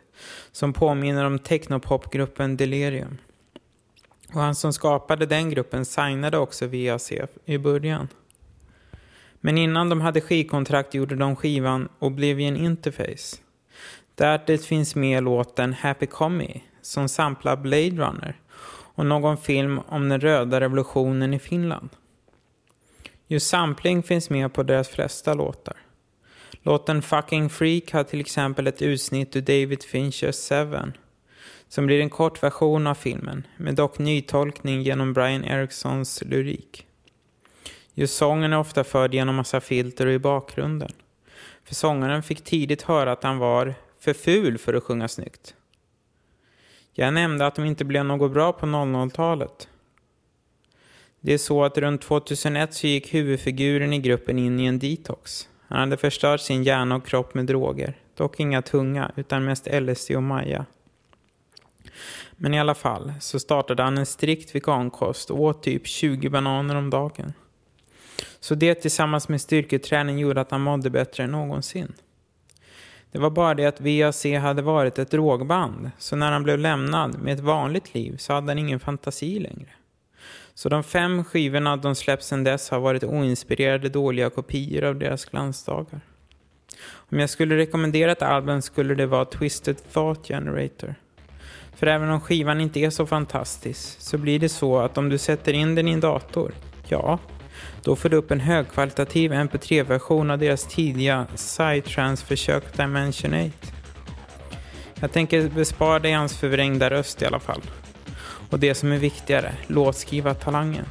som 0.51 0.73
påminner 0.73 1.25
om 1.25 1.39
technopopgruppen 1.39 2.57
Delirium. 2.57 3.17
Och 4.33 4.41
han 4.41 4.55
som 4.55 4.73
skapade 4.73 5.25
den 5.25 5.49
gruppen 5.49 5.85
signade 5.85 6.37
också 6.37 6.67
VAC 6.67 7.11
i 7.45 7.57
början. 7.57 8.07
Men 9.45 9.57
innan 9.57 9.89
de 9.89 10.01
hade 10.01 10.21
skivkontrakt 10.21 10.93
gjorde 10.93 11.15
de 11.15 11.35
skivan 11.35 11.89
Oblivion 11.99 12.55
Interface. 12.55 13.37
Där 14.15 14.43
det 14.47 14.57
finns 14.57 14.95
med 14.95 15.23
låten 15.23 15.73
Happy 15.73 16.05
Commie, 16.05 16.61
som 16.81 17.09
samplar 17.09 17.55
Blade 17.55 17.89
Runner 17.89 18.39
och 18.95 19.05
någon 19.05 19.37
film 19.37 19.79
om 19.87 20.09
den 20.09 20.21
röda 20.21 20.59
revolutionen 20.59 21.33
i 21.33 21.39
Finland. 21.39 21.89
Just 23.27 23.47
sampling 23.47 24.03
finns 24.03 24.29
med 24.29 24.53
på 24.53 24.63
deras 24.63 24.89
flesta 24.89 25.33
låtar. 25.33 25.77
Låten 26.61 27.01
Fucking 27.01 27.49
Freak 27.49 27.91
har 27.91 28.03
till 28.03 28.19
exempel 28.19 28.67
ett 28.67 28.81
utsnitt 28.81 29.35
ur 29.35 29.41
David 29.41 29.83
Finchers 29.83 30.35
Seven 30.35 30.93
som 31.67 31.85
blir 31.85 32.01
en 32.01 32.09
kort 32.09 32.43
version 32.43 32.87
av 32.87 32.95
filmen, 32.95 33.47
med 33.57 33.75
dock 33.75 33.99
nytolkning 33.99 34.81
genom 34.81 35.13
Brian 35.13 35.45
Ericssons 35.45 36.23
lyrik. 36.25 36.85
Just 37.93 38.17
sången 38.17 38.53
är 38.53 38.59
ofta 38.59 38.83
förd 38.83 39.13
genom 39.13 39.35
massa 39.35 39.61
filter 39.61 40.05
och 40.05 40.13
i 40.13 40.19
bakgrunden. 40.19 40.91
För 41.63 41.75
sångaren 41.75 42.23
fick 42.23 42.43
tidigt 42.43 42.81
höra 42.81 43.11
att 43.11 43.23
han 43.23 43.37
var 43.37 43.73
för 43.99 44.13
ful 44.13 44.57
för 44.57 44.73
att 44.73 44.83
sjunga 44.83 45.07
snyggt. 45.07 45.55
Jag 46.93 47.13
nämnde 47.13 47.47
att 47.47 47.55
de 47.55 47.65
inte 47.65 47.85
blev 47.85 48.05
något 48.05 48.31
bra 48.31 48.53
på 48.53 48.65
00-talet. 48.65 49.67
Det 51.19 51.33
är 51.33 51.37
så 51.37 51.63
att 51.63 51.77
runt 51.77 52.01
2001 52.01 52.73
så 52.73 52.87
gick 52.87 53.13
huvudfiguren 53.13 53.93
i 53.93 53.99
gruppen 53.99 54.39
in 54.39 54.59
i 54.59 54.65
en 54.65 54.79
detox. 54.79 55.49
Han 55.67 55.79
hade 55.79 55.97
förstört 55.97 56.41
sin 56.41 56.63
hjärna 56.63 56.95
och 56.95 57.05
kropp 57.05 57.33
med 57.33 57.45
droger. 57.45 57.93
Dock 58.15 58.39
inga 58.39 58.61
tunga, 58.61 59.11
utan 59.15 59.45
mest 59.45 59.67
LSD 59.71 60.11
och 60.11 60.23
Maja. 60.23 60.65
Men 62.31 62.53
i 62.53 62.59
alla 62.59 62.75
fall 62.75 63.13
så 63.19 63.39
startade 63.39 63.83
han 63.83 63.97
en 63.97 64.05
strikt 64.05 64.55
vegankost 64.55 65.29
och 65.29 65.41
åt 65.41 65.63
typ 65.63 65.87
20 65.87 66.29
bananer 66.29 66.75
om 66.75 66.89
dagen. 66.89 67.33
Så 68.39 68.55
det 68.55 68.75
tillsammans 68.75 69.29
med 69.29 69.41
styrketräning 69.41 70.19
gjorde 70.19 70.41
att 70.41 70.51
han 70.51 70.61
mådde 70.61 70.89
bättre 70.89 71.23
än 71.23 71.31
någonsin. 71.31 71.93
Det 73.11 73.19
var 73.19 73.29
bara 73.29 73.53
det 73.53 73.65
att 73.65 73.81
VAC 73.81 74.25
hade 74.41 74.61
varit 74.61 74.99
ett 74.99 75.11
drogband, 75.11 75.91
så 75.97 76.15
när 76.15 76.31
han 76.31 76.43
blev 76.43 76.59
lämnad 76.59 77.21
med 77.21 77.33
ett 77.33 77.39
vanligt 77.39 77.93
liv 77.93 78.17
så 78.17 78.33
hade 78.33 78.47
han 78.47 78.59
ingen 78.59 78.79
fantasi 78.79 79.39
längre. 79.39 79.69
Så 80.53 80.69
de 80.69 80.83
fem 80.83 81.23
skivorna 81.23 81.77
de 81.77 81.95
släppt 81.95 82.23
sedan 82.23 82.43
dess 82.43 82.69
har 82.69 82.79
varit 82.79 83.03
oinspirerade 83.03 83.89
dåliga 83.89 84.29
kopior 84.29 84.83
av 84.83 84.95
deras 84.95 85.25
glansdagar. 85.25 86.01
Om 86.85 87.19
jag 87.19 87.29
skulle 87.29 87.57
rekommendera 87.57 88.11
ett 88.11 88.21
album 88.21 88.61
skulle 88.61 88.95
det 88.95 89.05
vara 89.05 89.25
Twisted 89.25 89.77
Thought 89.93 90.27
Generator. 90.27 90.95
För 91.75 91.87
även 91.87 92.09
om 92.09 92.21
skivan 92.21 92.61
inte 92.61 92.79
är 92.79 92.89
så 92.89 93.05
fantastisk 93.05 94.01
så 94.01 94.17
blir 94.17 94.39
det 94.39 94.49
så 94.49 94.79
att 94.79 94.97
om 94.97 95.09
du 95.09 95.17
sätter 95.17 95.53
in 95.53 95.75
den 95.75 95.87
i 95.87 95.91
en 95.91 95.99
dator, 95.99 96.53
ja, 96.87 97.19
då 97.83 97.95
får 97.95 98.09
du 98.09 98.17
upp 98.17 98.31
en 98.31 98.39
högkvalitativ 98.39 99.33
mp3-version 99.33 100.31
av 100.31 100.39
deras 100.39 100.63
tidiga 100.63 101.27
Psytrance-försök 101.35 102.77
Dimension 102.77 103.33
8. 103.33 103.51
Jag 104.99 105.11
tänker 105.11 105.49
bespara 105.49 105.99
dig 105.99 106.11
hans 106.11 106.37
förvrängda 106.37 106.89
röst 106.89 107.21
i 107.21 107.25
alla 107.25 107.39
fall. 107.39 107.61
Och 108.49 108.59
det 108.59 108.75
som 108.75 108.91
är 108.91 108.97
viktigare, 108.97 109.53
låtskrivartalangen. 109.67 110.85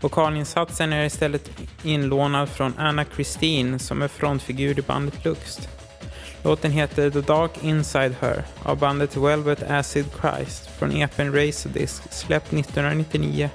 Vokalinsatsen 0.00 0.92
är 0.92 1.04
istället 1.04 1.50
inlånad 1.82 2.48
från 2.48 2.74
Anna 2.78 3.04
Christine 3.14 3.78
som 3.78 4.02
är 4.02 4.08
frontfigur 4.08 4.78
i 4.78 4.82
bandet 4.82 5.24
Luxt. 5.24 5.68
Låten 6.42 6.70
heter 6.70 7.10
The 7.10 7.20
Dark 7.20 7.50
Inside 7.62 8.14
Her 8.20 8.44
av 8.62 8.78
bandet 8.78 9.16
Velvet 9.16 9.70
Acid 9.70 10.06
Christ 10.20 10.66
från 10.78 10.92
EPn 10.92 11.32
Razordisk 11.32 12.12
släppt 12.12 12.52
1999 12.52 13.50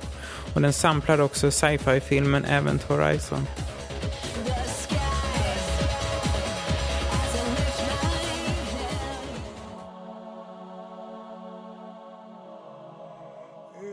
och 0.55 0.61
den 0.61 0.73
samplar 0.73 1.21
också 1.21 1.51
sci-fi-filmen 1.51 2.45
Event 2.45 2.83
Horizon. 2.83 3.47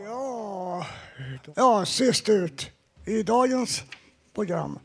Ja, 0.05 0.85
ja, 1.55 1.85
sist 1.85 2.29
ut 2.29 2.71
i 3.05 3.23
dagens 3.23 3.83
program 4.35 4.79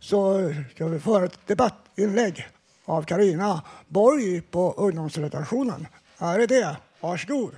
så 0.00 0.52
ska 0.74 0.86
vi 0.86 1.00
föra 1.00 1.24
ett 1.24 1.38
debattinlägg 1.46 2.48
av 2.84 3.02
Karina 3.02 3.62
Borg 3.88 4.40
på 4.40 4.74
ungdomsredaktionen. 4.76 5.86
Här 6.18 6.38
är 6.38 6.46
det. 6.46 6.76
Varsågod. 7.00 7.52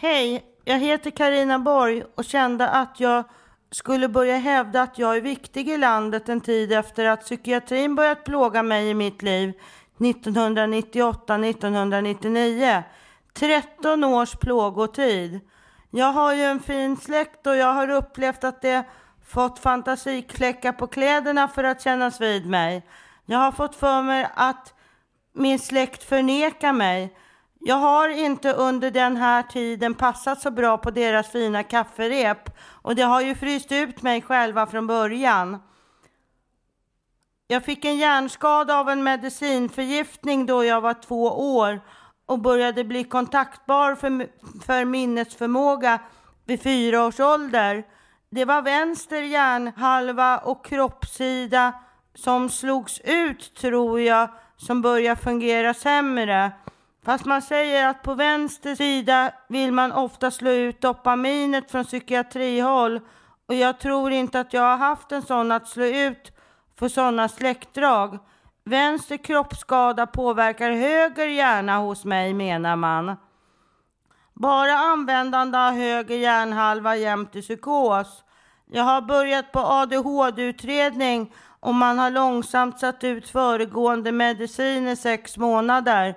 Hej, 0.00 0.53
jag 0.64 0.78
heter 0.78 1.10
Karina 1.10 1.58
Borg 1.58 2.04
och 2.14 2.24
kände 2.24 2.68
att 2.68 3.00
jag 3.00 3.24
skulle 3.70 4.08
börja 4.08 4.36
hävda 4.36 4.82
att 4.82 4.98
jag 4.98 5.16
är 5.16 5.20
viktig 5.20 5.68
i 5.68 5.76
landet 5.76 6.28
en 6.28 6.40
tid 6.40 6.72
efter 6.72 7.04
att 7.04 7.20
psykiatrin 7.20 7.94
börjat 7.94 8.24
plåga 8.24 8.62
mig 8.62 8.88
i 8.88 8.94
mitt 8.94 9.22
liv 9.22 9.52
1998-1999. 9.98 12.82
13 13.34 14.04
års 14.04 14.36
plågotid. 14.36 15.40
Jag 15.90 16.12
har 16.12 16.34
ju 16.34 16.42
en 16.42 16.60
fin 16.60 16.96
släkt 16.96 17.46
och 17.46 17.56
jag 17.56 17.72
har 17.72 17.90
upplevt 17.90 18.44
att 18.44 18.62
det 18.62 18.84
fått 19.26 19.58
fantasikläckar 19.58 20.72
på 20.72 20.86
kläderna 20.86 21.48
för 21.48 21.64
att 21.64 21.82
kännas 21.82 22.20
vid 22.20 22.46
mig. 22.46 22.82
Jag 23.26 23.38
har 23.38 23.52
fått 23.52 23.76
för 23.76 24.02
mig 24.02 24.28
att 24.34 24.74
min 25.32 25.58
släkt 25.58 26.04
förnekar 26.04 26.72
mig. 26.72 27.16
Jag 27.66 27.76
har 27.76 28.08
inte 28.08 28.52
under 28.52 28.90
den 28.90 29.16
här 29.16 29.42
tiden 29.42 29.94
passat 29.94 30.40
så 30.40 30.50
bra 30.50 30.78
på 30.78 30.90
deras 30.90 31.28
fina 31.28 31.62
kafferep 31.62 32.50
och 32.82 32.94
det 32.94 33.02
har 33.02 33.20
ju 33.20 33.34
fryst 33.34 33.72
ut 33.72 34.02
mig 34.02 34.22
själva 34.22 34.66
från 34.66 34.86
början. 34.86 35.62
Jag 37.46 37.64
fick 37.64 37.84
en 37.84 37.96
hjärnskada 37.96 38.78
av 38.78 38.88
en 38.88 39.02
medicinförgiftning 39.02 40.46
då 40.46 40.64
jag 40.64 40.80
var 40.80 40.94
två 40.94 41.24
år 41.56 41.80
och 42.26 42.38
började 42.38 42.84
bli 42.84 43.04
kontaktbar 43.04 43.94
för, 43.94 44.28
för 44.66 44.84
minnesförmåga 44.84 45.98
vid 46.44 46.62
fyra 46.62 47.04
års 47.06 47.20
ålder. 47.20 47.84
Det 48.30 48.44
var 48.44 48.62
vänster 48.62 49.22
hjärnhalva 49.22 50.38
och 50.38 50.64
kroppssida 50.64 51.72
som 52.14 52.48
slogs 52.48 53.00
ut 53.04 53.54
tror 53.54 54.00
jag 54.00 54.28
som 54.56 54.82
började 54.82 55.20
fungera 55.20 55.74
sämre. 55.74 56.52
Fast 57.04 57.24
man 57.24 57.42
säger 57.42 57.88
att 57.88 58.02
på 58.02 58.14
vänster 58.14 58.74
sida 58.74 59.32
vill 59.48 59.72
man 59.72 59.92
ofta 59.92 60.30
slå 60.30 60.50
ut 60.50 60.80
dopaminet 60.80 61.70
från 61.70 61.84
psykiatrihåll 61.84 63.00
och 63.48 63.54
jag 63.54 63.80
tror 63.80 64.12
inte 64.12 64.40
att 64.40 64.52
jag 64.52 64.62
har 64.62 64.76
haft 64.76 65.12
en 65.12 65.22
sån 65.22 65.52
att 65.52 65.68
slå 65.68 65.84
ut 65.84 66.32
för 66.78 66.88
sådana 66.88 67.28
släktdrag. 67.28 68.18
Vänster 68.64 69.16
kroppsskada 69.16 70.06
påverkar 70.06 70.70
höger 70.70 71.26
hjärna 71.26 71.78
hos 71.78 72.04
mig 72.04 72.34
menar 72.34 72.76
man. 72.76 73.16
Bara 74.34 74.72
användande 74.72 75.58
av 75.58 75.72
höger 75.72 76.16
hjärnhalva 76.16 76.96
jämt 76.96 77.36
i 77.36 77.42
psykos. 77.42 78.24
Jag 78.66 78.84
har 78.84 79.00
börjat 79.00 79.52
på 79.52 79.58
ADHD-utredning 79.58 81.34
och 81.60 81.74
man 81.74 81.98
har 81.98 82.10
långsamt 82.10 82.78
satt 82.78 83.04
ut 83.04 83.28
föregående 83.28 84.12
medicin 84.12 84.88
i 84.88 84.96
sex 84.96 85.36
månader. 85.36 86.14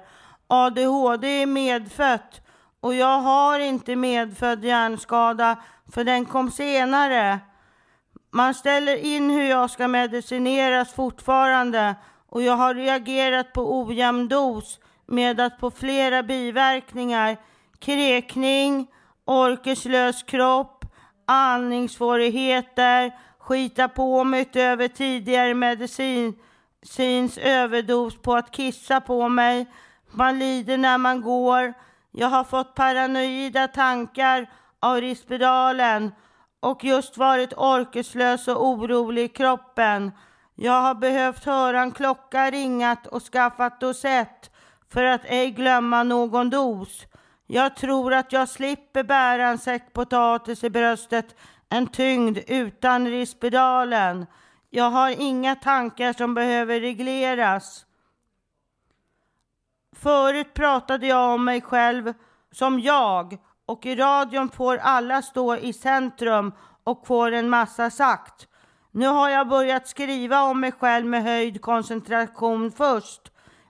ADHD 0.47 1.41
är 1.41 1.45
medfött 1.45 2.41
och 2.79 2.95
jag 2.95 3.19
har 3.19 3.59
inte 3.59 3.95
medfödd 3.95 4.63
hjärnskada 4.63 5.55
för 5.93 6.03
den 6.03 6.25
kom 6.25 6.51
senare. 6.51 7.39
Man 8.31 8.53
ställer 8.53 8.97
in 8.97 9.29
hur 9.29 9.43
jag 9.43 9.69
ska 9.69 9.87
medicineras 9.87 10.93
fortfarande 10.93 11.95
och 12.29 12.41
jag 12.41 12.53
har 12.53 12.73
reagerat 12.75 13.53
på 13.53 13.81
ojämn 13.81 14.27
dos 14.27 14.79
med 15.05 15.39
att 15.39 15.59
på 15.59 15.71
flera 15.71 16.23
biverkningar, 16.23 17.37
kräkning, 17.79 18.87
orkeslös 19.25 20.23
kropp, 20.23 20.85
andningssvårigheter, 21.25 23.11
skita 23.39 23.87
på 23.87 24.23
mig 24.23 24.41
utöver 24.41 24.87
tidigare 24.87 25.53
medicins 25.53 27.37
överdos 27.37 28.21
på 28.21 28.35
att 28.35 28.51
kissa 28.51 29.01
på 29.01 29.29
mig. 29.29 29.65
Man 30.11 30.39
lider 30.39 30.77
när 30.77 30.97
man 30.97 31.21
går. 31.21 31.73
Jag 32.11 32.27
har 32.27 32.43
fått 32.43 32.75
paranoida 32.75 33.67
tankar 33.67 34.49
av 34.79 35.01
rispedalen 35.01 36.11
och 36.59 36.83
just 36.83 37.17
varit 37.17 37.53
orkeslös 37.53 38.47
och 38.47 38.67
orolig 38.67 39.23
i 39.23 39.27
kroppen. 39.27 40.11
Jag 40.55 40.81
har 40.81 40.95
behövt 40.95 41.45
höra 41.45 41.81
en 41.81 41.91
klocka 41.91 42.51
ringat 42.51 43.07
och 43.07 43.23
skaffat 43.23 43.79
dosett 43.79 44.51
för 44.89 45.03
att 45.03 45.21
ej 45.25 45.51
glömma 45.51 46.03
någon 46.03 46.49
dos. 46.49 47.05
Jag 47.47 47.75
tror 47.75 48.13
att 48.13 48.31
jag 48.31 48.49
slipper 48.49 49.03
bära 49.03 49.47
en 49.47 49.57
säck 49.57 49.93
potatis 49.93 50.63
i 50.63 50.69
bröstet, 50.69 51.35
en 51.69 51.87
tyngd 51.87 52.37
utan 52.47 53.07
rispedalen. 53.07 54.25
Jag 54.69 54.89
har 54.89 55.21
inga 55.21 55.55
tankar 55.55 56.13
som 56.13 56.33
behöver 56.33 56.79
regleras. 56.79 57.86
Förut 60.01 60.53
pratade 60.53 61.07
jag 61.07 61.33
om 61.33 61.45
mig 61.45 61.61
själv 61.61 62.13
som 62.51 62.79
jag 62.79 63.37
och 63.65 63.85
i 63.85 63.95
radion 63.95 64.49
får 64.49 64.77
alla 64.77 65.21
stå 65.21 65.55
i 65.55 65.73
centrum 65.73 66.53
och 66.83 67.07
får 67.07 67.31
en 67.31 67.49
massa 67.49 67.89
sagt. 67.89 68.47
Nu 68.91 69.07
har 69.07 69.29
jag 69.29 69.47
börjat 69.47 69.87
skriva 69.87 70.43
om 70.43 70.59
mig 70.59 70.71
själv 70.71 71.05
med 71.05 71.23
höjd 71.23 71.61
koncentration 71.61 72.71
först. 72.71 73.21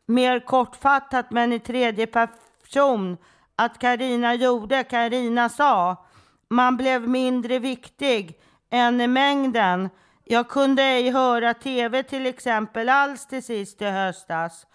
Mer 0.06 0.40
kortfattat 0.40 1.32
men 1.32 1.54
i 1.54 1.60
tredje 1.60 2.08
person. 2.08 3.18
att 3.56 3.80
Karina 3.80 4.34
gjorde. 4.34 4.84
Karina 4.84 5.50
sa, 5.50 6.06
man 6.50 6.78
blev 6.78 7.10
mindre 7.10 7.60
viktig 7.60 8.40
än 8.70 9.02
i 9.02 9.08
mängden. 9.08 9.90
Jag 10.24 10.50
kunde 10.50 10.84
ej 10.84 11.10
höra 11.10 11.54
tv 11.54 12.04
till 12.04 12.26
exempel 12.26 12.90
alls 12.90 13.28
till 13.28 13.44
sist 13.44 13.82
i 13.82 13.86
höstas. 13.86 14.66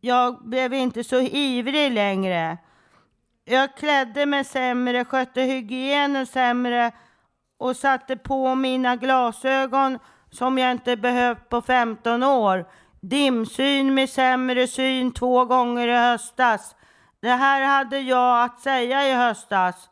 Jag 0.00 0.48
blev 0.48 0.74
inte 0.74 1.04
så 1.04 1.20
ivrig 1.20 1.92
längre. 1.92 2.58
Jag 3.44 3.76
klädde 3.76 4.26
mig 4.26 4.44
sämre, 4.44 5.04
skötte 5.04 5.40
hygienen 5.40 6.26
sämre 6.26 6.92
och 7.58 7.76
satte 7.76 8.16
på 8.16 8.54
mina 8.54 8.96
glasögon 8.96 9.98
som 10.30 10.58
jag 10.58 10.70
inte 10.70 10.96
behövt 10.96 11.48
på 11.48 11.62
15 11.62 12.22
år. 12.22 12.66
Dimsyn 13.00 13.94
med 13.94 14.10
sämre 14.10 14.66
syn 14.66 15.12
två 15.12 15.44
gånger 15.44 15.88
i 15.88 15.96
höstas. 15.96 16.76
Det 17.20 17.28
här 17.28 17.62
hade 17.62 17.98
jag 17.98 18.44
att 18.44 18.60
säga 18.60 19.08
i 19.08 19.14
höstas. 19.14 19.90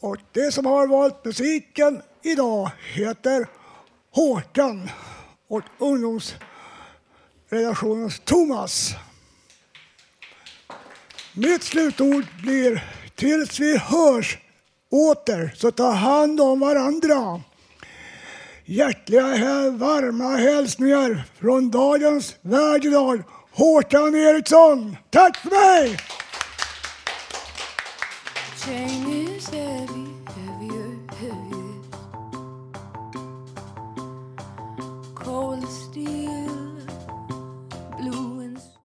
Och 0.00 0.16
det 0.32 0.52
som 0.52 0.66
har 0.66 0.86
valt 0.86 1.24
musiken 1.24 2.02
idag 2.22 2.70
heter 2.92 3.46
Håkan 4.10 4.90
och 5.48 5.62
ungdomsredaktionens 5.78 8.20
Thomas. 8.24 8.94
Mitt 11.32 11.62
slutord 11.62 12.24
blir 12.42 12.84
tills 13.14 13.60
vi 13.60 13.78
hörs 13.78 14.38
åter, 14.90 15.54
så 15.56 15.70
ta 15.70 15.90
hand 15.90 16.40
om 16.40 16.60
varandra. 16.60 17.42
Hjärtliga 18.66 19.26
varma 19.70 20.36
hälsningar 20.36 21.24
från 21.40 21.70
dagens 21.70 22.36
värld 22.42 22.84
idag, 22.84 23.22
Håkan 23.52 24.14
Eriksson. 24.14 24.96
Tack 25.10 25.36
för 25.36 25.50
mig! 25.50 25.96